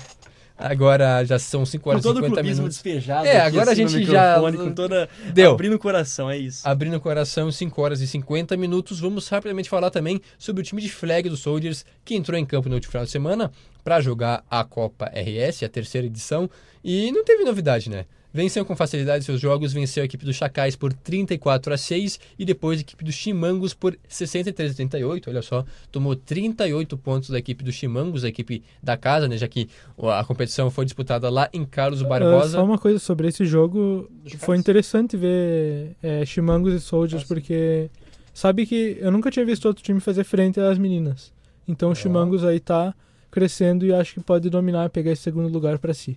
Agora 0.58 1.24
já 1.24 1.38
são 1.38 1.64
5 1.64 1.84
Com 1.84 1.90
horas 1.90 2.00
e 2.00 2.02
todo 2.02 2.16
o 2.16 2.20
50 2.20 2.34
clubismo 2.34 2.56
minutos. 2.64 2.76
despejado. 2.82 3.26
É, 3.26 3.40
agora 3.40 3.70
assim, 3.72 3.84
a 3.84 3.86
gente 3.88 4.04
já- 4.10 4.40
Com 4.40 4.72
toda... 4.74 5.08
Deu. 5.32 5.52
Abrindo 5.52 5.74
o 5.76 5.78
coração, 5.78 6.28
é 6.28 6.36
isso. 6.36 6.66
Abrindo 6.68 6.96
o 6.96 7.00
coração, 7.00 7.50
5 7.52 7.80
horas 7.80 8.00
e 8.00 8.06
50 8.08 8.56
minutos. 8.56 8.98
Vamos 8.98 9.28
rapidamente 9.28 9.68
falar 9.68 9.90
também 9.90 10.20
sobre 10.36 10.62
o 10.62 10.64
time 10.64 10.82
de 10.82 10.90
flag 10.90 11.28
dos 11.28 11.40
Soldiers, 11.40 11.84
que 12.04 12.14
entrou 12.16 12.36
em 12.36 12.44
campo 12.44 12.68
no 12.68 12.74
último 12.74 12.90
final 12.90 13.04
de 13.04 13.10
semana 13.12 13.52
para 13.84 14.00
jogar 14.00 14.44
a 14.50 14.64
Copa 14.64 15.06
RS, 15.14 15.62
a 15.62 15.68
terceira 15.68 16.06
edição. 16.06 16.50
E 16.84 17.12
não 17.12 17.24
teve 17.24 17.44
novidade, 17.44 17.88
né? 17.88 18.04
Venceu 18.38 18.64
com 18.64 18.76
facilidade 18.76 19.24
seus 19.24 19.40
jogos, 19.40 19.72
venceu 19.72 20.00
a 20.00 20.06
equipe 20.06 20.24
dos 20.24 20.36
Chacais 20.36 20.76
por 20.76 20.92
34 20.92 21.74
a 21.74 21.76
6 21.76 22.20
e 22.38 22.44
depois 22.44 22.78
a 22.78 22.82
equipe 22.82 23.04
dos 23.04 23.12
Chimangos 23.16 23.74
por 23.74 23.98
63 24.08 24.70
a 24.70 24.74
38. 24.76 25.28
Olha 25.28 25.42
só, 25.42 25.64
tomou 25.90 26.14
38 26.14 26.96
pontos 26.96 27.30
da 27.30 27.38
equipe 27.40 27.64
dos 27.64 27.74
Chimangos, 27.74 28.22
a 28.22 28.28
equipe 28.28 28.62
da 28.80 28.96
casa, 28.96 29.26
né? 29.26 29.36
Já 29.36 29.48
que 29.48 29.68
a 30.00 30.22
competição 30.22 30.70
foi 30.70 30.84
disputada 30.84 31.28
lá 31.28 31.48
em 31.52 31.64
Carlos 31.64 32.00
Ah, 32.00 32.06
Barbosa. 32.06 32.50
só 32.52 32.64
uma 32.64 32.78
coisa 32.78 33.00
sobre 33.00 33.26
esse 33.26 33.44
jogo. 33.44 34.08
Foi 34.38 34.56
interessante 34.56 35.16
ver 35.16 35.96
é, 36.00 36.24
Chimangos 36.24 36.72
e 36.74 36.78
Soldiers, 36.78 37.24
Ah, 37.24 37.26
porque 37.26 37.90
sabe 38.32 38.66
que 38.66 38.98
eu 39.00 39.10
nunca 39.10 39.32
tinha 39.32 39.44
visto 39.44 39.64
outro 39.66 39.82
time 39.82 39.98
fazer 39.98 40.22
frente 40.22 40.60
às 40.60 40.78
meninas. 40.78 41.32
Então 41.66 41.90
o 41.90 41.94
Chimangos 41.96 42.44
aí 42.44 42.60
tá 42.60 42.94
crescendo 43.32 43.84
e 43.84 43.92
acho 43.92 44.14
que 44.14 44.20
pode 44.20 44.48
dominar, 44.48 44.90
pegar 44.90 45.10
esse 45.10 45.22
segundo 45.22 45.48
lugar 45.48 45.76
pra 45.80 45.92
si. 45.92 46.16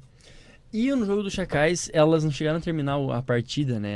E 0.74 0.90
no 0.96 1.06
jogo 1.06 1.22
dos 1.24 1.34
Chacais, 1.34 1.90
elas 1.92 2.24
não 2.24 2.32
chegaram 2.32 2.58
a 2.58 2.62
terminar 2.62 2.96
a 3.14 3.22
partida, 3.22 3.78
né? 3.78 3.90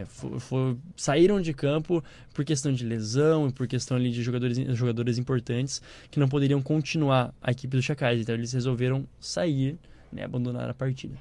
É, 0.00 0.04
fo- 0.06 0.38
fo- 0.38 0.76
saíram 0.94 1.40
de 1.40 1.54
campo 1.54 2.04
por 2.34 2.44
questão 2.44 2.70
de 2.70 2.84
lesão 2.84 3.50
por 3.50 3.66
questão 3.66 3.96
ali 3.96 4.10
de 4.10 4.22
jogadores, 4.22 4.58
jogadores 4.76 5.16
importantes 5.16 5.80
que 6.10 6.20
não 6.20 6.28
poderiam 6.28 6.60
continuar 6.60 7.34
a 7.40 7.50
equipe 7.50 7.74
dos 7.74 7.84
Chacais. 7.84 8.20
Então 8.20 8.34
eles 8.34 8.52
resolveram 8.52 9.06
sair, 9.18 9.78
né? 10.12 10.22
Abandonar 10.24 10.68
a 10.68 10.74
partida. 10.74 11.16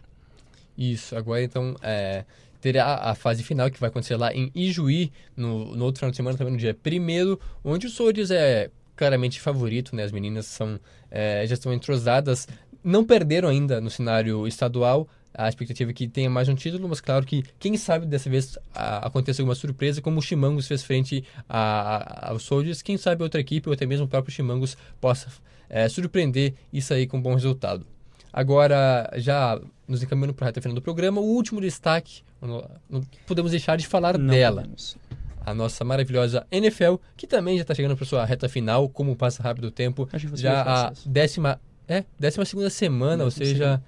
Isso, 0.77 1.15
agora 1.15 1.41
então 1.41 1.73
é, 1.81 2.25
terá 2.59 2.95
a 2.95 3.15
fase 3.15 3.43
final 3.43 3.71
que 3.71 3.79
vai 3.79 3.89
acontecer 3.89 4.17
lá 4.17 4.33
em 4.33 4.51
Ijuí, 4.53 5.11
no, 5.35 5.73
no 5.75 5.85
outro 5.85 5.99
final 5.99 6.11
de 6.11 6.17
semana, 6.17 6.37
também 6.37 6.53
no 6.53 6.59
dia 6.59 6.75
1 6.85 7.37
onde 7.63 7.87
o 7.87 7.89
Soldiers 7.89 8.29
é 8.29 8.69
claramente 8.95 9.39
favorito, 9.39 9.95
né? 9.95 10.03
As 10.03 10.11
meninas 10.11 10.47
são, 10.47 10.79
é, 11.09 11.45
já 11.47 11.53
estão 11.53 11.71
entrosadas, 11.71 12.47
não 12.87 13.03
perderam 13.03 13.49
ainda 13.49 13.81
no 13.81 13.89
cenário 13.89 14.47
estadual. 14.47 15.07
A 15.33 15.47
expectativa 15.49 15.91
é 15.91 15.93
que 15.93 16.07
tenha 16.07 16.29
mais 16.29 16.47
um 16.47 16.55
título, 16.55 16.87
mas 16.87 17.01
claro 17.01 17.25
que 17.25 17.43
quem 17.59 17.77
sabe 17.77 18.05
dessa 18.05 18.29
vez 18.29 18.57
aconteça 18.73 19.41
alguma 19.41 19.53
surpresa, 19.53 20.01
como 20.01 20.19
o 20.19 20.21
Chimangos 20.21 20.67
fez 20.67 20.81
frente 20.83 21.23
a, 21.47 22.27
a, 22.27 22.29
aos 22.31 22.43
Soldiers. 22.43 22.81
Quem 22.81 22.97
sabe 22.97 23.21
outra 23.21 23.41
equipe 23.41 23.67
ou 23.67 23.73
até 23.73 23.85
mesmo 23.85 24.05
o 24.05 24.07
próprio 24.07 24.33
Chimangos 24.33 24.77
possa 25.01 25.27
é, 25.69 25.87
surpreender 25.89 26.53
e 26.71 26.81
sair 26.81 27.05
com 27.07 27.17
um 27.17 27.21
bom 27.21 27.35
resultado. 27.35 27.85
Agora, 28.31 29.11
já 29.17 29.59
nos 29.87 30.01
encaminhando 30.01 30.33
para 30.33 30.45
a 30.45 30.47
reta 30.47 30.61
final 30.61 30.75
do 30.75 30.81
programa, 30.81 31.19
o 31.19 31.25
último 31.25 31.59
destaque, 31.59 32.21
não 32.41 33.01
podemos 33.27 33.51
deixar 33.51 33.77
de 33.77 33.85
falar 33.85 34.17
não 34.17 34.27
dela. 34.33 34.61
Podemos. 34.61 34.97
A 35.45 35.53
nossa 35.53 35.83
maravilhosa 35.83 36.47
NFL, 36.51 36.95
que 37.15 37.27
também 37.27 37.57
já 37.57 37.61
está 37.61 37.75
chegando 37.75 37.95
para 37.95 38.05
sua 38.05 38.25
reta 38.25 38.49
final, 38.49 38.89
como 38.89 39.15
passa 39.15 39.43
rápido 39.43 39.65
o 39.65 39.71
tempo, 39.71 40.09
já 40.33 40.87
a 40.87 40.93
18 41.05 41.59
é, 41.87 42.03
décima 42.19 42.45
segunda 42.45 42.69
semana, 42.69 43.23
ou 43.23 43.31
seja, 43.31 43.81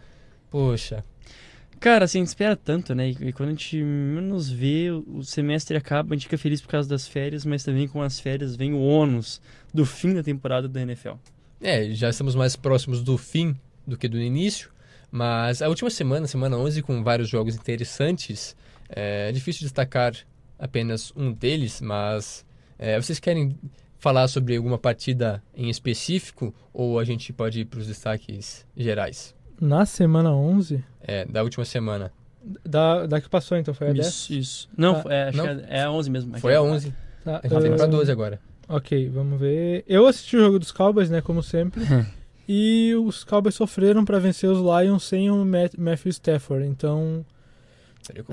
poxa, 0.50 1.04
Cara, 1.80 2.04
assim, 2.04 2.18
a 2.18 2.22
gente 2.22 2.28
espera 2.28 2.58
tanto, 2.58 2.93
né? 2.93 3.10
E, 3.10 3.32
quando 3.32 3.50
a 3.50 3.52
gente 3.54 3.82
menos 3.82 4.50
vê, 4.50 4.91
o 4.91 5.20
o 5.20 5.24
semestre 5.24 5.78
acaba, 5.78 6.14
a 6.14 6.18
gente 6.18 6.26
fica 6.26 6.38
feliz 6.38 6.62
por 6.62 6.68
causa 6.68 6.89
das 6.89 7.08
férias, 7.08 7.45
mas 7.45 7.64
também 7.64 7.88
com 7.88 8.02
as 8.02 8.20
férias 8.20 8.56
vem 8.56 8.74
o 8.74 8.82
ônus 8.82 9.41
do 9.74 9.86
fim 9.86 10.14
da 10.14 10.22
temporada 10.22 10.68
da 10.68 10.82
NFL. 10.82 11.14
É, 11.62 11.89
já 11.91 12.10
estamos 12.10 12.36
mais 12.36 12.56
próximos 12.56 13.02
do 13.02 13.18
fim 13.18 13.56
do 13.88 13.97
que 13.97 14.10
do 14.10 14.20
início, 14.20 14.70
mas 15.10 15.62
a 15.62 15.70
última 15.70 15.89
semana, 15.89 16.28
semana 16.28 16.58
11, 16.58 16.82
com 16.82 17.02
vários 17.02 17.30
jogos 17.30 17.56
interessantes, 17.56 18.56
é 18.89 19.32
difícil 19.32 19.62
destacar 19.62 20.14
apenas 20.58 21.14
um 21.16 21.32
deles, 21.32 21.80
mas 21.80 22.45
é, 22.78 23.00
vocês 23.00 23.20
querem 23.20 23.58
falar 24.00 24.28
sobre 24.28 24.56
alguma 24.56 24.78
partida 24.80 25.43
em 25.56 25.70
específico 25.70 26.54
ou 26.74 26.97
a 27.00 27.04
gente 27.04 27.32
pode 27.34 27.60
ir 27.62 27.66
para 27.66 27.80
os 27.80 27.86
destaques 27.88 28.66
gerais? 28.76 29.36
Na 29.62 29.86
semana 29.86 30.34
11, 30.34 30.84
É, 31.02 31.26
da 31.26 31.43
última 31.43 31.66
semana. 31.66 32.12
da, 32.66 33.06
da 33.06 33.20
que 33.22 33.30
passou 33.30 33.58
então, 33.58 33.74
foi 33.74 33.89
a 33.89 33.93
10? 33.93 34.08
Isso, 34.08 34.34
isso. 34.34 34.70
Não, 34.78 34.95
Ah, 35.06 35.14
é, 35.14 35.24
acho 35.30 35.38
não. 35.38 35.43
que 35.45 35.52
é, 35.52 35.66
é 35.80 35.82
a 35.84 35.91
11 35.91 36.10
mesmo. 36.10 36.39
Foi 36.39 36.56
a 36.56 36.62
11, 36.62 36.93
Tá, 37.24 37.41
a 37.43 37.47
gente 37.47 37.74
ah, 37.74 37.76
para 37.76 37.86
12 37.88 38.10
agora. 38.12 38.39
Ok, 38.70 39.10
vamos 39.10 39.39
ver. 39.39 39.84
Eu 39.88 40.08
assisti 40.08 40.38
o 40.38 40.39
jogo 40.39 40.58
dos 40.60 40.72
Cowboys, 40.72 41.10
né, 41.10 41.20
como 41.22 41.43
sempre. 41.43 41.82
e 42.47 42.93
os 43.06 43.24
Cowboys 43.26 43.56
sofreram 43.56 44.06
pra 44.06 44.18
vencer 44.20 44.50
os 44.50 44.60
Lions 44.60 45.04
sem 45.04 45.30
o 45.30 45.43
Matt- 45.43 45.76
Matthew 45.78 46.10
Stafford. 46.12 46.66
Então, 46.66 47.26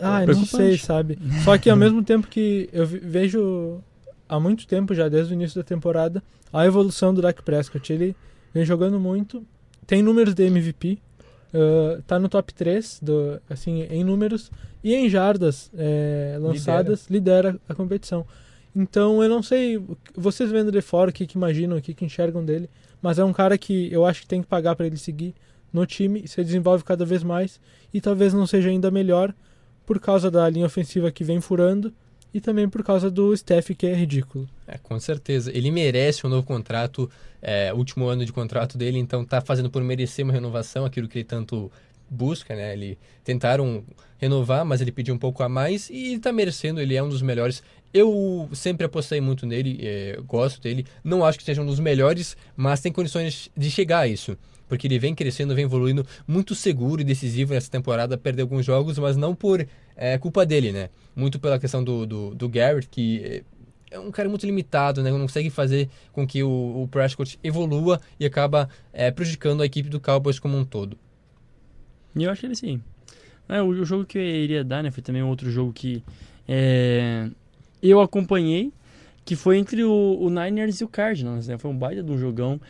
ah, 0.01 0.25
não 0.25 0.45
sei, 0.47 0.79
sabe? 0.79 1.19
Só 1.43 1.59
que 1.59 1.69
ao 1.69 1.77
mesmo 1.77 2.03
tempo 2.05 2.29
que 2.29 2.69
eu 2.73 2.87
vejo 2.87 3.83
há 4.29 4.39
muito 4.41 4.67
tempo 4.67 4.95
já, 4.95 5.09
desde 5.09 5.33
o 5.33 5.35
início 5.35 5.61
da 5.61 5.65
temporada, 5.65 6.23
a 6.53 6.67
evolução 6.67 7.13
do 7.13 7.23
Dak 7.23 7.43
Prescott. 7.43 7.93
Ele 7.93 8.17
vem 8.53 8.65
jogando 8.65 8.99
muito, 8.99 9.45
tem 9.87 10.03
números 10.03 10.35
de 10.35 10.45
MVP, 10.45 10.99
ah, 11.57 12.03
tá 12.07 12.19
no 12.19 12.29
top 12.29 12.53
3 12.53 13.01
do, 13.03 13.41
assim, 13.49 13.83
em 13.85 14.05
números 14.05 14.51
e 14.85 14.95
em 14.95 15.09
jardas 15.09 15.71
eh, 15.77 16.37
lançadas, 16.39 17.07
lidera. 17.09 17.59
a 17.69 17.75
competição. 17.75 18.27
Então 18.75 19.23
eu 19.23 19.29
não 19.29 19.43
sei, 19.43 19.83
vocês 20.15 20.51
vendo 20.51 20.71
de 20.71 20.83
fora 20.83 21.11
o 21.11 21.13
que, 21.13 21.27
que 21.27 21.37
imaginam, 21.37 21.79
o 21.79 21.81
que, 21.81 21.95
que 21.95 22.05
enxergam 22.05 22.45
dele, 22.45 22.69
mas 23.01 23.19
é 23.19 23.25
um 23.25 23.33
cara 23.33 23.57
que 23.57 23.91
eu 23.91 24.05
acho 24.05 24.21
que 24.21 24.27
tem 24.27 24.43
que 24.43 24.47
pagar 24.47 24.77
para 24.77 24.87
ele 24.87 24.99
seguir 24.99 25.35
no 25.73 25.87
time, 25.87 26.29
se 26.29 26.45
desenvolve 26.45 26.85
cada 26.85 27.05
vez 27.05 27.23
mais 27.23 27.59
e 27.93 28.03
talvez 28.03 28.35
não 28.35 28.47
seja 28.47 28.69
ainda 28.69 28.91
melhor 28.91 29.35
por 29.87 29.99
causa 29.99 30.31
da 30.31 30.49
linha 30.51 30.67
ofensiva 30.67 31.11
que 31.11 31.25
vem 31.25 31.41
furando 31.41 31.93
e 32.37 32.41
também 32.41 32.69
por 32.69 32.85
causa 32.85 33.11
do 33.11 33.35
Steph 33.35 33.71
que 33.71 33.87
é 33.87 33.95
ridículo. 33.95 34.47
É, 34.67 34.77
com 34.77 35.01
certeza. 35.01 35.51
Ele 35.57 35.71
merece 35.71 36.27
um 36.27 36.31
novo 36.31 36.47
contrato, 36.47 37.11
é, 37.41 37.73
último 37.73 38.07
ano 38.07 38.27
de 38.27 38.33
contrato 38.33 38.77
dele, 38.77 38.99
então 38.99 39.25
tá 39.25 39.41
fazendo 39.41 39.71
por 39.71 39.83
merecer 39.83 40.23
uma 40.23 40.35
renovação, 40.35 40.85
aquilo 40.85 41.09
que 41.09 41.19
ele 41.19 41.25
tanto 41.25 41.73
busca, 42.11 42.55
né? 42.55 42.75
Ele 42.75 42.99
tentaram 43.25 43.83
renovar, 44.19 44.67
mas 44.67 44.83
ele 44.83 44.93
pediu 44.93 45.15
um 45.15 45.19
pouco 45.19 45.43
a 45.43 45.49
mais 45.49 45.89
e 45.89 46.19
tá 46.19 46.31
merecendo, 46.31 46.79
ele 46.79 46.95
é 46.95 47.03
um 47.03 47.09
dos 47.09 47.23
melhores. 47.23 47.63
Eu 47.93 48.51
sempre 48.53 48.85
apostei 48.85 49.19
muito 49.19 49.47
nele, 49.47 49.79
é, 49.81 50.19
gosto 50.27 50.61
dele. 50.61 50.85
Não 51.03 51.25
acho 51.25 51.39
que 51.39 51.45
seja 51.45 51.63
um 51.63 51.67
dos 51.67 51.81
melhores, 51.81 52.37
mas 52.55 52.83
tem 52.83 52.93
condições 52.93 53.51
de 53.57 53.71
chegar 53.71 54.01
a 54.01 54.09
isso. 54.09 54.37
Porque 54.69 54.87
ele 54.87 54.99
vem 54.99 55.15
crescendo, 55.15 55.55
vem 55.55 55.65
evoluindo, 55.65 56.05
muito 56.27 56.55
seguro 56.55 57.01
e 57.01 57.05
decisivo 57.05 57.55
nessa 57.55 57.71
temporada. 57.71 58.19
Perdeu 58.19 58.45
alguns 58.45 58.67
jogos, 58.67 58.99
mas 58.99 59.17
não 59.17 59.35
por 59.35 59.67
é, 59.97 60.19
culpa 60.19 60.45
dele, 60.45 60.73
né? 60.73 60.91
Muito 61.15 61.41
pela 61.41 61.59
questão 61.59 61.83
do, 61.83 62.07
do, 62.07 62.35
do 62.35 62.49
Garrett, 62.49 62.89
que 62.89 63.43
é, 63.91 63.99
um 63.99 64.11
cara 64.11 64.29
muito 64.29 64.45
limitado, 64.45 65.03
né? 65.03 65.11
Não 65.11 65.21
consegue 65.21 65.51
fazer 65.51 65.89
com 66.13 66.27
que 66.27 66.43
o, 66.43 66.83
o 66.83 66.89
Prescott 66.89 67.39
evolua 67.43 68.01
e 68.21 68.27
acaba 68.27 68.69
é, 68.93 69.11
prejudicando 69.11 69.63
a 69.63 69.67
equipe 69.67 69.89
do 69.89 70.01
Cowboys 70.01 70.39
como 70.39 70.57
um 70.57 70.65
todo. 70.65 70.99
E 72.15 72.25
eu 72.25 72.31
acho 72.31 72.41
que 72.41 72.47
ele 72.47 72.57
sim. 72.57 72.83
É, 73.49 73.63
o, 73.63 73.69
o 73.69 73.85
jogo 73.85 74.05
que 74.05 74.19
eu 74.19 74.23
iria 74.23 74.65
dar, 74.65 74.83
né, 74.83 74.91
foi 74.91 75.03
também 75.03 75.23
outro 75.23 75.51
jogo 75.51 75.73
que 75.73 76.03
é, 76.49 77.31
eu 77.83 78.01
acompanhei, 78.01 78.73
que 79.27 79.35
foi 79.35 79.59
entre 79.59 79.83
o, 79.83 80.19
o 80.21 80.31
Niners 80.31 80.81
e 80.81 80.85
o 80.85 80.89
Cardinals, 80.89 81.49
né? 81.49 81.59
Foi 81.59 81.69
um 81.69 81.77
baita 81.77 82.01
de 82.01 82.13
um 82.13 82.17
jogão 82.17 82.61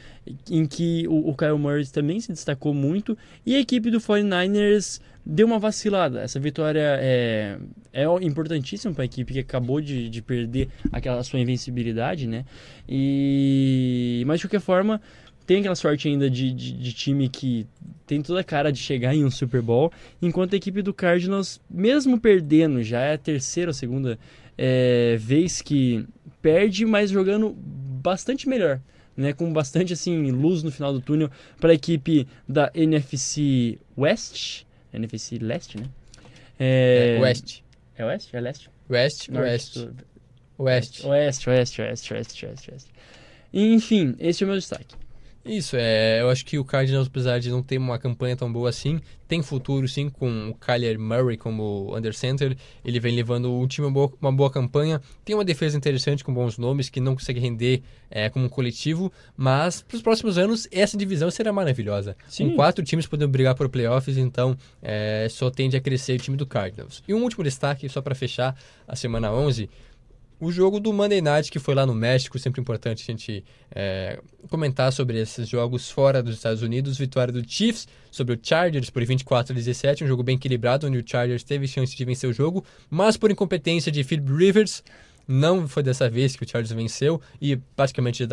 em 0.51 0.65
que 0.65 1.07
o, 1.07 1.29
o 1.29 1.37
Kyle 1.37 1.59
Murray 1.59 1.87
também 1.87 2.19
se 2.19 2.33
destacou 2.33 2.73
muito 2.73 3.17
e 3.45 3.55
a 3.55 3.61
equipe 3.61 3.91
do 3.91 4.01
49ers 4.01 4.99
deu 5.25 5.47
uma 5.47 5.59
vacilada. 5.59 6.23
Essa 6.23 6.41
vitória 6.41 6.99
é, 6.99 7.59
é 7.93 8.05
importantíssima 8.23 8.95
para 8.95 9.03
a 9.03 9.05
equipe 9.05 9.35
que 9.35 9.41
acabou 9.41 9.83
de, 9.83 10.09
de 10.09 10.23
perder 10.23 10.71
aquela 10.91 11.23
sua 11.23 11.39
invencibilidade, 11.39 12.27
né? 12.27 12.47
E 12.89 14.25
mas 14.27 14.41
de 14.41 14.47
qualquer 14.47 14.61
forma 14.61 14.99
tem 15.47 15.59
aquela 15.59 15.77
sorte 15.77 16.09
ainda 16.09 16.31
de, 16.31 16.51
de, 16.53 16.73
de 16.73 16.93
time 16.95 17.29
que 17.29 17.67
tem 18.07 18.23
toda 18.23 18.41
a 18.41 18.45
cara 18.45 18.73
de 18.73 18.79
chegar 18.79 19.15
em 19.15 19.25
um 19.25 19.31
Super 19.31 19.61
Bowl, 19.61 19.93
enquanto 20.23 20.55
a 20.55 20.57
equipe 20.57 20.81
do 20.81 20.95
Cardinals, 20.95 21.61
mesmo 21.69 22.19
perdendo, 22.19 22.83
já 22.83 23.01
é 23.01 23.15
a 23.15 23.19
terceira 23.19 23.71
ou 23.71 23.75
segunda 23.75 24.19
é, 24.59 25.17
vez 25.19 25.61
que 25.63 26.07
perde, 26.43 26.85
mas 26.87 27.11
jogando 27.11 27.51
bastante 27.51 28.49
melhor, 28.49 28.81
né, 29.17 29.33
com 29.33 29.53
bastante 29.53 29.93
assim 29.93 30.31
luz 30.31 30.63
no 30.63 30.71
final 30.71 30.93
do 30.93 31.01
túnel 31.01 31.31
para 31.61 31.71
a 31.73 31.75
equipe 31.75 32.27
da 32.49 32.71
NFC 32.75 33.79
West, 33.97 34.63
NFC 34.93 35.39
Leste, 35.39 35.79
né? 35.79 35.87
É, 36.59 37.19
West. 37.21 37.61
É 37.97 38.05
West? 38.05 38.29
É 38.33 38.41
Leste? 38.41 38.71
West, 38.89 39.29
Norte, 39.29 39.49
West. 39.51 39.73
sul- 39.75 39.91
West. 40.59 41.05
Oeste, 41.05 41.51
oeste, 41.51 41.81
oeste, 41.83 42.15
oeste, 42.15 42.47
oeste, 42.47 42.71
oeste. 42.71 42.91
Enfim, 43.53 44.15
esse 44.19 44.43
é 44.43 44.47
o 44.47 44.49
meu 44.49 44.57
destaque. 44.59 44.95
Isso, 45.47 45.77
é, 45.79 46.21
eu 46.21 46.29
acho 46.29 46.45
que 46.45 46.59
o 46.59 46.65
Cardinals, 46.65 47.07
apesar 47.07 47.39
de 47.39 47.51
não 47.51 47.63
ter 47.63 47.79
uma 47.79 47.99
campanha 47.99 48.37
tão 48.37 48.53
boa 48.53 48.69
assim, 48.69 49.01
tem 49.29 49.43
futuro 49.43 49.87
sim 49.87 50.09
com 50.09 50.51
o 50.51 50.55
Kyler 50.55 50.99
Murray 50.99 51.37
como 51.37 51.97
under 51.97 52.13
center. 52.15 52.57
Ele 52.85 52.99
vem 52.99 53.15
levando 53.15 53.53
o 53.53 53.67
time 53.67 53.87
uma 53.87 53.93
boa, 53.93 54.13
uma 54.21 54.33
boa 54.33 54.51
campanha. 54.51 55.01
Tem 55.25 55.35
uma 55.35 55.45
defesa 55.45 55.77
interessante 55.77 56.25
com 56.25 56.35
bons 56.35 56.59
nomes 56.59 56.89
que 56.89 57.01
não 57.01 57.15
consegue 57.15 57.39
render 57.39 57.83
é, 58.11 58.29
como 58.29 58.47
um 58.47 58.49
coletivo, 58.49 59.13
mas 59.37 59.83
para 59.83 59.97
os 59.97 60.03
próximos 60.03 60.37
anos 60.37 60.69
essa 60.73 60.97
divisão 60.97 61.31
será 61.31 61.53
maravilhosa. 61.53 62.17
Sim. 62.29 62.51
Com 62.51 62.57
quatro 62.57 62.85
times 62.85 63.07
podendo 63.07 63.31
brigar 63.31 63.55
por 63.55 63.69
playoffs, 63.69 64.17
então 64.17 64.57
é, 64.83 65.29
só 65.31 65.51
tende 65.51 65.77
a 65.77 65.81
crescer 65.81 66.15
o 66.15 66.23
time 66.23 66.37
do 66.37 66.47
Cardinals. 66.47 67.03
E 67.07 67.15
um 67.15 67.23
último 67.23 67.45
destaque, 67.45 67.89
só 67.89 68.03
para 68.03 68.15
fechar 68.15 68.57
a 68.87 68.97
semana 68.97 69.33
11. 69.33 69.69
O 70.39 70.53
jogo 70.53 70.79
do 70.79 70.93
Monday 70.93 71.23
Night, 71.23 71.51
que 71.51 71.59
foi 71.59 71.75
lá 71.75 71.87
no 71.87 71.95
México, 71.95 72.39
sempre 72.39 72.61
importante 72.61 73.03
a 73.03 73.07
gente 73.07 73.43
é, 73.75 74.21
comentar 74.51 74.93
sobre 74.93 75.19
esses 75.19 75.49
jogos 75.49 75.91
fora 75.91 76.23
dos 76.23 76.35
Estados 76.35 76.61
Unidos. 76.61 76.99
Vitória 76.99 77.33
do 77.33 77.43
Chiefs 77.49 77.89
sobre 78.11 78.35
o 78.35 78.39
Chargers 78.41 78.91
por 78.91 79.03
24 79.03 79.53
a 79.53 79.57
17, 79.57 80.05
um 80.05 80.07
jogo 80.07 80.23
bem 80.23 80.37
equilibrado, 80.37 80.87
onde 80.87 80.99
o 80.99 81.05
Chargers 81.05 81.43
teve 81.43 81.67
chance 81.67 81.97
de 81.97 82.05
vencer 82.05 82.29
o 82.29 82.35
jogo, 82.35 82.63
mas 82.91 83.17
por 83.17 83.31
incompetência 83.31 83.91
de 83.91 84.05
Philip 84.05 84.31
Rivers, 84.31 84.83
não 85.27 85.67
foi 85.67 85.83
dessa 85.83 86.09
vez 86.09 86.37
que 86.37 86.45
o 86.45 86.49
Chargers 86.49 86.73
venceu 86.73 87.21
e 87.41 87.57
praticamente 87.57 88.25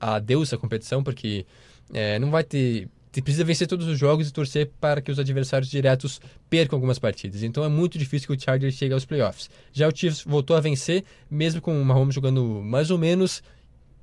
adeus 0.00 0.52
a 0.52 0.58
competição, 0.58 1.02
porque 1.02 1.46
é, 1.92 2.18
não 2.18 2.30
vai 2.30 2.42
ter. 2.42 2.88
Precisa 3.12 3.42
vencer 3.44 3.66
todos 3.66 3.86
os 3.88 3.98
jogos 3.98 4.28
e 4.28 4.32
torcer 4.32 4.70
para 4.80 5.00
que 5.00 5.10
os 5.10 5.18
adversários 5.18 5.68
diretos 5.70 6.20
percam 6.48 6.76
algumas 6.76 6.98
partidas. 6.98 7.42
Então 7.42 7.64
é 7.64 7.68
muito 7.68 7.98
difícil 7.98 8.28
que 8.28 8.34
o 8.34 8.40
Chargers 8.40 8.74
chegue 8.74 8.94
aos 8.94 9.04
playoffs. 9.04 9.50
Já 9.72 9.88
o 9.88 9.94
Chiefs 9.96 10.22
voltou 10.24 10.56
a 10.56 10.60
vencer, 10.60 11.02
mesmo 11.30 11.60
com 11.60 11.80
o 11.80 11.84
Mahomes 11.84 12.14
jogando 12.14 12.44
mais 12.64 12.90
ou 12.90 12.98
menos. 12.98 13.42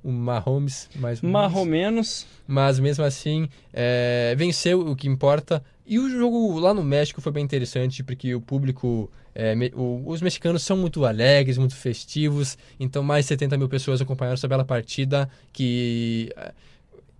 O 0.04 0.12
Mahomes 0.12 0.88
mais 0.96 1.22
ou 1.22 1.28
menos. 1.28 1.42
Marromenos. 1.52 2.26
Mas 2.46 2.78
mesmo 2.78 3.02
assim, 3.04 3.48
é, 3.72 4.34
venceu 4.36 4.80
o 4.80 4.94
que 4.94 5.08
importa. 5.08 5.64
E 5.86 5.98
o 5.98 6.08
jogo 6.10 6.58
lá 6.58 6.74
no 6.74 6.84
México 6.84 7.20
foi 7.22 7.32
bem 7.32 7.42
interessante, 7.44 8.04
porque 8.04 8.34
o 8.34 8.40
público. 8.40 9.10
é, 9.34 9.54
me- 9.54 9.72
o- 9.74 10.02
os 10.06 10.20
mexicanos 10.20 10.62
são 10.64 10.76
muito 10.76 11.04
alegres, 11.04 11.56
muito 11.58 11.74
festivos. 11.76 12.58
Então, 12.78 13.02
mais 13.04 13.24
de 13.24 13.28
70 13.28 13.56
mil 13.56 13.68
pessoas 13.68 14.00
acompanharam 14.00 14.34
essa 14.34 14.48
bela 14.48 14.64
partida. 14.64 15.30
Que 15.52 16.30
é, 16.36 16.52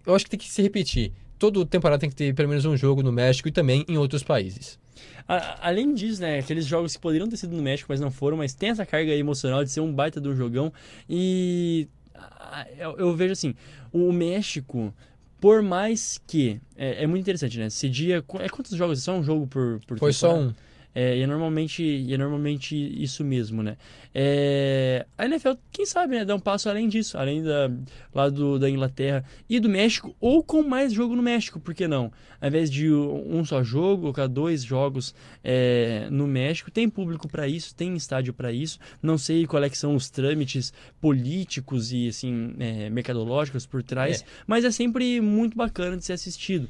eu 0.05 0.15
acho 0.15 0.25
que 0.25 0.31
tem 0.33 0.39
que 0.41 0.49
se 0.51 0.61
repetir. 0.61 1.13
Toda 1.39 1.65
temporada 1.67 2.01
tem 2.01 2.11
que 2.11 2.17
ter 2.17 2.35
pelo 2.35 2.49
menos 2.49 2.65
um 2.65 2.77
jogo 2.77 3.03
no 3.03 3.13
México 3.13 3.49
e 3.49 3.53
também 3.53 3.85
em 3.89 3.97
outros 3.97 4.23
países. 4.23 4.79
A- 5.29 5.69
além 5.69 5.95
disso, 5.95 6.21
né, 6.21 6.39
aqueles 6.39 6.67
jogos 6.67 6.95
que 6.97 7.01
poderiam 7.03 7.29
ter 7.29 7.37
sido 7.37 7.55
no 7.57 7.63
México, 7.63 7.87
mas 7.91 8.01
não 8.01 8.11
foram, 8.11 8.37
mas 8.39 8.55
tem 8.55 8.71
essa 8.71 8.85
carga 8.85 9.15
emocional 9.15 9.63
de 9.63 9.71
ser 9.71 9.81
um 9.81 9.93
baita 9.93 10.21
do 10.21 10.35
jogão. 10.35 10.73
E 11.09 11.87
eu, 12.79 12.97
eu 12.99 13.15
vejo 13.15 13.33
assim, 13.33 13.55
o 13.93 14.13
México, 14.13 14.93
por 15.41 15.63
mais 15.63 16.21
que. 16.27 16.61
É, 16.77 17.05
é 17.05 17.07
muito 17.07 17.21
interessante, 17.23 17.59
né? 17.59 17.67
Esse 17.67 17.89
dia. 17.89 18.25
É 18.41 18.49
quantos 18.49 18.77
jogos? 18.77 18.99
É 18.99 19.03
só 19.03 19.13
um 19.17 19.23
jogo 19.23 19.47
por, 19.47 19.81
por 19.87 19.99
Foi 19.99 20.13
só 20.13 20.29
temporada? 20.29 20.51
um. 20.51 20.68
É, 20.95 21.17
e, 21.17 21.23
é 21.23 21.27
normalmente, 21.27 21.83
e 21.83 22.13
é 22.13 22.19
normalmente 22.19 22.75
isso 22.75 23.25
mesmo, 23.25 23.63
né? 23.63 23.77
É, 24.15 25.07
a 25.17 25.27
NFL, 25.27 25.53
quem 25.71 25.87
sabe, 25.87 26.17
né, 26.17 26.25
dá 26.25 26.35
um 26.35 26.41
passo 26.41 26.69
além 26.69 26.89
disso, 26.89 27.17
além 27.17 27.43
da, 27.43 27.71
lá 28.13 28.29
do, 28.29 28.59
da 28.59 28.69
Inglaterra 28.69 29.25
e 29.49 29.61
do 29.61 29.69
México, 29.69 30.17
ou 30.21 30.43
com 30.43 30.63
mais 30.63 30.93
jogo 30.93 31.15
no 31.15 31.23
México, 31.23 31.61
por 31.61 31.75
que 31.75 31.87
não? 31.87 32.11
Ao 32.41 32.49
invés 32.49 32.71
de 32.71 32.91
um 32.91 33.45
só 33.45 33.63
jogo, 33.63 34.03
colocar 34.03 34.27
dois 34.27 34.65
jogos 34.65 35.15
é, 35.45 36.09
no 36.11 36.27
México, 36.27 36.71
tem 36.71 36.89
público 36.89 37.29
para 37.29 37.47
isso, 37.47 37.75
tem 37.75 37.95
estádio 37.97 38.33
para 38.33 38.51
isso. 38.51 38.79
Não 39.03 39.19
sei 39.19 39.47
qual 39.47 39.63
é 39.63 39.71
que 39.71 39.79
são 39.79 39.95
os 39.95 40.09
trâmites 40.09 40.73
políticos 41.01 41.93
e 41.93 42.09
assim 42.09 42.55
é, 42.59 42.91
mercadológicos 42.91 43.67
por 43.67 43.83
trás, 43.83 44.23
É. 44.23 44.25
mas 44.47 44.65
é 44.65 44.71
sempre 44.71 45.21
muito 45.21 45.57
bacana 45.57 45.97
de 45.97 46.05
ser 46.05 46.15
assistido. 46.15 46.69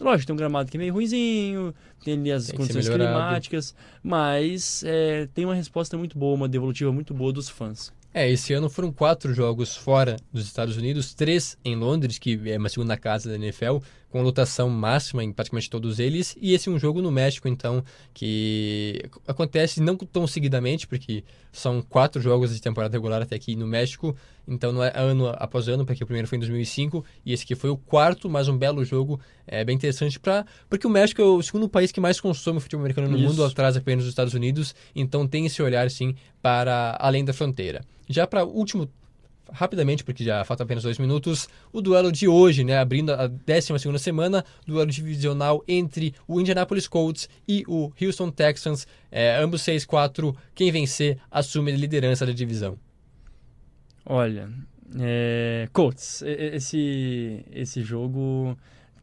Lógico, 0.00 0.26
tem 0.26 0.34
um 0.34 0.36
gramado 0.36 0.70
que 0.70 0.76
é 0.76 0.80
meio 0.80 0.92
ruizinho, 0.92 1.74
tem 2.04 2.14
ali 2.14 2.32
as 2.32 2.46
Tem 2.46 2.56
condições 2.56 2.88
climáticas, 2.88 3.74
mas 4.02 4.82
é, 4.84 5.28
tem 5.34 5.44
uma 5.44 5.54
resposta 5.54 5.96
muito 5.96 6.18
boa, 6.18 6.34
uma 6.34 6.48
devolutiva 6.48 6.92
muito 6.92 7.14
boa 7.14 7.32
dos 7.32 7.48
fãs. 7.48 7.92
É, 8.12 8.30
esse 8.30 8.54
ano 8.54 8.70
foram 8.70 8.90
quatro 8.90 9.34
jogos 9.34 9.76
fora 9.76 10.16
dos 10.32 10.46
Estados 10.46 10.76
Unidos, 10.76 11.12
três 11.12 11.58
em 11.62 11.76
Londres, 11.76 12.18
que 12.18 12.40
é 12.46 12.56
uma 12.56 12.70
segunda 12.70 12.96
casa 12.96 13.28
da 13.28 13.34
NFL, 13.34 13.76
com 14.16 14.22
lotação 14.22 14.70
máxima 14.70 15.22
em 15.22 15.30
praticamente 15.30 15.68
todos 15.68 15.98
eles, 15.98 16.34
e 16.40 16.54
esse 16.54 16.70
é 16.70 16.72
um 16.72 16.78
jogo 16.78 17.02
no 17.02 17.12
México, 17.12 17.46
então, 17.48 17.84
que 18.14 19.04
acontece 19.28 19.78
não 19.78 19.94
tão 19.94 20.26
seguidamente, 20.26 20.86
porque 20.86 21.22
são 21.52 21.82
quatro 21.82 22.18
jogos 22.18 22.54
de 22.54 22.62
temporada 22.62 22.96
regular 22.96 23.20
até 23.20 23.36
aqui 23.36 23.54
no 23.54 23.66
México, 23.66 24.16
então 24.48 24.72
não 24.72 24.82
é 24.82 24.90
ano 24.94 25.28
após 25.36 25.68
ano, 25.68 25.84
porque 25.84 26.02
o 26.02 26.06
primeiro 26.06 26.26
foi 26.26 26.36
em 26.36 26.40
2005, 26.40 27.04
e 27.26 27.34
esse 27.34 27.44
aqui 27.44 27.54
foi 27.54 27.68
o 27.68 27.76
quarto, 27.76 28.30
mas 28.30 28.48
um 28.48 28.56
belo 28.56 28.82
jogo, 28.86 29.20
é 29.46 29.62
bem 29.62 29.76
interessante, 29.76 30.18
pra, 30.18 30.46
porque 30.66 30.86
o 30.86 30.90
México 30.90 31.20
é 31.20 31.24
o 31.26 31.42
segundo 31.42 31.68
país 31.68 31.92
que 31.92 32.00
mais 32.00 32.18
consome 32.18 32.58
futebol 32.58 32.84
americano 32.84 33.10
no 33.10 33.18
Isso. 33.18 33.28
mundo, 33.28 33.44
atrás 33.44 33.76
apenas 33.76 34.04
dos 34.04 34.12
Estados 34.12 34.32
Unidos, 34.32 34.74
então 34.94 35.28
tem 35.28 35.44
esse 35.44 35.60
olhar, 35.60 35.90
sim, 35.90 36.14
para 36.40 36.96
além 36.98 37.22
da 37.22 37.34
fronteira. 37.34 37.84
Já 38.08 38.26
para 38.26 38.46
o 38.46 38.48
último, 38.48 38.88
rapidamente, 39.52 40.04
porque 40.04 40.24
já 40.24 40.44
faltam 40.44 40.64
apenas 40.64 40.82
dois 40.82 40.98
minutos, 40.98 41.48
o 41.72 41.80
duelo 41.80 42.10
de 42.10 42.28
hoje, 42.28 42.64
né, 42.64 42.78
abrindo 42.78 43.12
a 43.12 43.26
12 43.26 43.98
semana, 43.98 44.44
duelo 44.66 44.90
divisional 44.90 45.62
entre 45.66 46.14
o 46.26 46.40
Indianapolis 46.40 46.88
Colts 46.88 47.28
e 47.46 47.64
o 47.66 47.92
Houston 48.00 48.30
Texans, 48.30 48.86
é, 49.10 49.36
ambos 49.36 49.62
6-4, 49.62 50.34
quem 50.54 50.70
vencer 50.70 51.18
assume 51.30 51.72
a 51.72 51.76
liderança 51.76 52.26
da 52.26 52.32
divisão. 52.32 52.78
Olha, 54.04 54.48
é, 55.00 55.68
Colts, 55.72 56.22
esse, 56.22 57.44
esse 57.50 57.82
jogo 57.82 58.56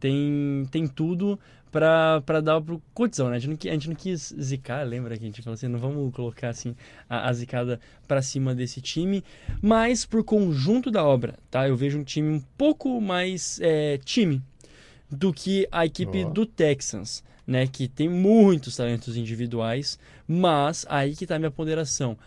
tem, 0.03 0.67
tem 0.69 0.85
tudo 0.85 1.39
pra, 1.71 2.21
pra 2.25 2.41
dar 2.41 2.59
pro 2.59 2.83
Coltsão, 2.93 3.29
né? 3.29 3.37
A 3.37 3.39
gente, 3.39 3.65
não, 3.65 3.71
a 3.71 3.73
gente 3.73 3.87
não 3.87 3.95
quis 3.95 4.35
zicar, 4.37 4.85
lembra 4.85 5.17
que 5.17 5.23
a 5.23 5.25
gente 5.25 5.41
falou 5.41 5.53
assim, 5.53 5.69
não 5.69 5.79
vamos 5.79 6.13
colocar 6.13 6.49
assim 6.49 6.75
a, 7.09 7.29
a 7.29 7.31
zicada 7.31 7.79
pra 8.05 8.21
cima 8.21 8.53
desse 8.53 8.81
time, 8.81 9.23
mas 9.61 10.05
por 10.05 10.21
conjunto 10.21 10.91
da 10.91 11.05
obra, 11.05 11.35
tá? 11.49 11.69
Eu 11.69 11.77
vejo 11.77 11.97
um 11.97 12.03
time 12.03 12.27
um 12.27 12.41
pouco 12.57 12.99
mais 12.99 13.61
é, 13.61 13.97
time 13.99 14.41
do 15.09 15.31
que 15.31 15.65
a 15.71 15.85
equipe 15.85 16.25
Ó. 16.25 16.29
do 16.31 16.45
Texans, 16.45 17.23
né? 17.47 17.65
Que 17.65 17.87
tem 17.87 18.09
muitos 18.09 18.75
talentos 18.75 19.15
individuais, 19.15 19.97
mas 20.27 20.85
aí 20.89 21.15
que 21.15 21.25
tá 21.25 21.37
a 21.37 21.39
minha 21.39 21.49
ponderação. 21.49 22.17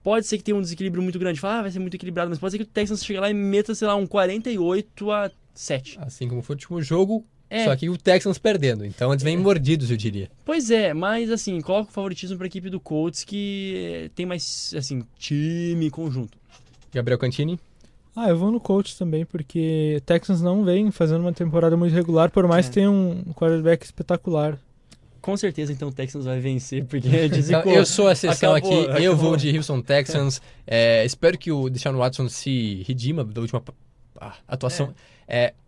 Pode 0.00 0.28
ser 0.28 0.38
que 0.38 0.44
tenha 0.44 0.56
um 0.56 0.62
desequilíbrio 0.62 1.02
muito 1.02 1.18
grande. 1.18 1.40
Fala, 1.40 1.58
ah, 1.58 1.62
vai 1.62 1.70
ser 1.72 1.80
muito 1.80 1.94
equilibrado, 1.94 2.30
mas 2.30 2.38
pode 2.38 2.52
ser 2.52 2.58
que 2.58 2.64
o 2.64 2.66
Texans 2.66 3.04
chegue 3.04 3.18
lá 3.18 3.28
e 3.28 3.34
meta, 3.34 3.74
sei 3.74 3.88
lá, 3.88 3.96
um 3.96 4.06
48 4.06 5.10
a 5.10 5.30
7. 5.54 5.98
Assim 6.00 6.28
como 6.28 6.42
foi 6.42 6.54
o 6.54 6.56
último 6.56 6.82
jogo, 6.82 7.24
É. 7.48 7.64
só 7.64 7.74
que 7.76 7.88
o 7.90 7.96
Texans 7.96 8.38
perdendo, 8.38 8.84
então 8.84 9.12
eles 9.12 9.22
vêm 9.22 9.36
mordidos, 9.36 9.90
eu 9.90 9.96
diria. 9.96 10.30
Pois 10.44 10.70
é, 10.70 10.94
mas 10.94 11.30
assim, 11.30 11.60
coloca 11.60 11.90
o 11.90 11.92
favoritismo 11.92 12.36
para 12.36 12.46
a 12.46 12.48
equipe 12.48 12.70
do 12.70 12.78
Colts 12.80 13.24
que 13.24 13.74
eh, 14.06 14.10
tem 14.14 14.24
mais, 14.26 14.72
assim, 14.76 15.02
time 15.18 15.90
conjunto. 15.90 16.38
Gabriel 16.92 17.18
Cantini? 17.18 17.58
Ah, 18.14 18.28
eu 18.28 18.36
vou 18.36 18.50
no 18.50 18.58
coach 18.58 18.98
também, 18.98 19.24
porque 19.24 20.02
Texans 20.04 20.42
não 20.42 20.64
vem 20.64 20.90
fazendo 20.90 21.20
uma 21.20 21.32
temporada 21.32 21.76
muito 21.76 21.94
regular, 21.94 22.28
por 22.30 22.46
mais 22.48 22.66
É. 22.66 22.68
que 22.68 22.74
tenha 22.74 22.90
um 22.90 23.22
quarterback 23.34 23.84
espetacular. 23.84 24.58
Com 25.20 25.36
certeza, 25.36 25.70
então, 25.72 25.88
o 25.88 25.92
Texans 25.92 26.24
vai 26.24 26.40
vencer, 26.40 26.84
porque 26.86 27.06
é. 27.14 27.26
Então, 27.26 27.62
eu 27.70 27.86
sou 27.86 28.08
a 28.08 28.12
exceção 28.12 28.54
Acabou, 28.54 28.80
aqui, 28.80 28.88
eu 28.90 28.96
acabou. 29.10 29.16
vou 29.16 29.36
de 29.36 29.56
Houston 29.56 29.80
Texans. 29.82 30.40
É, 30.72 31.04
espero 31.04 31.36
que 31.36 31.50
o 31.50 31.68
Deshaun 31.68 31.96
Watson 31.96 32.28
se 32.28 32.84
redima 32.86 33.24
da 33.24 33.40
última 33.40 33.60
ah, 34.20 34.34
atuação 34.46 34.86
é. 34.86 34.90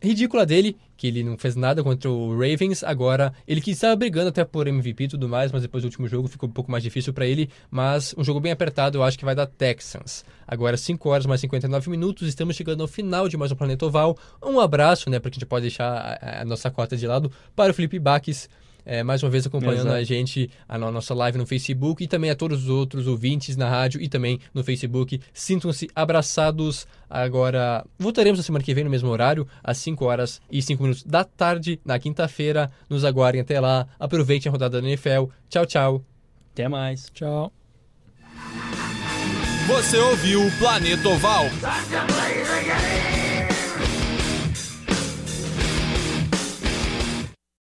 Ridícula 0.02 0.44
dele, 0.44 0.76
que 0.96 1.06
ele 1.06 1.22
não 1.22 1.38
fez 1.38 1.56
nada 1.56 1.82
contra 1.82 2.10
o 2.10 2.32
Ravens. 2.32 2.82
Agora, 2.82 3.32
ele 3.46 3.60
que 3.60 3.70
estava 3.70 3.94
brigando 3.96 4.28
até 4.28 4.44
por 4.44 4.66
MVP 4.66 5.04
e 5.04 5.08
tudo 5.08 5.28
mais, 5.28 5.52
mas 5.52 5.62
depois 5.62 5.82
do 5.82 5.86
último 5.86 6.08
jogo 6.08 6.28
ficou 6.28 6.48
um 6.48 6.52
pouco 6.52 6.70
mais 6.70 6.82
difícil 6.82 7.12
para 7.12 7.26
ele. 7.26 7.48
Mas 7.70 8.14
um 8.16 8.24
jogo 8.24 8.40
bem 8.40 8.52
apertado, 8.52 8.98
eu 8.98 9.02
acho 9.02 9.18
que 9.18 9.24
vai 9.24 9.34
dar 9.34 9.46
Texans. 9.46 10.24
Agora, 10.46 10.76
5 10.76 11.08
horas 11.08 11.26
mais 11.26 11.40
59 11.40 11.90
minutos, 11.90 12.28
estamos 12.28 12.56
chegando 12.56 12.82
ao 12.82 12.88
final 12.88 13.28
de 13.28 13.36
mais 13.36 13.52
um 13.52 13.56
Planeta 13.56 13.86
Oval. 13.86 14.16
Um 14.42 14.60
abraço, 14.60 15.08
né, 15.08 15.18
porque 15.18 15.36
a 15.36 15.38
gente 15.38 15.48
pode 15.48 15.62
deixar 15.62 16.18
a, 16.20 16.42
a 16.42 16.44
nossa 16.44 16.70
cota 16.70 16.96
de 16.96 17.06
lado 17.06 17.30
para 17.54 17.70
o 17.70 17.74
Felipe 17.74 17.98
Baques. 17.98 18.48
É, 18.84 19.02
mais 19.02 19.22
uma 19.22 19.30
vez 19.30 19.46
acompanhando 19.46 19.86
Exato. 19.88 19.94
a 19.96 20.02
gente 20.04 20.50
a 20.68 20.76
no- 20.78 20.90
nossa 20.90 21.14
live 21.14 21.38
no 21.38 21.46
Facebook 21.46 22.02
e 22.02 22.08
também 22.08 22.30
a 22.30 22.34
todos 22.34 22.64
os 22.64 22.68
outros 22.68 23.06
ouvintes 23.06 23.56
na 23.56 23.68
rádio 23.68 24.00
e 24.00 24.08
também 24.08 24.38
no 24.52 24.62
Facebook. 24.64 25.20
Sintam-se 25.32 25.88
abraçados. 25.94 26.86
Agora, 27.08 27.84
voltaremos 27.98 28.38
na 28.38 28.42
semana 28.44 28.64
que 28.64 28.72
vem 28.74 28.84
no 28.84 28.90
mesmo 28.90 29.08
horário, 29.10 29.46
às 29.62 29.78
5 29.78 30.04
horas 30.04 30.40
e 30.50 30.60
5 30.62 30.82
minutos 30.82 31.02
da 31.04 31.24
tarde, 31.24 31.80
na 31.84 31.98
quinta-feira. 31.98 32.70
Nos 32.88 33.04
aguardem 33.04 33.40
até 33.40 33.60
lá. 33.60 33.86
Aproveitem 34.00 34.48
a 34.48 34.52
rodada 34.52 34.80
da 34.80 34.86
NFL. 34.88 35.24
Tchau, 35.48 35.66
tchau. 35.66 36.04
Até 36.52 36.68
mais. 36.68 37.10
Tchau. 37.14 37.52
Você 39.68 39.96
ouviu 39.96 40.44
o 40.46 40.50
Planeta 40.58 41.08
Oval. 41.08 41.44